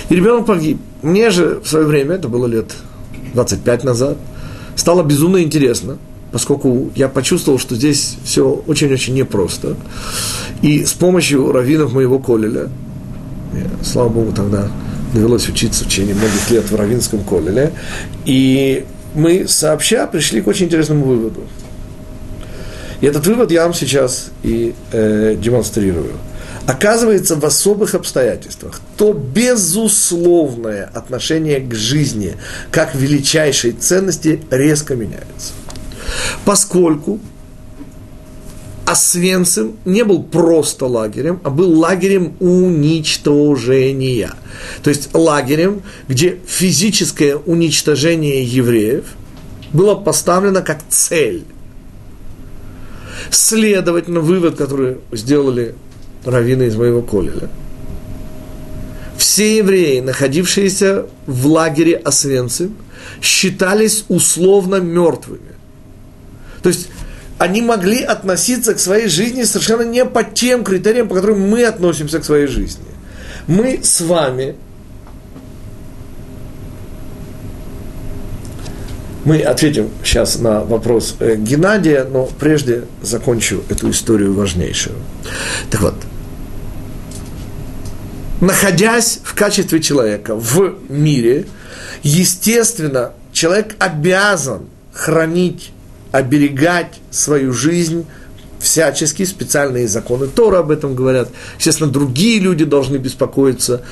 и 0.09 0.15
ребенок 0.15 0.45
погиб. 0.45 0.77
Мне 1.01 1.29
же 1.29 1.59
в 1.63 1.67
свое 1.67 1.85
время, 1.85 2.15
это 2.15 2.27
было 2.27 2.45
лет 2.45 2.71
25 3.33 3.83
назад, 3.83 4.17
стало 4.75 5.03
безумно 5.03 5.41
интересно, 5.41 5.97
поскольку 6.31 6.91
я 6.95 7.07
почувствовал, 7.09 7.59
что 7.59 7.75
здесь 7.75 8.17
все 8.23 8.49
очень-очень 8.67 9.13
непросто. 9.13 9.75
И 10.61 10.85
с 10.85 10.93
помощью 10.93 11.51
раввинов 11.51 11.93
моего 11.93 12.19
колеля, 12.19 12.69
слава 13.83 14.09
богу, 14.09 14.31
тогда 14.31 14.69
довелось 15.13 15.47
учиться 15.47 15.83
в 15.83 15.87
течение 15.87 16.15
многих 16.15 16.49
лет 16.49 16.69
в 16.69 16.75
равинском 16.75 17.23
колеле, 17.23 17.71
и 18.25 18.85
мы 19.13 19.47
сообща 19.47 20.07
пришли 20.07 20.41
к 20.41 20.47
очень 20.47 20.65
интересному 20.65 21.05
выводу. 21.05 21.41
И 22.99 23.05
этот 23.05 23.27
вывод 23.27 23.51
я 23.51 23.63
вам 23.63 23.73
сейчас 23.73 24.31
и 24.43 24.73
э, 24.91 25.35
демонстрирую– 25.39 26.13
оказывается 26.67 27.35
в 27.35 27.45
особых 27.45 27.95
обстоятельствах, 27.95 28.79
то 28.97 29.13
безусловное 29.13 30.89
отношение 30.93 31.59
к 31.59 31.73
жизни 31.73 32.35
как 32.71 32.95
величайшей 32.95 33.71
ценности 33.71 34.41
резко 34.49 34.95
меняется. 34.95 35.53
Поскольку 36.45 37.19
Освенцим 38.85 39.77
не 39.85 40.03
был 40.03 40.23
просто 40.23 40.87
лагерем, 40.87 41.39
а 41.43 41.49
был 41.49 41.79
лагерем 41.79 42.35
уничтожения. 42.41 44.31
То 44.83 44.89
есть 44.89 45.09
лагерем, 45.13 45.83
где 46.09 46.37
физическое 46.45 47.37
уничтожение 47.37 48.43
евреев 48.43 49.05
было 49.71 49.95
поставлено 49.95 50.61
как 50.61 50.81
цель. 50.89 51.45
Следовательно, 53.29 54.19
вывод, 54.19 54.57
который 54.57 54.97
сделали 55.13 55.75
раввина 56.25 56.63
из 56.63 56.75
моего 56.75 57.01
колеля. 57.01 57.49
Все 59.17 59.57
евреи, 59.57 59.99
находившиеся 59.99 61.05
в 61.25 61.47
лагере 61.47 61.95
Освенцим, 61.95 62.75
считались 63.21 64.05
условно 64.09 64.75
мертвыми. 64.75 65.53
То 66.61 66.69
есть 66.69 66.89
они 67.37 67.61
могли 67.61 68.01
относиться 68.01 68.73
к 68.73 68.79
своей 68.79 69.07
жизни 69.07 69.43
совершенно 69.43 69.83
не 69.83 70.05
по 70.05 70.23
тем 70.23 70.63
критериям, 70.63 71.07
по 71.07 71.15
которым 71.15 71.41
мы 71.41 71.65
относимся 71.65 72.19
к 72.19 72.25
своей 72.25 72.47
жизни. 72.47 72.85
Мы 73.47 73.79
с 73.83 74.01
вами 74.01 74.55
Мы 79.25 79.39
ответим 79.41 79.89
сейчас 80.03 80.37
на 80.39 80.65
вопрос 80.65 81.15
э, 81.19 81.35
Геннадия, 81.37 82.03
но 82.03 82.25
прежде 82.25 82.83
закончу 83.01 83.63
эту 83.69 83.89
историю 83.89 84.33
важнейшую. 84.33 84.97
Так 85.69 85.81
вот, 85.81 85.95
находясь 88.43 89.19
в 89.23 89.33
качестве 89.33 89.81
человека 89.81 90.35
в 90.35 90.75
мире, 90.89 91.45
Естественно, 92.03 93.13
человек 93.31 93.75
обязан 93.79 94.63
хранить, 94.91 95.71
оберегать 96.11 96.99
свою 97.09 97.53
жизнь 97.53 98.05
всячески, 98.59 99.23
специальные 99.25 99.87
законы 99.87 100.27
Тора 100.27 100.59
об 100.59 100.71
этом 100.71 100.95
говорят. 100.95 101.29
Естественно, 101.57 101.89
другие 101.89 102.39
люди 102.39 102.65
должны 102.65 102.97
беспокоиться 102.97 103.83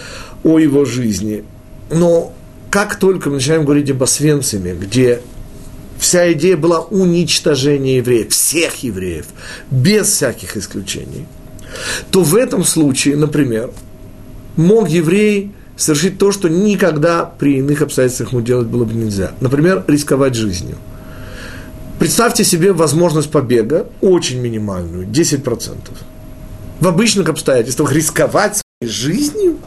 о 0.43 0.59
его 0.59 0.85
жизни. 0.85 1.43
Но 1.89 2.33
как 2.69 2.95
только 2.95 3.29
мы 3.29 3.35
начинаем 3.35 3.63
говорить 3.63 3.89
об 3.89 4.03
Освенциме, 4.03 4.73
где 4.73 5.21
вся 5.97 6.31
идея 6.33 6.57
была 6.57 6.81
уничтожения 6.81 7.97
евреев, 7.97 8.31
всех 8.31 8.83
евреев, 8.83 9.27
без 9.69 10.07
всяких 10.07 10.57
исключений, 10.57 11.27
то 12.11 12.23
в 12.23 12.35
этом 12.35 12.65
случае, 12.65 13.15
например, 13.15 13.71
мог 14.55 14.89
еврей 14.89 15.53
совершить 15.75 16.17
то, 16.17 16.31
что 16.31 16.47
никогда 16.49 17.25
при 17.25 17.57
иных 17.57 17.81
обстоятельствах 17.81 18.31
ему 18.33 18.41
делать 18.41 18.67
было 18.67 18.85
бы 18.85 18.93
нельзя. 18.93 19.31
Например, 19.41 19.83
рисковать 19.87 20.35
жизнью. 20.35 20.77
Представьте 21.99 22.43
себе 22.43 22.73
возможность 22.73 23.31
побега, 23.31 23.87
очень 24.01 24.39
минимальную, 24.39 25.07
10%. 25.07 25.75
В 26.79 26.87
обычных 26.87 27.29
обстоятельствах 27.29 27.93
рисковать 27.93 28.59
своей 28.79 28.91
жизнью, 28.91 29.57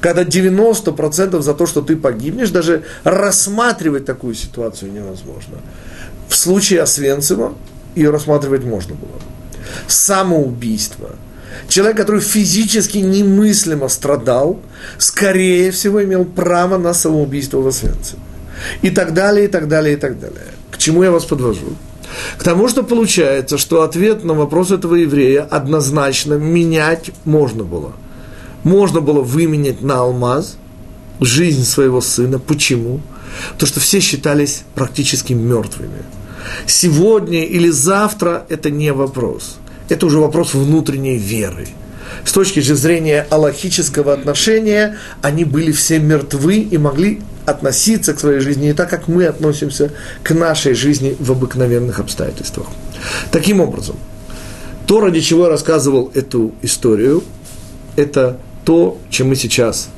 когда 0.00 0.22
90% 0.22 1.40
за 1.40 1.54
то, 1.54 1.66
что 1.66 1.82
ты 1.82 1.96
погибнешь, 1.96 2.50
даже 2.50 2.82
рассматривать 3.04 4.04
такую 4.04 4.34
ситуацию 4.34 4.92
невозможно. 4.92 5.58
В 6.28 6.34
случае 6.34 6.82
Освенцима 6.82 7.54
ее 7.94 8.10
рассматривать 8.10 8.64
можно 8.64 8.94
было. 8.94 9.20
Самоубийство– 9.86 11.10
Человек, 11.68 11.96
который 11.96 12.20
физически 12.20 12.98
немыслимо 12.98 13.88
страдал, 13.88 14.60
скорее 14.98 15.70
всего 15.70 16.02
имел 16.02 16.24
право 16.24 16.78
на 16.78 16.94
самоубийство 16.94 17.58
в 17.58 17.66
Освенциме. 17.66 18.22
И 18.82 18.90
так 18.90 19.14
далее, 19.14 19.46
и 19.46 19.48
так 19.48 19.68
далее, 19.68 19.94
и 19.94 19.96
так 19.96 20.18
далее. 20.18 20.46
К 20.70 20.78
чему 20.78 21.02
я 21.02 21.10
вас 21.10 21.24
подвожу? 21.24 21.76
К 22.38 22.44
тому, 22.44 22.68
что 22.68 22.82
получается, 22.82 23.58
что 23.58 23.82
ответ 23.82 24.24
на 24.24 24.34
вопрос 24.34 24.70
этого 24.70 24.94
еврея 24.94 25.42
однозначно 25.42 26.34
менять 26.34 27.10
можно 27.24 27.64
было. 27.64 27.92
Можно 28.62 29.00
было 29.00 29.20
выменять 29.20 29.82
на 29.82 30.00
алмаз 30.00 30.56
жизнь 31.20 31.64
своего 31.64 32.00
сына. 32.00 32.38
Почему? 32.38 33.00
Потому 33.52 33.68
что 33.68 33.80
все 33.80 34.00
считались 34.00 34.62
практически 34.74 35.32
мертвыми. 35.34 36.02
Сегодня 36.66 37.44
или 37.44 37.70
завтра 37.70 38.46
это 38.48 38.70
не 38.70 38.92
вопрос– 38.92 39.56
это 39.88 40.06
уже 40.06 40.18
вопрос 40.18 40.54
внутренней 40.54 41.18
веры. 41.18 41.68
С 42.24 42.32
точки 42.32 42.60
зрения 42.60 43.26
аллахического 43.30 44.12
отношения, 44.12 44.96
они 45.22 45.44
были 45.44 45.72
все 45.72 45.98
мертвы 45.98 46.58
и 46.58 46.78
могли 46.78 47.20
относиться 47.44 48.14
к 48.14 48.20
своей 48.20 48.40
жизни 48.40 48.66
не 48.66 48.72
так, 48.72 48.90
как 48.90 49.08
мы 49.08 49.26
относимся 49.26 49.92
к 50.22 50.32
нашей 50.32 50.74
жизни 50.74 51.16
в 51.18 51.30
обыкновенных 51.32 52.00
обстоятельствах. 52.00 52.66
Таким 53.30 53.60
образом, 53.60 53.96
то, 54.86 55.00
ради 55.00 55.20
чего 55.20 55.44
я 55.44 55.50
рассказывал 55.50 56.10
эту 56.14 56.54
историю, 56.62 57.22
это 57.96 58.38
то, 58.64 58.98
чем 59.10 59.28
мы 59.28 59.36
сейчас 59.36 59.88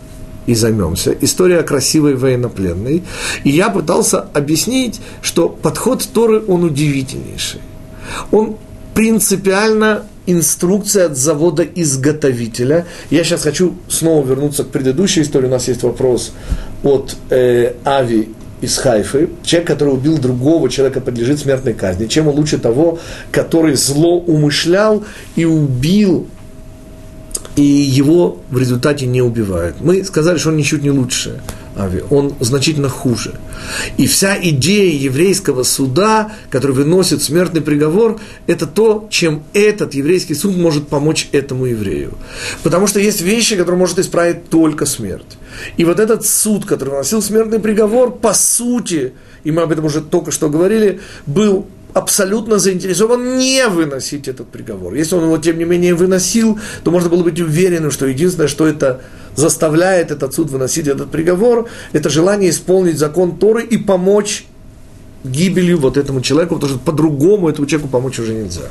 и 0.46 0.54
займемся. 0.54 1.14
История 1.20 1.62
красивой 1.62 2.14
военнопленной. 2.14 3.02
И 3.44 3.50
я 3.50 3.68
пытался 3.68 4.20
объяснить, 4.20 5.00
что 5.20 5.48
подход 5.50 6.06
Торы, 6.12 6.42
он 6.46 6.64
удивительнейший. 6.64 7.60
Он 8.30 8.56
принципиально 8.98 10.06
инструкция 10.26 11.06
от 11.06 11.16
завода-изготовителя. 11.16 12.84
Я 13.10 13.22
сейчас 13.22 13.42
хочу 13.42 13.76
снова 13.86 14.26
вернуться 14.26 14.64
к 14.64 14.70
предыдущей 14.70 15.22
истории. 15.22 15.46
У 15.46 15.50
нас 15.50 15.68
есть 15.68 15.84
вопрос 15.84 16.32
от 16.82 17.14
э, 17.30 17.74
Ави 17.84 18.30
из 18.60 18.76
Хайфы. 18.76 19.28
Человек, 19.44 19.68
который 19.68 19.94
убил 19.94 20.18
другого 20.18 20.68
человека, 20.68 21.00
подлежит 21.00 21.38
смертной 21.38 21.74
казни. 21.74 22.08
Чем 22.08 22.26
он 22.26 22.34
лучше 22.34 22.58
того, 22.58 22.98
который 23.30 23.76
зло 23.76 24.18
умышлял 24.18 25.04
и 25.36 25.44
убил 25.44 26.26
и 27.54 27.62
его 27.62 28.38
в 28.50 28.58
результате 28.58 29.06
не 29.06 29.22
убивают. 29.22 29.76
Мы 29.80 30.04
сказали, 30.04 30.38
что 30.38 30.48
он 30.48 30.56
ничуть 30.56 30.82
не 30.82 30.90
лучше. 30.90 31.40
Ави, 31.78 32.02
он 32.10 32.34
значительно 32.40 32.88
хуже. 32.88 33.34
И 33.96 34.08
вся 34.08 34.36
идея 34.42 34.92
еврейского 34.92 35.62
суда, 35.62 36.32
который 36.50 36.72
выносит 36.72 37.22
смертный 37.22 37.60
приговор, 37.60 38.20
это 38.48 38.66
то, 38.66 39.06
чем 39.10 39.44
этот 39.52 39.94
еврейский 39.94 40.34
суд 40.34 40.56
может 40.56 40.88
помочь 40.88 41.28
этому 41.30 41.66
еврею. 41.66 42.14
Потому 42.64 42.88
что 42.88 42.98
есть 42.98 43.20
вещи, 43.20 43.56
которые 43.56 43.78
может 43.78 43.98
исправить 44.00 44.50
только 44.50 44.86
смерть. 44.86 45.38
И 45.76 45.84
вот 45.84 46.00
этот 46.00 46.26
суд, 46.26 46.66
который 46.66 46.90
выносил 46.90 47.22
смертный 47.22 47.60
приговор, 47.60 48.10
по 48.10 48.34
сути, 48.34 49.12
и 49.44 49.52
мы 49.52 49.62
об 49.62 49.70
этом 49.70 49.84
уже 49.84 50.00
только 50.00 50.32
что 50.32 50.48
говорили, 50.48 51.00
был 51.26 51.66
абсолютно 51.98 52.58
заинтересован 52.58 53.36
не 53.38 53.66
выносить 53.68 54.28
этот 54.28 54.48
приговор. 54.48 54.94
Если 54.94 55.16
он 55.16 55.24
его, 55.24 55.38
тем 55.38 55.58
не 55.58 55.64
менее, 55.64 55.94
выносил, 55.94 56.58
то 56.84 56.90
можно 56.90 57.08
было 57.08 57.22
быть 57.22 57.40
уверенным, 57.40 57.90
что 57.90 58.06
единственное, 58.06 58.48
что 58.48 58.66
это 58.66 59.00
заставляет 59.36 60.10
этот 60.10 60.32
суд 60.34 60.50
выносить 60.50 60.86
этот 60.86 61.10
приговор, 61.10 61.68
это 61.92 62.08
желание 62.08 62.50
исполнить 62.50 62.98
закон 62.98 63.36
Торы 63.38 63.64
и 63.64 63.76
помочь 63.76 64.46
гибелью 65.24 65.78
вот 65.78 65.96
этому 65.96 66.20
человеку, 66.20 66.54
потому 66.54 66.74
что 66.74 66.80
по-другому 66.80 67.48
этому 67.48 67.66
человеку 67.66 67.90
помочь 67.90 68.18
уже 68.18 68.34
нельзя. 68.34 68.70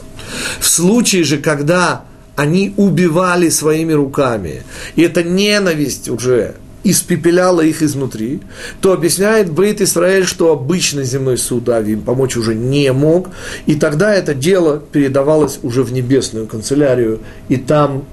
В 0.59 0.67
случае 0.67 1.23
же, 1.23 1.37
когда 1.37 2.03
они 2.35 2.73
убивали 2.77 3.49
своими 3.49 3.93
руками, 3.93 4.63
и 4.95 5.01
эта 5.01 5.23
ненависть 5.23 6.09
уже 6.09 6.55
испепеляла 6.89 7.61
их 7.61 7.81
изнутри, 7.81 8.41
то 8.81 8.93
объясняет 8.93 9.51
Бейт 9.51 9.81
Исраэль, 9.81 10.25
что 10.25 10.51
обычный 10.51 11.03
земной 11.03 11.37
суд 11.37 11.67
Ави 11.69 11.93
им 11.93 12.01
помочь 12.01 12.37
уже 12.37 12.55
не 12.55 12.91
мог, 12.93 13.29
и 13.65 13.75
тогда 13.75 14.13
это 14.13 14.33
дело 14.33 14.79
передавалось 14.79 15.59
уже 15.63 15.83
в 15.83 15.91
небесную 15.91 16.47
канцелярию, 16.47 17.19
и 17.49 17.57
там 17.57 18.05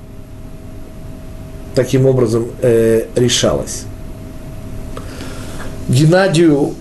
таким 1.74 2.06
образом 2.06 2.46
э, 2.62 3.06
решалось. 3.16 3.84
Геннадию 5.88 6.74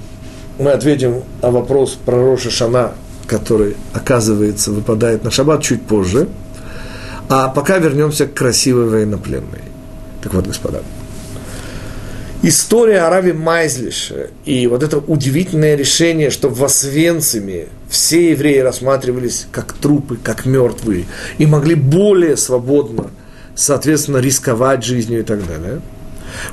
мы 0.59 0.71
ответим 0.71 1.23
на 1.41 1.51
вопрос 1.51 1.97
про 2.05 2.15
Роша 2.15 2.49
Шана, 2.49 2.93
который, 3.27 3.75
оказывается, 3.93 4.71
выпадает 4.71 5.23
на 5.23 5.31
шаббат 5.31 5.63
чуть 5.63 5.81
позже. 5.85 6.27
А 7.29 7.47
пока 7.49 7.77
вернемся 7.77 8.27
к 8.27 8.33
красивой 8.33 8.87
военнопленной. 8.89 9.61
Так 10.21 10.33
вот, 10.33 10.45
господа, 10.45 10.81
история 12.43 12.99
о 12.99 13.09
Раве 13.09 13.33
Майзлише 13.33 14.29
и 14.45 14.67
вот 14.67 14.83
это 14.83 14.99
удивительное 14.99 15.75
решение, 15.75 16.29
что 16.29 16.49
в 16.49 16.63
Освенциме 16.63 17.67
все 17.89 18.31
евреи 18.31 18.59
рассматривались 18.59 19.47
как 19.51 19.73
трупы, 19.73 20.17
как 20.21 20.45
мертвые, 20.45 21.05
и 21.39 21.47
могли 21.47 21.73
более 21.73 22.37
свободно– 22.37 23.09
соответственно, 23.55 24.17
рисковать 24.17 24.83
жизнью 24.83 25.19
и 25.19 25.23
так 25.23 25.45
далее, 25.45 25.81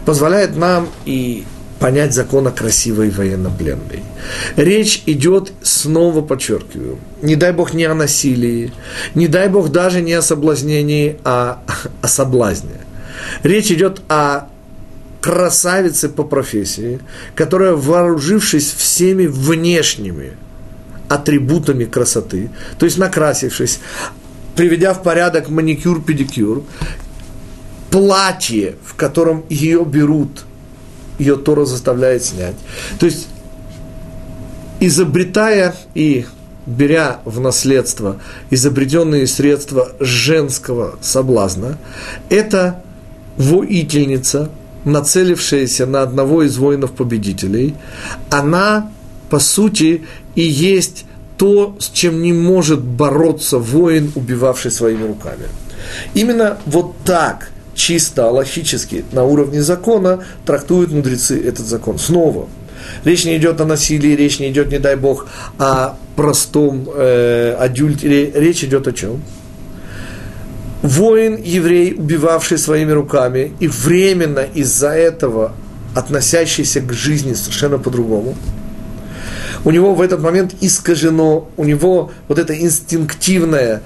позволяет 0.05 0.57
нам 0.57 0.88
и 1.05 1.44
понять 1.79 2.12
закон 2.12 2.46
о 2.46 2.50
красивой 2.50 3.11
военнопленной. 3.11 4.03
Речь 4.57 5.03
идет, 5.07 5.53
снова 5.62 6.20
подчеркиваю, 6.20 6.98
не 7.22 7.37
дай 7.37 7.53
бог 7.53 7.72
не 7.72 7.85
о 7.85 7.94
насилии, 7.94 8.72
не 9.14 9.29
дай 9.29 9.48
бог 9.48 9.70
даже 9.70 10.03
не 10.03 10.12
о 10.12 10.22
соблазнении, 10.22 11.18
а 11.24 11.62
о 12.03 12.09
соблазне. 12.09 12.81
Речь 13.42 13.70
идет 13.70 14.03
о 14.09 14.48
красавице 15.20 16.09
по 16.09 16.24
профессии, 16.24 17.00
которая, 17.35 17.74
вооружившись 17.74 18.72
всеми 18.72 19.26
внешними 19.26 20.33
атрибутами 21.09 21.85
красоты, 21.85 22.50
то 22.78 22.87
есть 22.87 22.98
накрасившись, 22.98 23.80
приведя 24.56 24.94
в 24.94 25.02
порядок 25.02 25.48
маникюр, 25.48 26.02
педикюр, 26.02 26.64
платье, 27.90 28.76
в 28.85 28.94
котором 28.94 29.44
ее 29.48 29.85
берут, 29.85 30.44
ее 31.18 31.37
Тора 31.37 31.64
заставляет 31.64 32.24
снять. 32.24 32.54
То 32.98 33.06
есть, 33.06 33.28
изобретая 34.78 35.74
и 35.94 36.24
беря 36.66 37.20
в 37.24 37.40
наследство 37.40 38.20
изобретенные 38.50 39.26
средства 39.26 39.92
женского 39.98 40.98
соблазна, 41.02 41.78
это 42.28 42.83
воительница, 43.37 44.50
нацелившаяся 44.84 45.86
на 45.86 46.02
одного 46.02 46.42
из 46.42 46.56
воинов-победителей, 46.56 47.74
она, 48.31 48.90
по 49.28 49.38
сути, 49.38 50.02
и 50.35 50.42
есть 50.42 51.04
то, 51.37 51.74
с 51.78 51.88
чем 51.88 52.22
не 52.22 52.33
может 52.33 52.81
бороться 52.81 53.58
воин, 53.58 54.12
убивавший 54.14 54.70
своими 54.70 55.06
руками. 55.06 55.46
Именно 56.14 56.58
вот 56.66 56.94
так, 57.04 57.50
чисто 57.74 58.28
аллахически, 58.28 59.04
на 59.12 59.24
уровне 59.24 59.62
закона, 59.62 60.24
трактуют 60.44 60.92
мудрецы 60.92 61.42
этот 61.42 61.66
закон. 61.66 61.98
Снова, 61.98 62.48
речь 63.04 63.24
не 63.24 63.37
идет 63.37 63.60
о 63.60 63.64
насилии, 63.64 64.14
речь 64.14 64.38
не 64.38 64.50
идет, 64.50 64.70
не 64.70 64.78
дай 64.78 64.96
бог, 64.96 65.28
о 65.58 65.96
простом 66.16 66.87
э, 66.94 67.56
адюльтере, 67.58 68.31
речь 68.35 68.62
идет 68.62 68.87
о 68.87 68.92
чем? 68.92 69.22
Воин, 70.83 71.37
еврей, 71.42 71.94
убивавший 71.94 72.58
своими 72.58 72.92
руками, 72.92 73.52
и 73.60 73.68
временно 73.68 74.40
из-за 74.54 74.90
этого 74.90 75.52
относящийся 75.94 76.81
к 76.81 76.92
жизни 76.92 77.35
совершенно 77.35 77.78
по-другому. 77.78 78.35
У 79.64 79.70
него 79.70 79.94
в 79.94 80.00
этот 80.00 80.20
момент 80.20 80.54
искажено, 80.60 81.48
у 81.56 81.64
него 81.64 82.10
вот 82.28 82.38
это 82.38 82.58
инстинктивное 82.58 83.83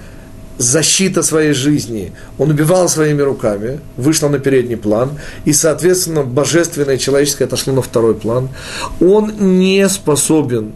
защита 0.57 1.25
своей 1.25 1.53
жизни, 1.53 2.13
он 2.39 2.51
убивал 2.51 2.89
своими 2.89 3.23
руками, 3.23 3.81
вышло 3.97 4.29
на 4.29 4.39
передний 4.39 4.77
план, 4.77 5.19
и, 5.45 5.53
соответственно, 5.53 6.23
божественное 6.23 6.97
человеческое 6.97 7.47
отошло 7.47 7.73
на 7.73 7.83
второй 7.83 8.15
план. 8.15 8.51
Он 9.01 9.33
не 9.61 9.89
способен 9.89 10.75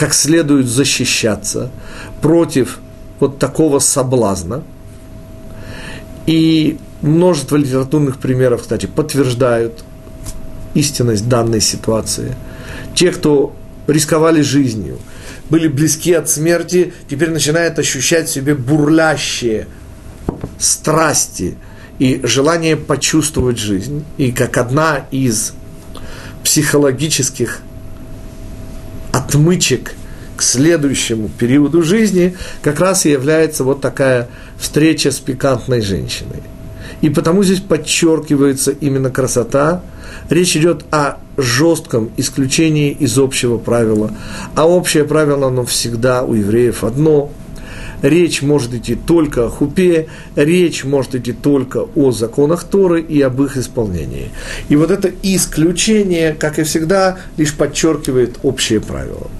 как 0.00 0.14
следует 0.14 0.66
защищаться 0.66 1.70
против 2.22 2.78
вот 3.20 3.38
такого 3.38 3.78
соблазна. 3.78 4.62
И 6.26 6.78
множество 7.02 7.56
литературных 7.56 8.18
примеров, 8.18 8.62
кстати, 8.62 8.86
подтверждают 8.86 9.84
истинность 10.74 11.28
данной 11.28 11.60
ситуации. 11.60 12.36
Те, 12.94 13.10
кто 13.10 13.54
рисковали 13.86 14.42
жизнью– 14.42 14.98
были 15.50 15.66
близки 15.66 16.12
от 16.12 16.30
смерти, 16.30 16.94
теперь 17.10 17.30
начинают 17.30 17.78
ощущать 17.78 18.28
в 18.28 18.32
себе 18.32 18.54
бурлящие 18.54 19.66
страсти 20.58 21.56
и 21.98 22.20
желание 22.22 22.76
почувствовать 22.76 23.58
жизнь. 23.58 24.04
И 24.16 24.30
как 24.30 24.56
одна 24.56 25.06
из 25.10 25.52
психологических 26.44 27.60
отмычек 29.12 29.94
к 30.40 30.42
следующему 30.42 31.28
периоду 31.28 31.82
жизни 31.82 32.34
как 32.62 32.80
раз 32.80 33.06
и 33.06 33.10
является 33.10 33.62
вот 33.62 33.80
такая 33.80 34.28
встреча 34.58 35.10
с 35.10 35.18
пикантной 35.18 35.82
женщиной. 35.82 36.42
И 37.02 37.10
потому 37.10 37.44
здесь 37.44 37.60
подчеркивается 37.60 38.72
именно 38.72 39.10
красота– 39.10 39.82
Речь 40.28 40.56
идет 40.56 40.84
о 40.90 41.16
жестком 41.36 42.10
исключении 42.16 42.92
из 42.92 43.18
общего 43.18 43.58
правила. 43.58 44.12
А 44.54 44.68
общее 44.68 45.04
правило, 45.04 45.48
оно 45.48 45.64
всегда 45.64 46.22
у 46.22 46.34
евреев 46.34 46.84
одно. 46.84 47.32
Речь 48.02 48.40
может 48.40 48.72
идти 48.72 48.94
только 48.94 49.46
о 49.46 49.48
хупе, 49.50 50.08
речь 50.34 50.84
может 50.84 51.14
идти 51.14 51.32
только 51.32 51.86
о 51.94 52.12
законах 52.12 52.64
Торы 52.64 53.02
и 53.02 53.20
об 53.20 53.42
их 53.42 53.58
исполнении. 53.58 54.30
И 54.70 54.76
вот 54.76 54.90
это 54.90 55.10
исключение, 55.22 56.32
как 56.32 56.58
и 56.58 56.62
всегда, 56.62 57.18
лишь 57.36 57.54
подчеркивает 57.54 58.38
общее 58.42 58.80
правило. 58.80 59.30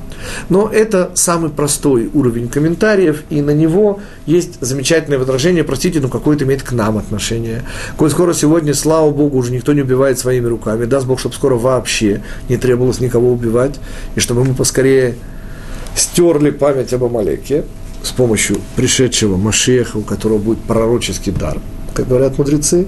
Но 0.48 0.68
это 0.68 1.10
самый 1.14 1.50
простой 1.50 2.10
уровень 2.12 2.48
комментариев, 2.48 3.22
и 3.30 3.40
на 3.40 3.50
него 3.50 4.00
есть 4.26 4.58
замечательное 4.60 5.18
возражение, 5.18 5.64
простите, 5.64 6.00
но 6.00 6.08
какое-то 6.08 6.44
имеет 6.44 6.62
к 6.62 6.72
нам 6.72 6.98
отношение. 6.98 7.64
Коль 7.96 8.10
скоро 8.10 8.32
сегодня, 8.32 8.74
слава 8.74 9.10
Богу, 9.10 9.38
уже 9.38 9.52
никто 9.52 9.72
не 9.72 9.82
убивает 9.82 10.18
своими 10.18 10.46
руками, 10.46 10.84
даст 10.84 11.06
Бог, 11.06 11.20
чтобы 11.20 11.34
скоро 11.34 11.56
вообще 11.56 12.22
не 12.48 12.56
требовалось 12.56 13.00
никого 13.00 13.32
убивать, 13.32 13.78
и 14.14 14.20
чтобы 14.20 14.44
мы 14.44 14.54
поскорее 14.54 15.14
стерли 15.94 16.50
память 16.50 16.92
об 16.92 17.04
Амалеке 17.04 17.64
с 18.02 18.10
помощью 18.10 18.56
пришедшего 18.76 19.36
Машеха, 19.36 19.98
у 19.98 20.02
которого 20.02 20.38
будет 20.38 20.60
пророческий 20.60 21.32
дар– 21.32 21.58
как 22.00 22.08
говорят 22.08 22.38
мудрецы. 22.38 22.86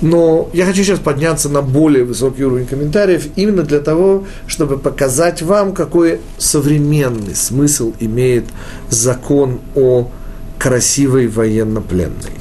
Но 0.00 0.50
я 0.52 0.66
хочу 0.66 0.82
сейчас 0.82 0.98
подняться 0.98 1.48
на 1.48 1.62
более 1.62 2.04
высокий 2.04 2.44
уровень 2.44 2.66
комментариев 2.66 3.28
именно 3.36 3.62
для 3.62 3.80
того, 3.80 4.24
чтобы 4.46 4.78
показать 4.78 5.42
вам, 5.42 5.72
какой 5.72 6.20
современный 6.38 7.34
смысл 7.34 7.92
имеет 8.00 8.46
закон 8.90 9.60
о 9.76 10.10
красивой 10.58 11.28
военнопленной. 11.28 12.32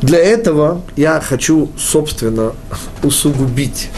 Для 0.00 0.18
этого 0.18 0.80
я 0.96 1.20
хочу, 1.20 1.68
собственно, 1.76 2.52
усугубить 3.02 3.90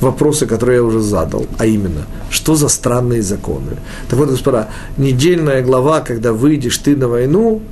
вопросы, 0.00 0.46
которые 0.46 0.76
я 0.76 0.82
уже 0.82 1.00
задал, 1.00 1.46
а 1.58 1.66
именно, 1.66 2.06
что 2.30 2.54
за 2.54 2.68
странные 2.68 3.22
законы. 3.22 3.76
Так 4.10 4.18
вот, 4.18 4.28
господа, 4.28 4.68
недельная 4.96 5.62
глава, 5.62 6.00
когда 6.00 6.32
выйдешь 6.32 6.78
ты 6.78 6.96
на 6.96 7.08
войну, 7.08 7.62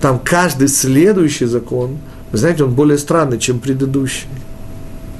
там 0.00 0.20
каждый 0.22 0.68
следующий 0.68 1.46
закон, 1.46 1.98
вы 2.30 2.38
знаете, 2.38 2.64
он 2.64 2.74
более 2.74 2.98
странный, 2.98 3.38
чем 3.38 3.58
предыдущий. 3.58 4.26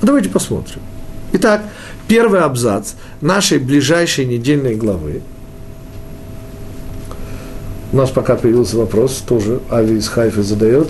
Ну, 0.00 0.06
давайте 0.06 0.28
посмотрим. 0.28 0.80
Итак, 1.32 1.62
первый 2.06 2.40
абзац 2.40 2.92
нашей 3.20 3.58
ближайшей 3.58 4.24
недельной 4.24 4.76
главы. 4.76 5.22
У 7.92 7.96
нас 7.96 8.10
пока 8.10 8.36
появился 8.36 8.76
вопрос, 8.76 9.22
тоже 9.26 9.60
Ави 9.70 9.96
из 9.96 10.08
Хайфы 10.08 10.42
задает. 10.42 10.88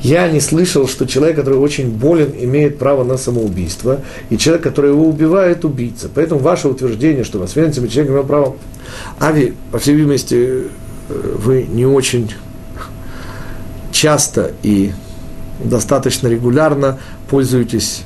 Я 0.00 0.28
не 0.28 0.40
слышал, 0.40 0.88
что 0.88 1.06
человек, 1.06 1.36
который 1.36 1.58
очень 1.58 1.90
болен, 1.90 2.32
имеет 2.36 2.78
право 2.78 3.04
на 3.04 3.16
самоубийство, 3.16 4.00
и 4.30 4.36
человек, 4.36 4.64
который 4.64 4.90
его 4.90 5.06
убивает, 5.06 5.64
убийца. 5.64 6.10
Поэтому 6.12 6.40
ваше 6.40 6.68
утверждение, 6.68 7.22
что 7.22 7.38
вас 7.38 7.52
человек 7.52 8.10
имеет 8.10 8.26
право... 8.26 8.56
Ави, 9.20 9.54
по 9.70 9.78
всей 9.78 9.94
видимости, 9.94 10.34
э, 10.34 10.68
вы 11.08 11.62
не 11.62 11.86
очень 11.86 12.32
часто 14.02 14.50
и 14.64 14.90
достаточно 15.62 16.26
регулярно 16.26 16.98
пользуетесь 17.30 18.02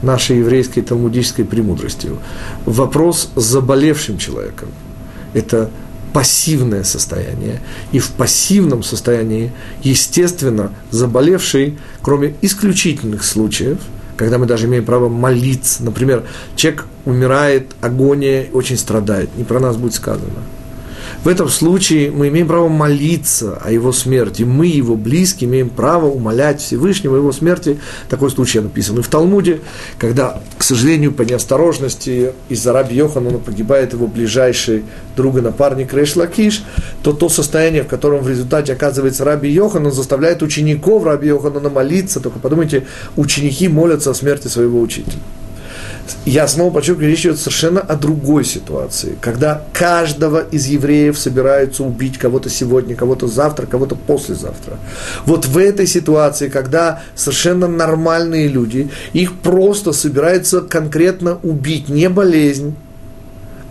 нашей 0.00 0.38
еврейской 0.38 0.82
талмудической 0.82 1.44
премудростью. 1.44 2.18
Вопрос 2.64 3.30
с 3.34 3.42
заболевшим 3.42 4.18
человеком– 4.18 4.68
это 5.34 5.68
пассивное 6.12 6.84
состояние. 6.84 7.60
И 7.90 7.98
в 7.98 8.10
пассивном 8.10 8.84
состоянии, 8.84 9.52
естественно, 9.82 10.70
заболевший, 10.92 11.76
кроме 12.02 12.36
исключительных 12.40 13.24
случаев, 13.24 13.78
когда 14.16 14.38
мы 14.38 14.46
даже 14.46 14.66
имеем 14.66 14.84
право 14.84 15.08
молиться, 15.08 15.82
например, 15.82 16.22
человек 16.54 16.84
умирает, 17.04 17.72
агония, 17.80 18.46
очень 18.52 18.78
страдает, 18.78 19.36
не 19.36 19.42
про 19.42 19.58
нас 19.58 19.76
будет 19.76 19.94
сказано– 19.94 20.44
в 21.26 21.28
этом 21.28 21.48
случае 21.48 22.12
мы 22.12 22.28
имеем 22.28 22.46
право 22.46 22.68
молиться 22.68 23.58
о 23.60 23.72
его 23.72 23.90
смерти. 23.90 24.44
Мы, 24.44 24.68
его 24.68 24.94
близкие, 24.94 25.50
имеем 25.50 25.70
право 25.70 26.06
умолять 26.06 26.60
Всевышнего 26.60 27.16
о 27.16 27.18
его 27.18 27.32
смерти. 27.32 27.80
Такой 28.08 28.30
случай 28.30 28.60
написан 28.60 28.96
и 29.00 29.02
в 29.02 29.08
Талмуде, 29.08 29.58
когда, 29.98 30.40
к 30.56 30.62
сожалению, 30.62 31.10
по 31.10 31.22
неосторожности 31.22 32.30
из-за 32.48 32.72
раби 32.72 32.94
Йоханана 32.94 33.38
погибает 33.38 33.92
его 33.92 34.06
ближайший 34.06 34.84
друг 35.16 35.38
и 35.38 35.40
напарник 35.40 35.92
Рейш 35.92 36.14
Лакиш, 36.14 36.62
то 37.02 37.12
то 37.12 37.28
состояние, 37.28 37.82
в 37.82 37.88
котором 37.88 38.22
в 38.22 38.28
результате 38.28 38.74
оказывается 38.74 39.24
раби 39.24 39.50
Йоханан, 39.50 39.90
заставляет 39.90 40.44
учеников 40.44 41.02
раби 41.02 41.26
Йоханана 41.26 41.70
молиться. 41.70 42.20
Только 42.20 42.38
подумайте, 42.38 42.86
ученики 43.16 43.66
молятся 43.66 44.12
о 44.12 44.14
смерти 44.14 44.46
своего 44.46 44.80
учителя 44.80 45.18
я 46.24 46.46
снова 46.48 46.72
подчеркиваю, 46.72 47.10
речь 47.10 47.20
идет 47.20 47.38
совершенно 47.38 47.80
о 47.80 47.96
другой 47.96 48.44
ситуации, 48.44 49.16
когда 49.20 49.62
каждого 49.72 50.40
из 50.40 50.66
евреев 50.66 51.18
собираются 51.18 51.84
убить 51.84 52.18
кого-то 52.18 52.50
сегодня, 52.50 52.94
кого-то 52.94 53.26
завтра, 53.26 53.66
кого-то 53.66 53.94
послезавтра. 53.94 54.78
Вот 55.24 55.46
в 55.46 55.58
этой 55.58 55.86
ситуации, 55.86 56.48
когда 56.48 57.02
совершенно 57.14 57.66
нормальные 57.66 58.48
люди, 58.48 58.90
их 59.12 59.34
просто 59.40 59.92
собираются 59.92 60.60
конкретно 60.60 61.38
убить, 61.42 61.88
не 61.88 62.08
болезнь, 62.08 62.74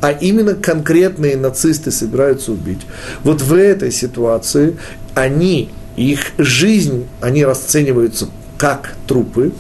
а 0.02 0.12
именно 0.12 0.54
конкретные 0.54 1.38
нацисты 1.38 1.92
собираются 1.92 2.52
убить. 2.52 2.82
Вот 3.24 3.42
в 3.42 3.54
этой 3.54 3.92
ситуации 3.92 4.78
они, 5.14 5.70
их 5.96 6.32
жизнь, 6.38 7.08
они 7.22 7.46
расцениваются 7.46 8.28
как 8.58 8.94
трупы, 9.08 9.52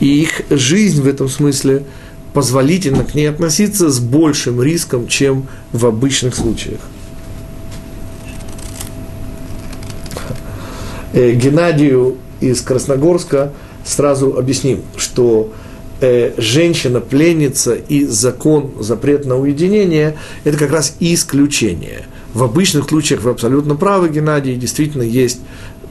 и 0.00 0.22
их 0.22 0.42
жизнь 0.50 1.02
в 1.02 1.06
этом 1.06 1.28
смысле 1.28 1.84
позволительно 2.32 3.04
к 3.04 3.14
ней 3.14 3.30
относиться 3.30 3.90
с 3.90 3.98
большим 3.98 4.62
риском, 4.62 5.08
чем 5.08 5.46
в 5.72 5.86
обычных 5.86 6.34
случаях. 6.34 6.80
Э, 11.14 11.32
Геннадию 11.32 12.18
из 12.40 12.60
Красногорска 12.60 13.52
сразу 13.86 14.36
объясним, 14.36 14.82
что 14.98 15.50
э, 16.02 16.32
женщина-пленница 16.36 17.74
и 17.74 18.04
закон, 18.04 18.72
запрет 18.80 19.24
на 19.24 19.36
уединение– 19.36 20.18
это 20.44 20.58
как 20.58 20.72
раз 20.72 20.94
исключение. 21.00 22.02
В 22.34 22.42
обычных 22.42 22.90
случаях 22.90 23.22
вы 23.22 23.30
абсолютно 23.30 23.76
правы, 23.76 24.10
Геннадий, 24.10 24.56
действительно 24.56 25.04
есть 25.04 25.40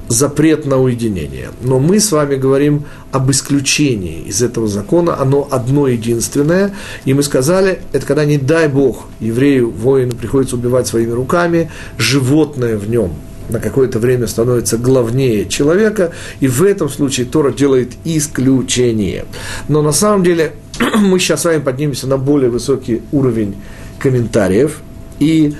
запрет 0.07 0.65
на 0.65 0.77
уединение. 0.77 1.49
Но 1.61 1.79
мы 1.79 1.99
с 1.99 2.11
вами 2.11 2.35
говорим 2.35 2.85
об 3.11 3.31
исключении 3.31 4.21
из 4.21 4.41
этого 4.41 4.67
закона. 4.67 5.19
Оно 5.19 5.47
одно 5.49 5.87
единственное. 5.87 6.73
И 7.05 7.13
мы 7.13 7.23
сказали, 7.23 7.79
это 7.91 8.05
когда, 8.05 8.25
не 8.25 8.37
дай 8.37 8.67
Бог, 8.67 9.05
еврею, 9.19 9.71
воину 9.71 10.15
приходится 10.15 10.55
убивать 10.55 10.87
своими 10.87 11.11
руками, 11.11 11.71
животное 11.97 12.77
в 12.77 12.89
нем 12.89 13.13
на 13.49 13.59
какое-то 13.59 13.99
время 13.99 14.27
становится 14.27 14.77
главнее 14.77 15.47
человека, 15.47 16.11
и 16.39 16.47
в 16.47 16.63
этом 16.63 16.89
случае 16.89 17.27
Тора 17.27 17.51
делает 17.51 17.91
исключение. 18.03 19.25
Но 19.67 19.81
на 19.81 19.91
самом 19.91 20.23
деле 20.23 20.53
мы 20.99 21.19
сейчас 21.19 21.41
с 21.41 21.45
вами 21.45 21.61
поднимемся 21.61 22.07
на 22.07 22.17
более 22.17 22.49
высокий 22.49 23.01
уровень 23.11 23.55
комментариев, 23.99 24.79
и 25.19 25.55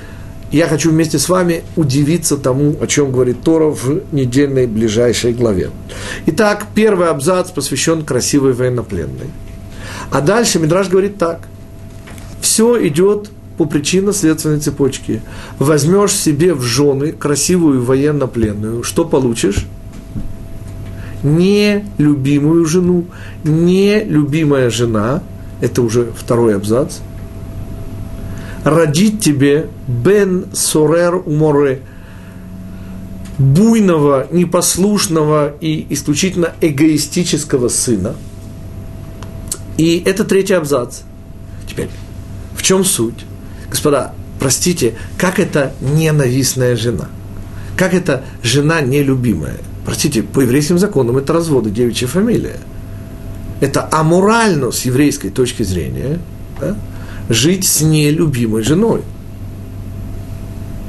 я 0.52 0.68
хочу 0.68 0.92
вместе 0.92 1.20
с 1.20 1.28
вами 1.28 1.64
удивиться 1.76 2.38
тому, 2.38 2.76
о 2.80 2.88
чем 2.88 3.12
говорит 3.12 3.42
Тора 3.42 3.68
в 3.70 4.02
недельной 4.12 4.68
ближайшей 4.68 5.34
главе. 5.34 5.72
Итак, 6.28 6.68
первый 6.76 7.10
абзац 7.10 7.52
посвящен 7.52 8.04
красивой 8.04 8.54
военнопленной. 8.54 9.28
А 10.12 10.22
дальше 10.22 10.60
Мидраж 10.60 10.90
говорит 10.90 11.18
так. 11.18 11.48
Все 12.42 12.88
идет 12.88 13.30
по 13.58 13.66
причинно-следственной 13.66 14.60
цепочке. 14.60 15.22
Возьмешь 15.60 16.14
себе 16.14 16.54
в 16.54 16.62
жены 16.62 17.12
красивую 17.12 17.84
военнопленную, 17.84 18.84
что 18.84 19.06
получишь? 19.06 19.66
Нелюбимую 21.24 22.66
жену. 22.66 23.06
Нелюбимая 23.44 24.70
жена, 24.70 25.24
это 25.62 25.82
уже 25.82 26.12
второй 26.16 26.56
абзац, 26.56 26.98
родит 28.66 29.22
тебе 29.22 29.70
бен 29.88 30.48
сорер 30.52 31.22
море, 31.28 31.82
буйного, 33.38 34.28
непослушного 34.32 35.56
и 35.62 35.86
исключительно 35.92 36.54
эгоистического 36.60 37.70
сына. 37.70 38.16
И 39.78 40.02
это 40.06 40.24
третий 40.24 40.56
абзац. 40.56 41.02
Теперь, 41.70 41.90
в 42.56 42.64
чем 42.64 42.84
суть? 42.84 43.26
Господа, 43.70 44.14
простите, 44.40 44.96
как 45.18 45.40
это 45.40 45.74
ненавистная 45.80 46.76
жена? 46.76 47.10
Как 47.78 47.94
это 47.94 48.24
жена 48.42 48.82
нелюбимая? 48.82 49.58
Простите, 49.86 50.24
по 50.24 50.40
еврейским 50.40 50.80
законам 50.80 51.18
это 51.18 51.34
разводы, 51.34 51.70
девичья 51.70 52.08
фамилия. 52.08 52.58
Это 53.62 53.88
аморально 53.92 54.72
с 54.72 54.86
еврейской 54.86 55.30
точки 55.30 55.62
зрения 55.62 56.20
да, 56.60 56.76
жить 57.30 57.66
с 57.66 57.82
нелюбимой 57.82 58.64
женой. 58.64 59.02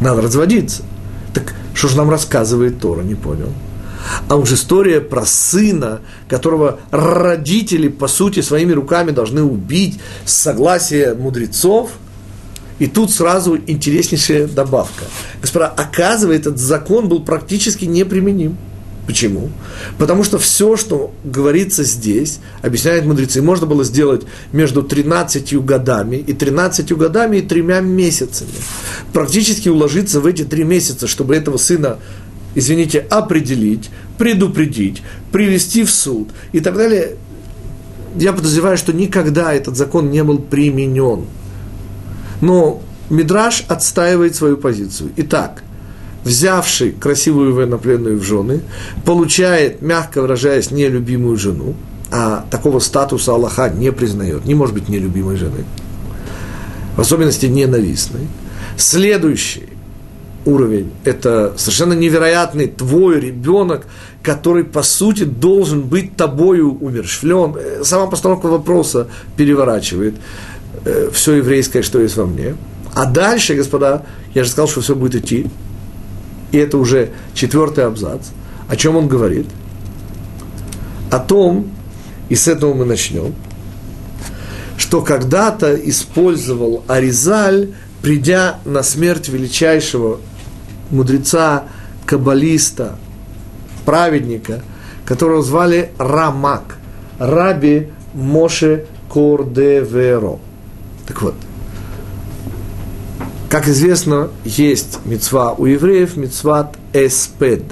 Надо 0.01 0.22
разводиться. 0.22 0.82
Так 1.32 1.55
что 1.74 1.89
же 1.89 1.97
нам 1.97 2.11
рассказывает 2.11 2.80
Тора, 2.80 3.03
не 3.03 3.14
понял. 3.14 3.53
А 4.28 4.37
уж 4.37 4.53
история 4.53 5.01
про 5.01 5.26
сына, 5.26 6.01
которого 6.28 6.78
родители, 6.91 7.89
по 7.89 8.07
сути, 8.07 8.41
своими 8.41 8.72
руками 8.72 9.11
должны 9.11 9.43
убить 9.43 9.99
с 10.24 10.32
согласия 10.32 11.14
мудрецов– 11.14 11.91
и 12.78 12.87
тут 12.87 13.11
сразу 13.11 13.57
интереснейшая 13.57 14.47
добавка. 14.47 15.05
Господа, 15.41 15.68
оказывается, 15.68 16.51
этот 16.51 16.61
закон 16.61 17.09
был 17.09 17.22
практически 17.22 17.87
неприменим. 17.87 18.59
Почему? 19.07 19.50
Потому 19.98 20.24
что 20.24 20.38
все, 20.38 20.76
что 20.76 21.14
говорится 21.22 21.84
здесь, 21.84 22.40
объясняют 22.61 23.07
мудрецы, 23.07 23.40
можно 23.40 23.64
было 23.64 23.84
сделать 23.84 24.22
между 24.52 24.82
13 24.82 25.64
годами 25.64 26.16
и 26.16 26.32
13 26.32 26.92
годами 26.92 27.36
и 27.36 27.42
тремя 27.42 27.80
месяцами. 27.80 28.50
Практически 29.12 29.68
уложиться 29.68 30.20
в 30.20 30.26
эти 30.26 30.44
три 30.44 30.64
месяца, 30.64 31.07
чтобы 31.07 31.36
этого 31.36 31.57
сына, 31.57 31.98
извините, 32.57 32.98
определить, 33.09 33.90
предупредить, 34.18 35.02
привести 35.30 35.84
в 35.84 35.90
суд 35.90 36.30
и 36.50 36.59
так 36.59 36.76
далее. 36.76 37.16
Я 38.16 38.32
подозреваю, 38.32 38.76
что 38.76 38.92
никогда 38.92 39.54
этот 39.54 39.76
закон 39.76 40.11
не 40.11 40.24
был 40.24 40.40
применен. 40.40 41.26
Но 42.40 42.82
Мидраш 43.09 43.64
отстаивает 43.68 44.34
свою 44.34 44.57
позицию. 44.57 45.12
Итак, 45.16 45.62
взявший 46.26 46.90
красивую 46.90 47.54
военнопленную 47.54 48.18
в 48.18 48.24
жены, 48.24 48.60
получает, 49.04 49.80
мягко 49.80 50.20
выражаясь, 50.20 50.72
нелюбимую 50.72 51.36
жену, 51.36 51.74
а 52.10 52.44
такого 52.50 52.80
статуса 52.80 53.32
Аллаха 53.32 53.68
не 53.70 53.92
признает, 53.92 54.44
не 54.44 54.54
может 54.54 54.74
быть 54.74 54.88
нелюбимой 54.88 55.36
жены, 55.36 55.64
в 56.96 57.00
особенности 57.00 57.46
ненавистной. 57.46 58.26
Следующий 58.76 59.68
уровень– 60.44 60.90
это 61.04 61.54
совершенно 61.56 61.92
невероятный 61.92 62.66
твой 62.66 63.20
ребенок, 63.20 63.86
который, 64.22 64.64
по 64.64 64.82
сути, 64.82 65.22
должен 65.22 65.82
быть 65.82 66.16
тобою 66.16 66.76
умершвлен. 66.80 67.84
Сама 67.84 68.06
постановка 68.08 68.46
вопроса 68.46 69.06
переворачивает 69.36 70.16
э, 70.84 71.08
все 71.12 71.34
еврейское, 71.34 71.82
что 71.82 72.00
есть 72.00 72.16
во 72.16 72.26
мне. 72.26 72.56
А 72.94 73.06
дальше, 73.06 73.54
господа, 73.54 74.02
я 74.34 74.42
же 74.42 74.50
сказал, 74.50 74.68
что 74.68 74.80
все 74.80 74.96
будет 74.96 75.14
идти. 75.14 75.46
И 76.53 76.59
это 76.59 76.78
уже 76.78 77.11
четвертый 77.34 77.84
абзац. 77.84 78.28
О 78.68 78.76
чем 78.76 78.97
он 78.97 79.09
говорит? 79.09 79.47
О 81.11 81.18
том, 81.18 81.70
и 82.28 82.34
с 82.34 82.49
этого 82.49 82.74
мы 82.74 82.84
начнем, 82.84 83.34
что 84.76 85.03
когда-то 85.03 85.74
использовал 85.74 86.82
Аризаль, 86.88 87.74
придя 88.03 88.59
на 88.64 88.82
смерть 88.82 89.28
величайшего 89.28 90.20
мудреца, 90.90 91.64
каббалиста, 92.05 92.97
праведника, 93.84 94.62
которого 95.05 95.42
звали 95.42 95.90
Рамак, 95.99 96.76
Раби 97.18 97.88
Моше 98.14 98.86
Кордеверо. 99.12 100.38
Так 101.07 101.22
вот, 101.22 101.34
как 103.57 103.68
известно, 103.68 104.28
есть 104.44 104.98
мецва 105.07 105.54
у 105.54 105.64
евреев, 105.64 106.18
мецват 106.18 106.76
эспед, 106.92 107.62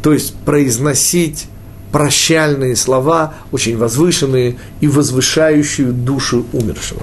то 0.00 0.12
есть 0.12 0.32
произносить 0.44 1.46
прощальные 1.90 2.76
слова, 2.76 3.34
очень 3.50 3.76
возвышенные 3.76 4.58
и 4.80 4.86
возвышающие 4.86 5.88
душу 5.88 6.46
умершего. 6.52 7.02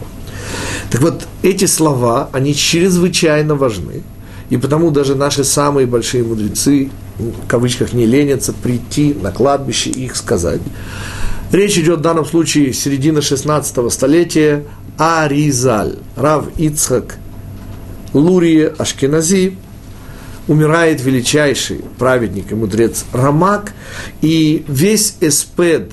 Так 0.91 1.01
вот, 1.01 1.27
эти 1.43 1.65
слова, 1.65 2.29
они 2.31 2.55
чрезвычайно 2.55 3.55
важны, 3.55 4.01
и 4.49 4.55
потому 4.55 4.91
даже 4.91 5.15
наши 5.15 5.43
самые 5.43 5.85
большие 5.85 6.23
мудрецы, 6.23 6.91
в 7.17 7.47
кавычках, 7.49 7.91
не 7.91 8.05
ленятся 8.05 8.53
прийти 8.53 9.13
на 9.13 9.33
кладбище 9.33 9.89
и 9.89 10.05
их 10.05 10.15
сказать. 10.15 10.61
Речь 11.51 11.77
идет 11.77 11.99
в 11.99 12.03
данном 12.03 12.23
случае 12.23 12.71
середина 12.71 13.21
16 13.21 13.91
столетия 13.91 14.63
Аризаль, 14.97 15.97
Рав 16.15 16.45
Ицхак 16.57 17.17
Лурия 18.15 18.73
Ашкенази, 18.77 19.57
умирает 20.47 21.03
величайший 21.03 21.81
праведник 21.99 22.51
и 22.51 22.55
мудрец 22.55 23.03
Рамак, 23.11 23.73
и 24.21 24.63
весь 24.67 25.17
эспед 25.19 25.91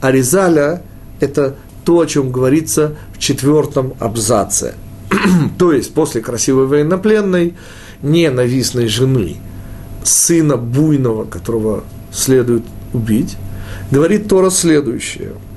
Аризаля– 0.00 0.82
это 1.20 1.56
то, 1.84 2.00
о 2.00 2.06
чем 2.06 2.32
говорится 2.32 2.96
в 3.12 3.18
четвертом 3.18 3.94
абзаце. 3.98 4.74
то 5.58 5.72
есть 5.72 5.92
после 5.92 6.22
красивой 6.22 6.66
военнопленной, 6.66 7.54
ненавистной 8.02 8.86
жены, 8.86 9.36
сына 10.02 10.56
буйного, 10.56 11.24
которого 11.24 11.84
следует 12.12 12.62
убить, 12.94 13.36
говорит 13.90 14.26
Тора 14.26 14.50
следующее– 14.50 15.32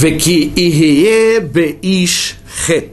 Веки 0.00 0.50
игее 0.56 1.40
беиш 1.40 2.38
хет. 2.66 2.88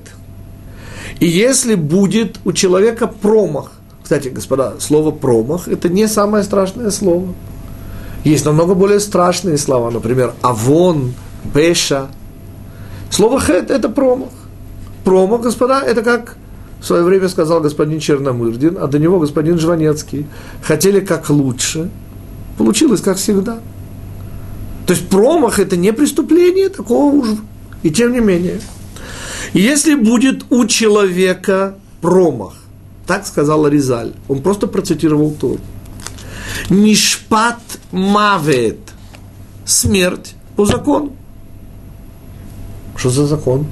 И 1.21 1.25
если 1.25 1.75
будет 1.75 2.37
у 2.43 2.51
человека 2.51 3.07
промах, 3.07 3.71
кстати, 4.03 4.27
господа, 4.27 4.73
слово 4.79 5.11
промах– 5.11 5.67
это 5.69 5.87
не 5.87 6.09
самое 6.09 6.43
страшное 6.43 6.91
слово. 6.91 7.33
Есть 8.25 8.43
намного 8.43 8.75
более 8.75 8.99
страшные 8.99 9.57
слова, 9.57 9.89
например, 9.89 10.33
авон, 10.41 11.13
пеша. 11.53 12.07
Слово 13.09 13.39
хет– 13.39 13.71
это 13.71 13.87
промах. 13.87 14.33
Промах, 15.05 15.43
господа, 15.43 15.81
это 15.81 16.01
как 16.01 16.35
в 16.81 16.85
свое 16.85 17.03
время 17.03 17.29
сказал 17.29 17.61
господин 17.61 18.01
Черномырдин, 18.01 18.77
а 18.81 18.87
до 18.87 18.99
него 18.99 19.17
господин 19.17 19.57
Жванецкий. 19.57 20.27
Хотели 20.61 20.99
как 20.99 21.29
лучше, 21.29 21.89
получилось 22.57 22.99
как 22.99 23.15
всегда– 23.15 23.59
то 24.87 24.93
есть 24.93 25.09
промах– 25.09 25.59
это 25.59 25.75
не 25.75 25.91
преступление 25.91 26.69
такого 26.69 27.13
уж. 27.13 27.27
И 27.83 27.91
тем 27.91 28.13
не 28.13 28.21
менее. 28.21 28.61
Если 29.53 29.95
будет 29.95 30.45
у 30.49 30.65
человека 30.65 31.77
промах, 32.01 32.53
так 33.05 33.27
сказал 33.27 33.67
Ризаль, 33.67 34.13
он 34.29 34.41
просто 34.41 34.67
процитировал 34.67 35.31
Тур. 35.31 35.59
Мишпат 36.69 37.59
мавет– 37.91 38.79
смерть 39.65 40.35
по 40.55 40.65
закону. 40.65 41.13
Что 42.95 43.09
за 43.09 43.27
закон? 43.27 43.67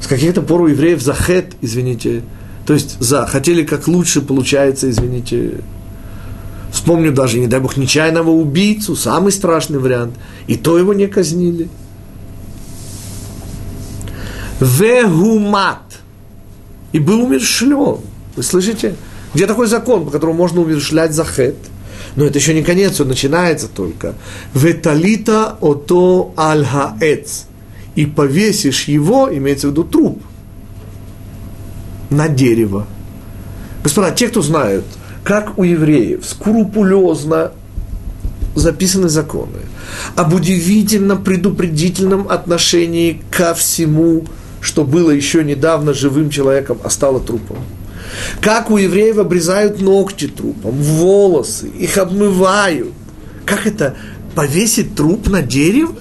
С 0.00 0.06
каких-то 0.06 0.40
пор 0.40 0.62
у 0.62 0.66
евреев 0.68 1.02
захет, 1.02 1.56
извините, 1.62 2.22
то 2.64 2.74
есть 2.74 3.00
за 3.00 3.26
хотели 3.26 3.64
как 3.64 3.88
лучше, 3.88 4.22
получается, 4.22 4.88
извините, 4.88 5.62
Вспомню 6.84 7.12
даже, 7.12 7.38
не 7.38 7.46
дай 7.46 7.60
бог, 7.60 7.78
нечаянного 7.78 8.28
убийцу, 8.28 8.94
самый 8.94 9.32
страшный 9.32 9.78
вариант. 9.78 10.16
И 10.46 10.54
то 10.54 10.76
его 10.76 10.92
не 10.92 11.06
казнили. 11.06 11.70
Вегумат. 14.60 15.78
И 16.92 16.98
был 16.98 17.22
умершлен. 17.22 18.00
Вы 18.36 18.42
слышите? 18.42 18.96
Где 19.32 19.46
такой 19.46 19.66
закон, 19.66 20.04
по 20.04 20.10
которому 20.10 20.36
можно 20.36 20.60
умершлять 20.60 21.14
за 21.14 21.24
хет? 21.24 21.56
Но 22.16 22.26
это 22.26 22.36
еще 22.36 22.52
не 22.52 22.62
конец, 22.62 23.00
он 23.00 23.08
начинается 23.08 23.66
только. 23.66 24.14
Веталита 24.52 25.56
ото 25.62 26.34
аль 26.36 26.66
И 27.94 28.04
повесишь 28.04 28.84
его, 28.88 29.34
имеется 29.34 29.68
в 29.68 29.70
виду 29.70 29.84
труп, 29.84 30.22
на 32.10 32.28
дерево. 32.28 32.86
Господа, 33.82 34.10
те, 34.10 34.28
кто 34.28 34.42
знают, 34.42 34.84
как 35.24 35.58
у 35.58 35.64
евреев 35.64 36.24
скрупулезно 36.24 37.52
записаны 38.54 39.08
законы, 39.08 39.62
об 40.14 40.34
удивительном 40.34 41.24
предупредительном 41.24 42.28
отношении 42.28 43.20
ко 43.30 43.54
всему, 43.54 44.26
что 44.60 44.84
было 44.84 45.10
еще 45.10 45.42
недавно 45.42 45.92
живым 45.92 46.30
человеком, 46.30 46.78
а 46.84 46.90
стало 46.90 47.20
трупом. 47.20 47.58
Как 48.40 48.70
у 48.70 48.76
евреев 48.76 49.18
обрезают 49.18 49.80
ногти 49.80 50.28
трупом, 50.28 50.72
волосы, 50.72 51.68
их 51.68 51.98
обмывают. 51.98 52.92
Как 53.44 53.66
это 53.66 53.96
повесить 54.34 54.94
труп 54.94 55.28
на 55.28 55.42
дерево? 55.42 55.94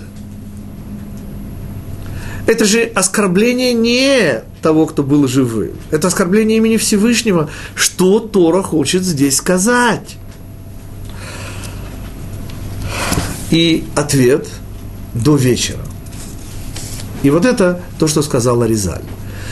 Это 2.46 2.66
же 2.66 2.82
оскорбление 2.82 3.74
не 3.74 4.42
того, 4.62 4.86
кто 4.86 5.04
был 5.04 5.28
живым. 5.28 5.72
Это 5.92 6.08
оскорбление 6.08 6.58
имени 6.58 6.78
Всевышнего. 6.78 7.50
Что 7.76 8.20
Тора 8.20 8.62
хочет 8.62 9.04
здесь 9.04 9.38
сказать? 9.38 10.18
И 13.52 13.86
ответ– 13.96 14.48
до 15.14 15.36
вечера. 15.36 15.80
И 17.22 17.30
вот 17.30 17.46
это 17.46 17.82
то, 18.00 18.08
что 18.08 18.22
сказала 18.22 18.66
Ризаль. 18.66 19.04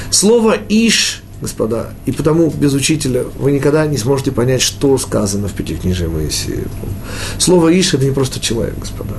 Слово 0.10 0.58
«иш», 0.68 1.24
господа, 1.40 1.94
и 2.06 2.12
потому 2.12 2.50
без 2.50 2.74
учителя 2.74 3.24
вы 3.38 3.52
никогда 3.52 3.86
не 3.88 3.98
сможете 3.98 4.32
понять, 4.32 4.62
что 4.62 4.98
сказано 4.98 5.48
в 5.48 5.54
Пятикнижии 5.54 6.08
Моисея. 6.08 6.66
Слово 7.38 7.70
«иш»– 7.70 7.94
это 7.94 8.06
не 8.06 8.12
просто 8.12 8.40
человек, 8.40 8.78
господа. 8.78 9.16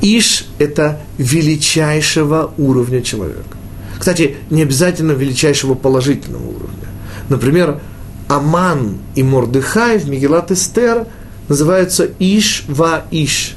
«Иш»– 0.00 0.46
это 0.58 1.00
величайшего 1.18 2.52
уровня 2.58 3.02
человека. 3.02 3.56
Кстати, 3.98 4.36
не 4.50 4.62
обязательно 4.62 5.12
величайшего 5.12 5.74
положительного 5.74 6.42
уровня. 6.48 6.88
Например, 7.28 7.80
Аман 8.28 8.98
и 9.14 9.22
Мордыхай 9.22 9.98
в 9.98 10.08
Мегелат 10.08 10.50
Эстер 10.50 11.06
называются 11.48 12.08
Иш 12.18 12.64
ва 12.66 13.04
Иш. 13.10 13.54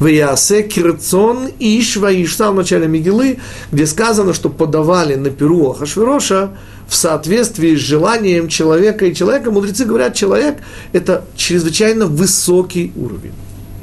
Ваясе 0.00 0.62
Кирцон 0.62 1.50
Иш 1.58 1.96
ва 1.98 2.12
Иш. 2.12 2.32
В 2.32 2.36
самом 2.36 2.56
начале 2.56 2.88
Мегилы, 2.88 3.38
где 3.70 3.86
сказано, 3.86 4.34
что 4.34 4.48
подавали 4.48 5.14
на 5.14 5.30
Перу 5.30 5.70
Ахашвироша 5.70 6.50
в 6.88 6.94
соответствии 6.94 7.76
с 7.76 7.80
желанием 7.80 8.48
человека 8.48 9.06
и 9.06 9.14
человека. 9.14 9.50
Мудрецы 9.50 9.84
говорят, 9.84 10.14
человек– 10.14 10.58
это 10.92 11.24
чрезвычайно 11.36 12.06
высокий 12.06 12.92
уровень. 12.96 13.32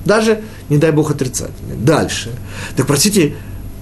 Даже, 0.06 0.42
не 0.70 0.78
дай 0.78 0.92
Бог, 0.92 1.12
отрицательный. 1.12 1.76
Дальше. 1.76 2.32
Так, 2.76 2.88
простите, 2.88 3.36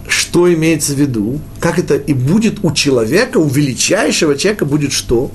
что 0.08 0.52
имеется 0.54 0.94
в 0.94 1.00
виду, 1.00 1.40
как 1.60 1.80
это 1.80 1.96
и 1.96 2.14
будет 2.14 2.60
у 2.64 2.72
человека, 2.72 3.38
у 3.38 3.48
величайшего 3.48 4.38
человека 4.38 4.66
будет 4.66 4.92
что? 4.92 5.32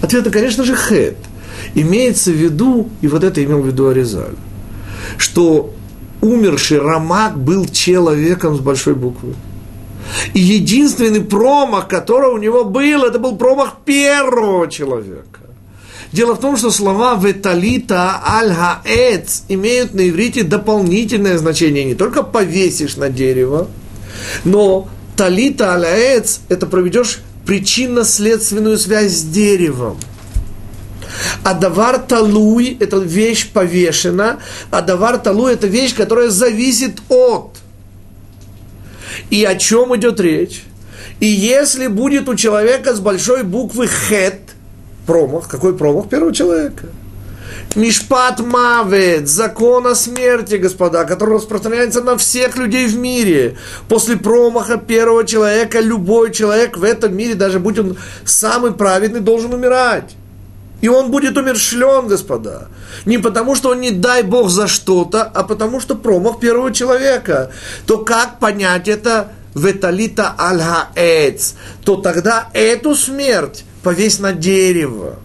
Ответ, 0.00 0.30
конечно 0.30 0.64
же, 0.64 0.74
хет. 0.74 1.16
Имеется 1.74 2.30
в 2.30 2.34
виду, 2.34 2.88
и 3.02 3.08
вот 3.08 3.24
это 3.24 3.42
имел 3.44 3.60
в 3.60 3.66
виду 3.66 3.88
Аризаль, 3.88 4.36
что 5.16 5.74
умерший 6.20 6.78
Рамак 6.78 7.38
был 7.38 7.66
человеком 7.66 8.56
с 8.56 8.60
большой 8.60 8.94
буквы. 8.94 9.34
И 10.32 10.40
единственный 10.40 11.20
промах, 11.20 11.88
который 11.88 12.30
у 12.30 12.38
него 12.38 12.64
был, 12.64 13.04
это 13.04 13.18
был 13.18 13.36
промах 13.36 13.78
первого 13.84 14.68
человека. 14.68 15.37
Дело 16.12 16.34
в 16.34 16.40
том, 16.40 16.56
что 16.56 16.70
слова 16.70 17.18
«веталита 17.22 18.20
аль-хаэц» 18.26 19.42
имеют 19.48 19.92
на 19.92 20.08
иврите 20.08 20.42
дополнительное 20.42 21.36
значение. 21.36 21.84
Не 21.84 21.94
только 21.94 22.22
повесишь 22.22 22.96
на 22.96 23.10
дерево, 23.10 23.68
но 24.44 24.88
«талита 25.16 25.74
аль-хаэц»– 25.74 26.40
это 26.48 26.66
проведешь 26.66 27.20
причинно-следственную 27.44 28.78
связь 28.78 29.12
с 29.12 29.22
деревом. 29.22 29.98
А 31.42 31.52
давар 31.54 31.98
талуй– 31.98 32.76
это 32.80 32.98
вещь 32.98 33.50
повешена, 33.50 34.38
а 34.70 34.80
давар 34.80 35.18
талуй– 35.18 35.52
это 35.54 35.66
вещь, 35.66 35.94
которая 35.94 36.30
зависит 36.30 37.00
от. 37.08 37.56
И 39.30 39.44
о 39.44 39.56
чем 39.56 39.94
идет 39.96 40.20
речь? 40.20 40.62
И 41.20 41.26
если 41.26 41.86
будет 41.88 42.28
у 42.28 42.34
человека 42.34 42.94
с 42.94 43.00
большой 43.00 43.42
буквы 43.42 43.88
хет, 43.88 44.40
промах. 45.08 45.48
Какой 45.48 45.74
промах 45.76 46.08
первого 46.08 46.34
человека? 46.34 46.86
Мишпат 47.74 48.40
Мавет, 48.40 49.28
закон 49.28 49.86
о 49.86 49.94
смерти, 49.94 50.56
господа, 50.56 51.04
который 51.04 51.36
распространяется 51.36 52.02
на 52.02 52.16
всех 52.16 52.56
людей 52.56 52.86
в 52.86 52.96
мире. 52.98 53.56
После 53.88 54.16
промаха 54.16 54.76
первого 54.76 55.24
человека 55.24 55.80
любой 55.80 56.32
человек 56.32 56.76
в 56.76 56.84
этом 56.84 57.16
мире, 57.16 57.34
даже 57.34 57.58
будь 57.58 57.78
он 57.78 57.96
самый 58.24 58.72
праведный, 58.72 59.20
должен 59.20 59.54
умирать. 59.54 60.14
И 60.82 60.88
он 60.88 61.10
будет 61.10 61.36
умершлен, 61.36 62.06
господа. 62.06 62.68
Не 63.06 63.18
потому, 63.18 63.54
что 63.56 63.70
он 63.70 63.80
не 63.80 63.90
дай 63.90 64.22
Бог 64.22 64.50
за 64.50 64.68
что-то, 64.68 65.22
а 65.22 65.42
потому, 65.42 65.80
что 65.80 65.94
промах 65.96 66.38
первого 66.38 66.72
человека. 66.72 67.50
То 67.86 67.98
как 67.98 68.38
понять 68.38 68.88
это? 68.88 69.32
Веталита 69.54 70.34
аль 70.38 70.62
То 71.84 71.96
тогда 71.96 72.48
эту 72.52 72.94
смерть 72.94 73.64
повесь 73.88 74.18
на 74.18 74.34
дерево. 74.34 75.16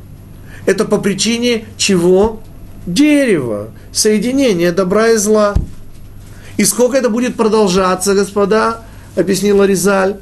Это 0.65 0.85
по 0.85 0.97
причине 0.97 1.65
чего? 1.75 2.41
Дерева. 2.85 3.71
Соединение 3.91 4.71
добра 4.71 5.09
и 5.09 5.17
зла. 5.17 5.53
И 6.55 6.63
сколько 6.63 6.95
это 6.95 7.09
будет 7.09 7.35
продолжаться, 7.35 8.13
господа, 8.13 8.79
объяснила 9.17 9.65
Ризаль? 9.65 10.15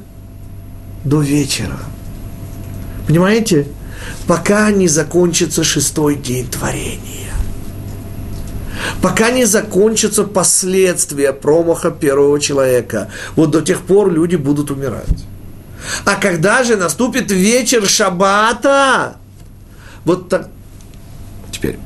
До 1.04 1.20
вечера. 1.20 1.78
Понимаете? 3.06 3.68
Пока 4.26 4.72
не 4.72 4.88
закончится 4.88 5.62
шестой 5.62 6.16
день 6.16 6.48
творения. 6.48 7.30
Пока 9.00 9.30
не 9.30 9.44
закончатся 9.44 10.24
последствия 10.24 11.32
промаха 11.32 11.92
первого 11.92 12.40
человека. 12.40 13.08
Вот 13.36 13.52
до 13.52 13.62
тех 13.62 13.82
пор 13.82 14.10
люди 14.10 14.34
будут 14.34 14.72
умирать. 14.72 15.26
А 16.04 16.16
когда 16.16 16.64
же 16.64 16.76
наступит 16.76 17.30
вечер 17.30 17.88
шаббата? 17.88 19.16
Вот 20.04 20.28
так. 20.28 20.48
Теперь. 21.50 21.78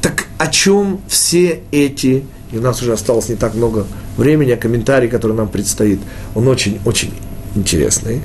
Так 0.00 0.26
о 0.38 0.46
чем 0.48 1.00
все 1.08 1.60
эти, 1.70 2.24
и 2.50 2.58
у 2.58 2.60
нас 2.60 2.82
уже 2.82 2.92
осталось 2.92 3.28
не 3.28 3.36
так 3.36 3.54
много 3.54 3.86
времени, 4.16 4.52
а 4.52 4.56
комментарий, 4.56 5.08
который 5.08 5.36
нам 5.36 5.48
предстоит, 5.48 6.00
он 6.34 6.48
очень-очень 6.48 7.12
интересный. 7.54 8.22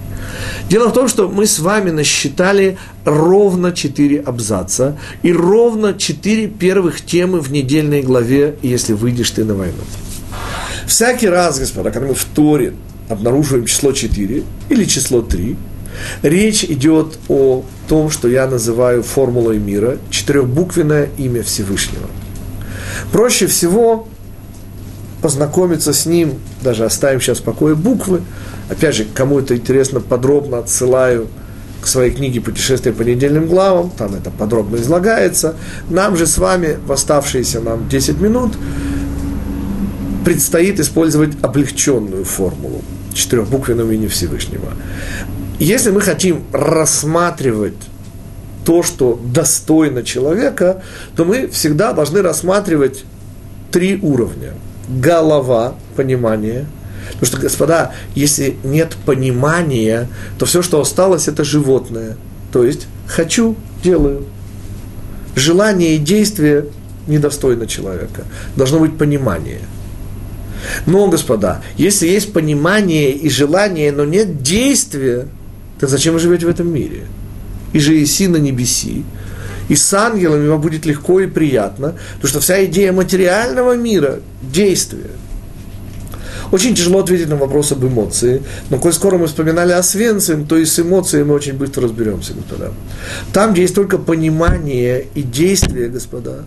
Дело 0.69 0.89
в 0.89 0.93
том, 0.93 1.07
что 1.07 1.29
мы 1.29 1.45
с 1.45 1.59
вами 1.59 1.91
насчитали 1.91 2.77
ровно 3.05 3.71
четыре 3.71 4.19
абзаца 4.19 4.97
и 5.21 5.33
ровно 5.33 5.93
четыре 5.93 6.47
первых 6.47 7.01
темы 7.05 7.39
в 7.41 7.51
недельной 7.51 8.01
главе 8.01 8.57
«Если 8.61 8.93
выйдешь 8.93 9.31
ты 9.31 9.43
на 9.43 9.53
войну». 9.53 9.83
Всякий 10.85 11.27
раз, 11.27 11.59
господа, 11.59 11.91
когда 11.91 12.07
мы 12.07 12.13
в 12.13 12.23
Торе 12.23 12.73
обнаруживаем 13.09 13.65
число 13.65 13.91
4 13.91 14.43
или 14.69 14.85
число 14.85 15.21
3, 15.21 15.55
речь 16.23 16.63
идет 16.63 17.17
о 17.29 17.63
том, 17.87 18.09
что 18.09 18.27
я 18.27 18.47
называю 18.47 19.03
формулой 19.03 19.59
мира, 19.59 19.97
четырехбуквенное 20.09 21.09
имя 21.17 21.43
Всевышнего. 21.43 22.07
Проще 23.11 23.47
всего 23.47 24.07
познакомиться 25.21 25.93
с 25.93 26.05
ним, 26.05 26.35
даже 26.61 26.85
оставим 26.85 27.21
сейчас 27.21 27.39
в 27.39 27.43
покое 27.43 27.75
буквы. 27.75 28.21
Опять 28.69 28.95
же, 28.95 29.05
кому 29.13 29.39
это 29.39 29.55
интересно, 29.55 29.99
подробно 29.99 30.59
отсылаю 30.59 31.27
к 31.81 31.87
своей 31.87 32.11
книге 32.11 32.41
«Путешествие 32.41 32.93
по 32.93 33.03
недельным 33.03 33.47
главам», 33.47 33.91
там 33.91 34.13
это 34.15 34.29
подробно 34.29 34.77
излагается. 34.77 35.55
Нам 35.89 36.17
же 36.17 36.27
с 36.27 36.37
вами 36.37 36.77
в 36.85 36.91
оставшиеся 36.91 37.61
нам 37.61 37.87
10 37.87 38.19
минут 38.19 38.57
предстоит 40.25 40.79
использовать 40.79 41.31
облегченную 41.41 42.25
формулу– 42.25 42.81
четырехбуквенном 43.17 43.91
имени 43.91 44.07
Всевышнего. 44.07 44.73
Если 45.59 45.91
мы 45.91 46.01
хотим 46.01 46.43
рассматривать 46.53 47.73
то, 48.63 48.83
что 48.83 49.19
достойно 49.23 50.03
человека, 50.03 50.81
то 51.15 51.25
мы 51.25 51.47
всегда 51.47 51.93
должны 51.93 52.21
рассматривать 52.21 53.05
три 53.71 53.97
уровня. 54.01 54.53
Голова, 54.87 55.75
понимание. 55.95 56.65
Потому 57.13 57.25
что, 57.25 57.37
господа, 57.37 57.93
если 58.13 58.57
нет 58.63 58.95
понимания, 59.05 60.09
то 60.37 60.45
все, 60.45 60.61
что 60.61 60.79
осталось, 60.79 61.27
это 61.27 61.43
животное. 61.43 62.17
То 62.51 62.63
есть, 62.63 62.87
хочу, 63.07 63.55
делаю. 63.83 64.25
Желание 65.35 65.95
и 65.95 65.99
действие 65.99 66.65
недостойно 67.07 67.67
человека. 67.67 68.25
Должно 68.55 68.79
быть 68.79 68.97
понимание– 68.97 69.61
но, 70.85 71.07
господа, 71.07 71.61
если 71.77 72.07
есть 72.07 72.33
понимание 72.33 73.11
и 73.11 73.29
желание, 73.29 73.91
но 73.91 74.05
нет 74.05 74.41
действия, 74.41 75.27
то 75.79 75.87
зачем 75.87 76.13
вы 76.13 76.19
живете 76.19 76.45
в 76.45 76.49
этом 76.49 76.73
мире? 76.73 77.05
И 77.73 77.79
же 77.79 78.01
иси 78.01 78.27
на 78.27 78.37
небеси, 78.37 79.03
И 79.69 79.75
с 79.75 79.93
ангелами 79.93 80.47
вам 80.47 80.61
будет 80.61 80.85
легко 80.85 81.19
и 81.19 81.27
приятно, 81.27 81.95
потому 82.15 82.29
что 82.29 82.39
вся 82.39 82.65
идея 82.65 82.93
материального 82.93 83.75
мира– 83.75 84.19
действие. 84.41 85.11
Очень 86.51 86.75
тяжело 86.75 86.99
ответить 86.99 87.27
на 87.27 87.35
вопрос 87.35 87.73
об 87.73 87.83
эмоции, 87.83 88.41
но 88.69 88.79
коль 88.79 88.93
скоро 88.93 89.17
мы 89.17 89.27
вспоминали 89.27 89.73
о 89.73 89.83
Свенцем, 89.83 90.47
то 90.47 90.55
и 90.57 90.63
с 90.63 90.79
эмоциями 90.79 91.25
мы 91.25 91.33
очень 91.33 91.53
быстро 91.53 91.83
разберемся, 91.83 92.33
господа. 92.33 92.71
Там, 93.33 93.51
где 93.51 93.63
есть 93.63 93.75
только 93.75 93.97
понимание 93.97 95.07
и 95.13 95.23
действие, 95.23 95.89
господа, 95.89 96.45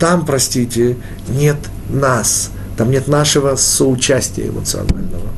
там, 0.00 0.26
простите, 0.26 0.96
нет 1.28 1.58
нас, 1.88 2.50
там 2.76 2.90
нет 2.90 3.08
нашего 3.08 3.56
соучастия 3.56 4.48
эмоционального. 4.48 5.28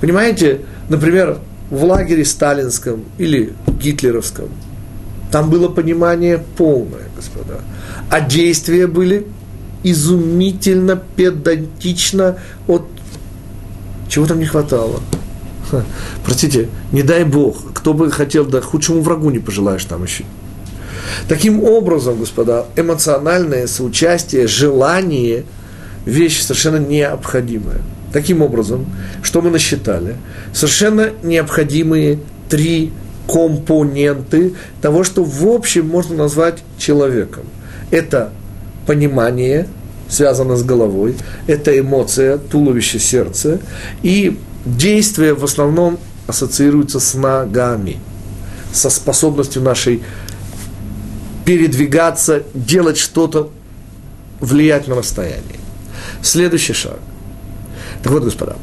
Понимаете, 0.00 0.60
например, 0.88 1.38
в 1.70 1.84
лагере 1.84 2.24
сталинском 2.24 3.04
или 3.18 3.52
гитлеровском, 3.80 4.48
там 5.30 5.50
было 5.50 5.68
понимание 5.68 6.42
полное, 6.56 7.08
господа. 7.16 7.60
А 8.10 8.20
действия 8.20 8.86
были 8.86 9.26
изумительно, 9.82 11.00
педантично 11.16 12.38
от... 12.66 12.86
Чего 14.08 14.26
там 14.26 14.38
не 14.38 14.46
хватало? 14.46 15.00
Ха, 15.70 15.84
простите, 16.24 16.68
не 16.92 17.02
дай 17.02 17.24
Бог, 17.24 17.72
кто 17.74 17.92
бы 17.92 18.10
хотел, 18.10 18.46
да 18.46 18.60
худшему 18.60 19.02
врагу 19.02 19.30
не 19.30 19.38
пожелаешь 19.38 19.84
там 19.84 20.04
еще. 20.04 20.24
Таким 21.28 21.62
образом, 21.62 22.18
господа, 22.18 22.66
эмоциональное 22.76 23.66
соучастие, 23.66 24.46
желание– 24.46 25.44
вещь 26.08 26.40
совершенно 26.40 26.78
необходимая. 26.78 27.80
Таким 28.12 28.40
образом, 28.42 28.86
что 29.22 29.42
мы 29.42 29.50
насчитали? 29.50 30.16
Совершенно 30.52 31.10
необходимые 31.22 32.20
три 32.48 32.90
компоненты 33.28 34.54
того, 34.80 35.04
что 35.04 35.22
в 35.22 35.46
общем 35.46 35.86
можно 35.86 36.16
назвать 36.16 36.62
человеком. 36.78 37.44
Это 37.90 38.32
понимание, 38.86 39.68
связано 40.08 40.56
с 40.56 40.62
головой, 40.62 41.16
это 41.46 41.78
эмоция, 41.78 42.38
туловище, 42.38 42.98
сердце, 42.98 43.60
и 44.02 44.38
действие 44.64 45.34
в 45.34 45.44
основном 45.44 45.98
ассоциируется 46.26 47.00
с 47.00 47.12
ногами, 47.14 47.98
со 48.72 48.88
способностью 48.88 49.60
нашей 49.60 50.02
передвигаться, 51.44 52.44
делать 52.54 52.96
что-то, 52.96 53.50
влиять 54.40 54.88
на 54.88 54.94
расстояние. 54.94 55.57
Следующий 56.22 56.72
шаг. 56.72 56.98
Так 58.02 58.12
вот, 58.12 58.24
господа, 58.24 58.56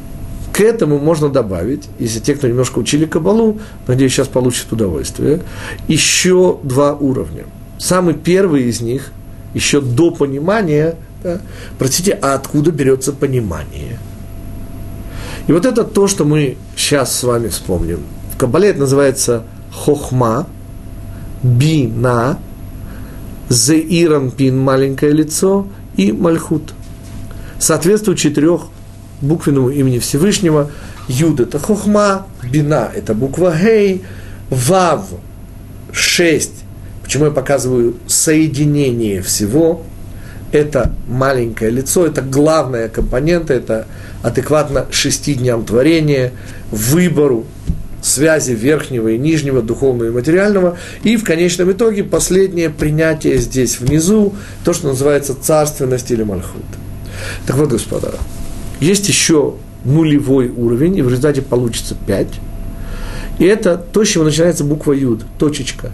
к 0.52 0.60
этому 0.60 0.98
можно 0.98 1.28
добавить, 1.28 1.88
если 1.98 2.20
те, 2.20 2.34
кто 2.34 2.48
немножко 2.48 2.78
учили 2.78 3.04
Кабалу, 3.04 3.58
надеюсь, 3.86 4.12
сейчас 4.12 4.28
получат 4.28 4.72
удовольствие, 4.72 5.42
еще 5.88 6.58
два 6.62 6.94
уровня. 6.94 7.44
Самый 7.78 8.14
первый 8.14 8.64
из 8.64 8.80
них, 8.80 9.12
еще 9.52 9.80
до 9.80 10.10
понимания, 10.10 10.96
да, 11.22 11.40
простите, 11.78 12.12
а 12.12 12.34
откуда 12.34 12.70
берется 12.70 13.12
понимание? 13.12 13.98
И 15.46 15.52
вот 15.52 15.66
это 15.66 15.84
то, 15.84 16.08
что 16.08 16.24
мы 16.24 16.56
сейчас 16.76 17.14
с 17.14 17.22
вами 17.22 17.48
вспомним. 17.48 18.00
В 18.34 18.38
Кабале 18.38 18.70
это 18.70 18.80
называется 18.80 19.44
хохма, 19.72 20.46
бина, 21.42 22.38
зеиран 23.48 24.30
пин, 24.30 24.58
маленькое 24.58 25.12
лицо, 25.12 25.66
и 25.96 26.12
мальхут. 26.12 26.72
Соответствует 27.58 28.18
четырех 28.18 28.62
буквенному 29.20 29.70
имени 29.70 29.98
Всевышнего. 29.98 30.70
Юд– 31.08 31.40
это 31.40 31.58
хохма, 31.58 32.26
бина– 32.50 32.90
это 32.94 33.14
буква 33.14 33.54
гей, 33.56 34.04
вав– 34.50 35.06
шесть. 35.92 36.64
Почему 37.02 37.26
я 37.26 37.30
показываю 37.30 37.96
соединение 38.06 39.22
всего? 39.22 39.82
Это 40.52 40.92
маленькое 41.08 41.70
лицо, 41.70 42.06
это 42.06 42.22
главная 42.22 42.88
компонента, 42.88 43.54
это 43.54 43.86
адекватно 44.22 44.86
шести 44.90 45.34
дням 45.34 45.64
творения, 45.64 46.32
выбору 46.70 47.46
связи 48.02 48.52
верхнего 48.52 49.08
и 49.08 49.18
нижнего, 49.18 49.62
духовного 49.62 50.08
и 50.08 50.12
материального, 50.12 50.78
и 51.02 51.16
в 51.16 51.24
конечном 51.24 51.72
итоге 51.72 52.04
последнее 52.04 52.70
принятие 52.70 53.38
здесь 53.38 53.80
внизу, 53.80 54.34
то, 54.64 54.72
что 54.72 54.88
называется 54.88 55.34
царственность 55.40 56.10
или 56.10 56.22
мальхут. 56.22 56.64
Так 57.46 57.56
вот, 57.56 57.70
господа, 57.70 58.14
есть 58.80 59.08
еще 59.08 59.54
нулевой 59.84 60.48
уровень, 60.48 60.96
и 60.96 61.02
в 61.02 61.08
результате 61.08 61.42
получится 61.42 61.96
5. 62.06 62.26
И 63.38 63.44
это 63.44 63.76
то, 63.76 64.04
с 64.04 64.08
чего 64.08 64.24
начинается 64.24 64.64
буква 64.64 64.92
Юд, 64.92 65.24
точечка. 65.38 65.92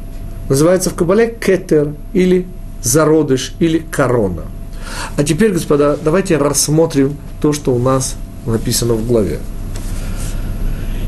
Называется 0.49 0.91
в 0.91 0.95
Кабале 0.95 1.29
кетер, 1.29 1.95
или 2.13 2.47
зародыш, 2.83 3.55
или 3.59 3.79
корона. 3.79 4.43
А 5.17 5.25
теперь, 5.25 5.53
господа, 5.53 5.97
давайте 6.03 6.37
рассмотрим 6.37 7.17
то, 7.41 7.53
что 7.53 7.75
у 7.75 7.79
нас 7.79 8.17
написано 8.47 8.95
в 8.95 9.07
главе. 9.07 9.39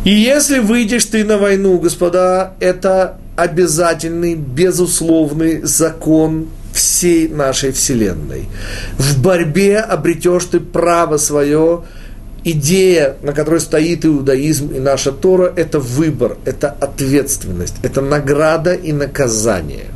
И 0.05 0.11
если 0.11 0.59
выйдешь 0.59 1.07
ты 1.07 1.25
на 1.25 1.39
войну, 1.39 1.79
господа, 1.79 2.53
это 2.61 3.19
обязательный, 3.37 4.35
безусловный 4.35 5.62
закон 5.62 6.49
всей 6.75 7.29
нашей 7.29 7.72
Вселенной. 7.72 8.49
В 8.99 9.22
борьбе 9.22 9.79
обретешь 9.79 10.45
ты 10.47 10.61
право 10.61 11.16
свое, 11.16 11.85
идея, 12.43 13.16
на 13.22 13.33
которой 13.33 13.61
стоит 13.61 14.05
иудаизм 14.05 14.75
и 14.75 14.81
наша 14.81 15.12
Тора, 15.12 15.53
это 15.57 15.79
выбор, 15.79 16.37
это 16.45 16.68
ответственность, 16.68 17.77
это 17.83 18.01
награда 18.01 18.75
и 18.75 18.93
наказание. 18.93 19.87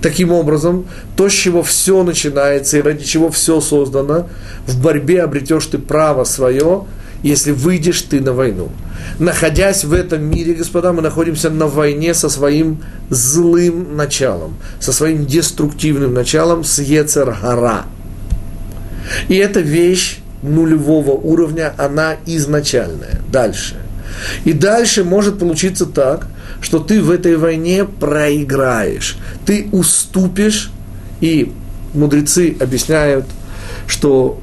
Таким 0.00 0.32
образом, 0.32 0.86
то, 1.16 1.28
с 1.28 1.32
чего 1.32 1.62
все 1.62 2.02
начинается 2.02 2.78
и 2.78 2.82
ради 2.82 3.04
чего 3.04 3.30
все 3.30 3.60
создано, 3.60 4.28
в 4.66 4.80
борьбе 4.80 5.22
обретешь 5.22 5.66
ты 5.66 5.78
право 5.78 6.24
свое, 6.24 6.84
если 7.26 7.50
выйдешь 7.50 8.02
ты 8.02 8.20
на 8.20 8.32
войну. 8.32 8.70
Находясь 9.18 9.84
в 9.84 9.92
этом 9.92 10.22
мире, 10.22 10.54
господа, 10.54 10.92
мы 10.92 11.02
находимся 11.02 11.50
на 11.50 11.66
войне 11.66 12.14
со 12.14 12.28
своим 12.28 12.82
злым 13.10 13.96
началом, 13.96 14.56
со 14.78 14.92
своим 14.92 15.26
деструктивным 15.26 16.14
началом, 16.14 16.62
с 16.62 16.78
Ецер-Гара. 16.78 17.86
И 19.28 19.34
эта 19.34 19.60
вещь 19.60 20.18
нулевого 20.42 21.12
уровня, 21.12 21.74
она 21.78 22.14
изначальная. 22.26 23.20
Дальше. 23.30 23.76
И 24.44 24.52
дальше 24.52 25.02
может 25.02 25.38
получиться 25.38 25.86
так, 25.86 26.28
что 26.60 26.78
ты 26.78 27.02
в 27.02 27.10
этой 27.10 27.36
войне 27.36 27.84
проиграешь, 27.84 29.18
ты 29.44 29.68
уступишь, 29.72 30.70
и 31.20 31.52
мудрецы 31.92 32.56
объясняют, 32.60 33.26
что 33.86 34.40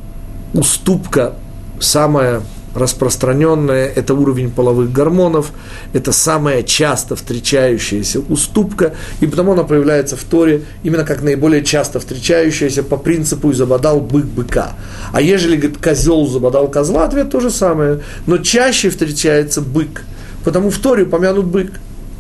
уступка 0.54 1.34
самая 1.80 2.42
распространенная, 2.76 3.88
это 3.88 4.14
уровень 4.14 4.52
половых 4.52 4.92
гормонов, 4.92 5.52
это 5.94 6.12
самая 6.12 6.64
часто 6.64 7.16
встречающаяся 7.16 8.20
уступка, 8.20 8.94
и 9.22 9.28
потому 9.28 9.54
она 9.54 9.64
появляется 9.64 10.16
в 10.16 10.24
Торе 10.24 10.64
именно 10.84 11.04
как 11.04 11.22
наиболее 11.22 11.64
часто 11.64 12.00
встречающаяся 12.00 12.84
по 12.84 12.98
принципу 12.98 13.52
«и 13.52 13.54
забодал 13.54 14.00
бык 14.00 14.26
быка». 14.26 14.74
А 15.12 15.22
ежели, 15.22 15.56
говорит, 15.56 15.78
козел 15.78 16.26
забодал 16.28 16.68
козла, 16.68 17.06
ответ 17.06 17.30
то 17.30 17.40
же 17.40 17.52
самое, 17.52 18.02
но 18.26 18.38
чаще 18.38 18.90
встречается 18.90 19.62
бык, 19.62 20.04
потому 20.44 20.70
в 20.70 20.78
Торе 20.80 21.04
упомянут 21.04 21.46
бык. 21.46 21.72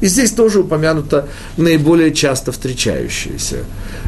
И 0.01 0.07
здесь 0.07 0.31
тоже 0.31 0.59
упомянуто 0.59 1.29
наиболее 1.55 2.13
часто 2.13 2.51
встречающееся. 2.51 3.59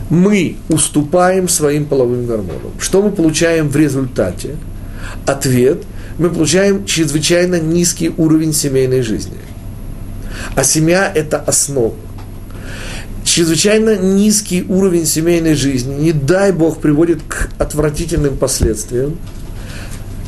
Мы 0.10 0.58
уступаем 0.68 1.48
своим 1.48 1.86
половым 1.86 2.26
гормонам. 2.26 2.74
Что 2.80 3.02
мы 3.02 3.12
получаем 3.12 3.70
в 3.70 3.78
результате? 3.78 4.58
Ответ– 5.26 5.84
мы 6.18 6.30
получаем 6.30 6.86
чрезвычайно 6.86 7.60
низкий 7.60 8.10
уровень 8.16 8.54
семейной 8.54 9.02
жизни. 9.02 9.38
А 10.56 10.64
семья– 10.64 11.12
это 11.16 11.40
основа. 11.40 11.94
Чрезвычайно 13.24 13.98
низкий 13.98 14.64
уровень 14.64 15.06
семейной 15.06 15.56
жизни, 15.56 15.94
не 15.96 16.12
дай 16.12 16.52
Бог, 16.52 16.80
приводит 16.80 17.22
к 17.24 17.50
отвратительным 17.58 18.38
последствиям. 18.38 19.18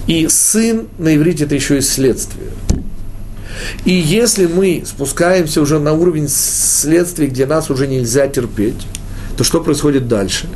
И 0.08 0.28
сын 0.28 0.88
на 0.98 1.16
иврите– 1.16 1.44
это 1.46 1.56
еще 1.56 1.78
и 1.78 1.82
следствие. 1.82 2.48
И 3.86 3.92
если 3.92 4.46
мы 4.46 4.84
спускаемся 4.86 5.62
уже 5.62 5.80
на 5.80 5.94
уровень 5.94 6.28
следствия, 6.28 7.28
где 7.28 7.46
нас 7.46 7.70
уже 7.70 7.88
нельзя 7.88 8.28
терпеть, 8.28 8.88
то 9.38 9.44
что 9.44 9.62
происходит 9.62 10.08
дальше? 10.08 10.48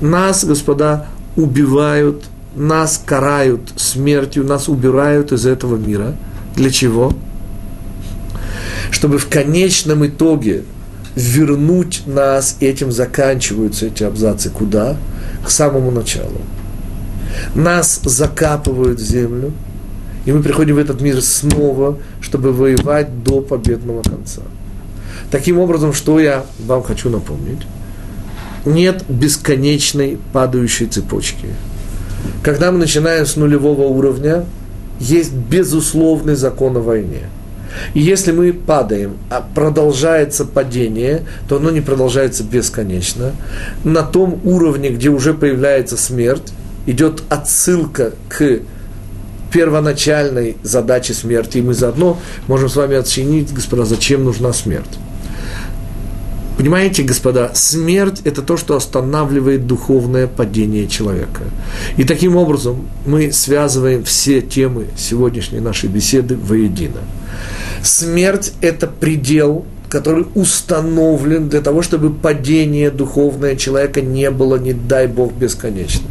Нас, 0.00 0.44
господа, 0.44 1.06
убивают– 1.36 2.24
нас 2.56 3.00
карают 3.04 3.60
смертью, 3.76 4.44
нас 4.44 4.68
убирают 4.68 5.32
из 5.32 5.46
этого 5.46 5.76
мира. 5.76 6.14
Для 6.54 6.70
чего? 6.70 7.12
Чтобы 8.90 9.18
в 9.18 9.28
конечном 9.28 10.06
итоге 10.06 10.64
вернуть 11.14 12.02
нас, 12.06 12.56
этим 12.60 12.92
заканчиваются 12.92 13.86
эти 13.86 14.02
абзацы. 14.02 14.50
Куда? 14.50 14.96
К 15.44 15.50
самому 15.50 15.90
началу. 15.90 16.40
Нас 17.54 18.00
закапывают 18.04 19.00
в 19.00 19.04
землю, 19.04 19.52
и 20.24 20.32
мы 20.32 20.42
приходим 20.42 20.76
в 20.76 20.78
этот 20.78 21.00
мир 21.00 21.20
снова, 21.22 21.98
чтобы 22.20 22.52
воевать 22.52 23.22
до 23.22 23.40
победного 23.40 24.02
конца. 24.02 24.42
Таким 25.30 25.58
образом, 25.58 25.92
что 25.92 26.18
я 26.18 26.44
вам 26.66 26.82
хочу 26.82 27.10
напомнить? 27.10 27.60
Нет 28.64 29.04
бесконечной 29.08 30.18
падающей 30.32 30.86
цепочки. 30.86 31.46
Когда 32.42 32.72
мы 32.72 32.78
начинаем 32.78 33.26
с 33.26 33.36
нулевого 33.36 33.82
уровня, 33.82 34.44
есть 35.00 35.32
безусловный 35.32 36.34
закон 36.34 36.76
о 36.76 36.80
войне. 36.80 37.28
И 37.94 38.00
если 38.00 38.32
мы 38.32 38.52
падаем, 38.52 39.16
а 39.30 39.40
продолжается 39.40 40.44
падение, 40.44 41.22
то 41.48 41.56
оно 41.56 41.70
не 41.70 41.80
продолжается 41.80 42.44
бесконечно. 42.44 43.32
На 43.84 44.02
том 44.02 44.40
уровне, 44.44 44.90
где 44.90 45.08
уже 45.08 45.34
появляется 45.34 45.96
смерть, 45.96 46.52
идет 46.86 47.22
отсылка 47.28 48.12
к 48.28 48.60
первоначальной 49.52 50.56
задаче 50.62 51.14
смерти. 51.14 51.58
И 51.58 51.62
мы 51.62 51.74
заодно 51.74 52.18
можем 52.46 52.68
с 52.68 52.76
вами 52.76 52.96
оценить, 52.96 53.52
господа, 53.52 53.84
зачем 53.84 54.24
нужна 54.24 54.52
смерть. 54.52 54.98
Понимаете, 56.56 57.02
господа, 57.02 57.50
смерть– 57.54 58.22
это 58.24 58.40
то, 58.40 58.56
что 58.56 58.76
останавливает 58.76 59.66
духовное 59.66 60.26
падение 60.26 60.88
человека. 60.88 61.42
И 61.98 62.04
таким 62.04 62.36
образом 62.36 62.88
мы 63.04 63.30
связываем 63.30 64.04
все 64.04 64.40
темы 64.40 64.86
сегодняшней 64.96 65.60
нашей 65.60 65.90
беседы 65.90 66.36
воедино. 66.36 67.00
Смерть– 67.82 68.54
это 68.62 68.86
предел, 68.86 69.66
который 69.90 70.26
установлен 70.34 71.50
для 71.50 71.60
того, 71.60 71.82
чтобы 71.82 72.10
падение 72.10 72.90
духовное 72.90 73.56
человека 73.56 74.00
не 74.00 74.30
было, 74.30 74.56
не 74.56 74.72
дай 74.72 75.06
Бог, 75.06 75.34
бесконечным. 75.34 76.10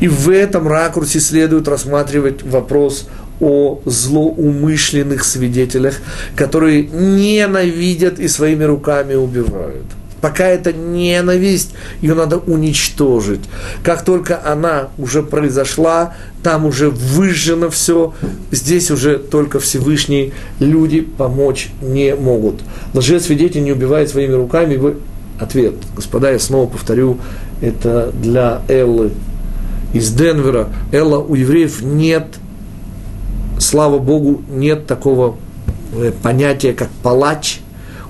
И 0.00 0.08
в 0.08 0.30
этом 0.30 0.68
ракурсе 0.68 1.20
следует 1.20 1.68
рассматривать 1.68 2.42
вопрос 2.42 3.08
о 3.44 3.82
злоумышленных 3.84 5.22
свидетелях, 5.22 5.96
которые 6.34 6.84
ненавидят 6.84 8.18
и 8.18 8.26
своими 8.26 8.64
руками 8.64 9.14
убивают. 9.14 9.84
Пока 10.22 10.46
это 10.46 10.72
ненависть, 10.72 11.74
ее 12.00 12.14
надо 12.14 12.38
уничтожить. 12.38 13.42
Как 13.82 14.06
только 14.06 14.40
она 14.42 14.88
уже 14.96 15.22
произошла, 15.22 16.14
там 16.42 16.64
уже 16.64 16.88
выжжено 16.88 17.68
все, 17.68 18.14
здесь 18.50 18.90
уже 18.90 19.18
только 19.18 19.60
Всевышний 19.60 20.32
люди 20.60 21.02
помочь 21.02 21.68
не 21.82 22.14
могут. 22.14 22.62
Лжесвидетель 22.94 23.62
не 23.62 23.72
убивает 23.72 24.08
своими 24.08 24.32
руками. 24.32 24.76
Вы... 24.76 24.96
Ответ, 25.38 25.74
господа, 25.94 26.30
я 26.30 26.38
снова 26.38 26.70
повторю, 26.70 27.18
это 27.60 28.10
для 28.14 28.62
Эллы 28.68 29.10
из 29.92 30.10
Денвера. 30.10 30.70
Элла, 30.90 31.18
у 31.18 31.34
евреев 31.34 31.82
нет– 31.82 32.28
слава 33.58 33.98
Богу, 33.98 34.42
нет 34.48 34.86
такого 34.86 35.36
э, 35.92 36.12
понятия, 36.22 36.72
как 36.72 36.90
палач. 37.02 37.60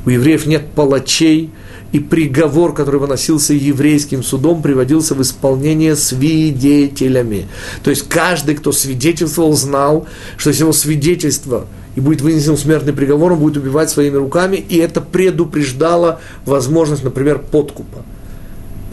У 0.07 0.11
евреев 0.11 0.47
нет 0.47 0.67
палачей, 0.75 1.51
и 1.95 2.01
приговор, 2.01 2.75
который 2.75 2.99
выносился 2.99 3.55
еврейским 3.55 4.25
судом, 4.25 4.63
приводился 4.63 5.15
в 5.15 5.23
исполнение 5.23 5.95
свидетелями. 5.95 7.47
То 7.85 7.91
есть 7.91 8.09
каждый, 8.09 8.57
кто 8.57 8.73
свидетельствовал, 8.73 9.53
знал, 9.53 10.09
что 10.37 10.51
если 10.51 10.65
его 10.65 10.73
свидетельство 10.73 11.67
и 11.95 12.01
будет 12.01 12.21
вынесен 12.21 12.57
смертный 12.57 12.93
приговор, 12.93 13.35
он 13.35 13.39
будет 13.39 13.59
убивать 13.59 13.91
своими 13.91 14.17
руками, 14.17 14.57
и 14.57 14.77
это 14.79 15.01
предупреждало 15.01 16.21
возможность, 16.45 17.05
например, 17.05 17.39
подкупа. 17.39 18.05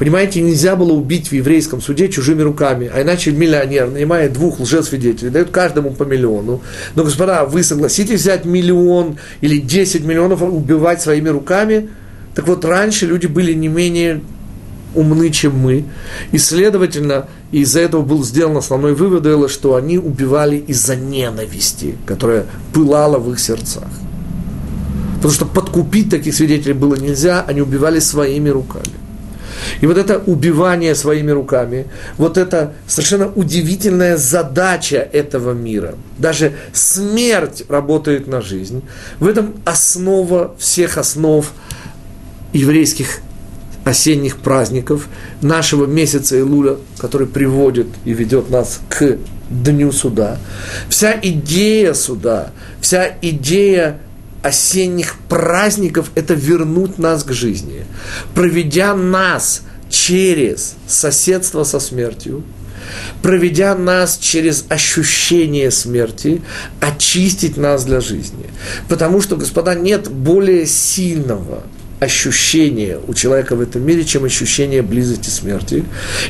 Понимаете, 0.01 0.41
нельзя 0.41 0.75
было 0.75 0.93
убить 0.93 1.27
в 1.27 1.33
еврейском 1.33 1.79
суде 1.79 2.09
чужими 2.09 2.41
руками, 2.41 2.89
а 2.91 3.03
иначе 3.03 3.29
миллионер, 3.29 3.87
нанимает 3.87 4.33
двух 4.33 4.59
лжесвидетелей, 4.59 5.29
дает 5.29 5.51
каждому 5.51 5.91
по 5.91 6.01
миллиону. 6.01 6.63
Но, 6.95 7.03
господа, 7.03 7.45
вы 7.45 7.61
согласитесь 7.61 8.21
взять 8.21 8.43
миллион 8.43 9.19
или 9.41 9.59
10 9.59 10.03
миллионов 10.03 10.41
убивать 10.41 11.03
своими 11.03 11.29
руками? 11.29 11.89
Так 12.33 12.47
вот, 12.47 12.65
раньше 12.65 13.05
люди 13.05 13.27
были 13.27 13.53
не 13.53 13.67
менее 13.67 14.21
умны, 14.95 15.29
чем 15.29 15.55
мы. 15.59 15.85
И, 16.31 16.39
следовательно, 16.39 17.27
из-за 17.51 17.81
этого 17.81 18.01
был 18.01 18.23
сделан 18.23 18.57
основной 18.57 18.95
вывод, 18.95 19.51
что 19.51 19.75
они 19.75 19.99
убивали 19.99 20.57
из-за 20.57 20.95
ненависти, 20.95 21.95
которая 22.07 22.47
пылала 22.73 23.19
в 23.19 23.31
их 23.31 23.39
сердцах. 23.39 23.83
Потому 25.17 25.31
что 25.31 25.45
подкупить 25.45 26.09
таких 26.09 26.33
свидетелей 26.33 26.73
было 26.73 26.95
нельзя, 26.95 27.45
они 27.47 27.61
убивали 27.61 27.99
своими 27.99 28.49
руками. 28.49 29.00
И 29.79 29.87
вот 29.87 29.97
это 29.97 30.19
убивание 30.19 30.95
своими 30.95 31.31
руками, 31.31 31.87
вот 32.17 32.37
это 32.37 32.73
совершенно 32.87 33.31
удивительная 33.33 34.17
задача 34.17 34.97
этого 34.97 35.53
мира. 35.53 35.95
Даже 36.17 36.53
смерть 36.73 37.63
работает 37.69 38.27
на 38.27 38.41
жизнь. 38.41 38.83
В 39.19 39.27
этом 39.27 39.53
основа 39.65 40.55
всех 40.59 40.97
основ 40.97 41.51
еврейских 42.53 43.21
осенних 43.83 44.37
праздников, 44.37 45.07
нашего 45.41 45.85
месяца 45.85 46.39
Илуля, 46.39 46.77
который 46.99 47.27
приводит 47.27 47.87
и 48.05 48.13
ведет 48.13 48.49
нас 48.49 48.79
к 48.89 49.17
Дню 49.49 49.91
суда. 49.91 50.37
Вся 50.87 51.19
идея 51.21 51.93
суда, 51.93 52.51
вся 52.79 53.11
идея 53.21 53.99
осенних 54.41 55.15
праздников– 55.29 56.11
это 56.15 56.33
вернуть 56.33 56.97
нас 56.97 57.23
к 57.23 57.31
жизни. 57.31 57.85
Проведя 58.33 58.95
нас 58.95 59.61
через 59.89 60.75
соседство 60.87 61.63
со 61.63 61.79
смертью, 61.79 62.43
проведя 63.21 63.75
нас 63.75 64.17
через 64.17 64.65
ощущение 64.69 65.71
смерти, 65.71 66.41
очистить 66.79 67.57
нас 67.57 67.85
для 67.85 68.01
жизни. 68.01 68.45
Потому 68.89 69.21
что, 69.21 69.35
господа, 69.35 69.75
нет 69.75 70.09
более 70.09 70.65
сильного– 70.65 71.63
ощущение 72.01 72.99
у 73.07 73.13
человека 73.13 73.55
в 73.55 73.61
этом 73.61 73.85
мире, 73.85 74.03
чем 74.03 74.25
ощущение 74.25 74.81
близости 74.81 75.29
смерти. 75.29 75.85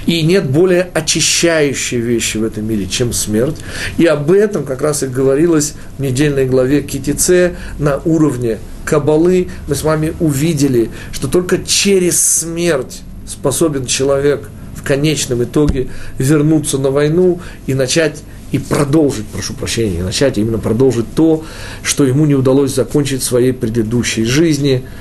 И 0.05 0.21
нет 0.21 0.49
более 0.49 0.89
очищающей 0.93 1.97
вещи 1.97 2.37
в 2.37 2.43
этом 2.43 2.67
мире, 2.67 2.87
чем 2.87 3.13
смерть. 3.13 3.55
И 3.97 4.05
об 4.05 4.31
этом 4.31 4.65
как 4.65 4.81
раз 4.81 5.01
и 5.01 5.07
говорилось 5.07 5.73
в 5.97 6.01
недельной 6.01 6.45
главе 6.45 6.81
Китице 6.81 7.55
на 7.79 8.01
уровне 8.03 8.59
Кабалы. 8.83 9.47
Мы 9.69 9.75
с 9.75 9.83
вами 9.83 10.13
увидели, 10.19 10.89
что 11.13 11.29
только 11.29 11.57
через 11.59 12.19
смерть 12.19 12.99
способен 13.25 13.85
человек 13.85 14.49
в 14.75 14.83
конечном 14.83 15.41
итоге 15.41 15.87
вернуться 16.17 16.79
на 16.79 16.91
войну 16.91 17.39
и 17.65 17.75
начать 17.75 18.23
и 18.51 18.59
продолжить, 18.59 19.25
прошу 19.27 19.53
прощения, 19.53 20.03
начать 20.03 20.37
именно 20.37 20.57
продолжить 20.57 21.05
то, 21.15 21.45
что 21.81 22.03
ему 22.03 22.25
не 22.25 22.35
удалось 22.35 22.75
закончить 22.75 23.21
в 23.21 23.25
своей 23.25 23.53
предыдущей 23.53 24.25
жизни– 24.25 24.83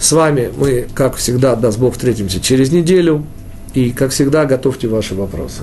с 0.00 0.12
вами 0.12 0.50
мы, 0.56 0.86
как 0.94 1.16
всегда, 1.16 1.56
даст 1.56 1.78
Бог, 1.78 1.94
встретимся 1.94 2.40
через 2.40 2.70
неделю. 2.72 3.24
И, 3.74 3.90
как 3.90 4.10
всегда, 4.10 4.44
готовьте 4.44 4.88
ваши 4.88 5.14
вопросы. 5.14 5.62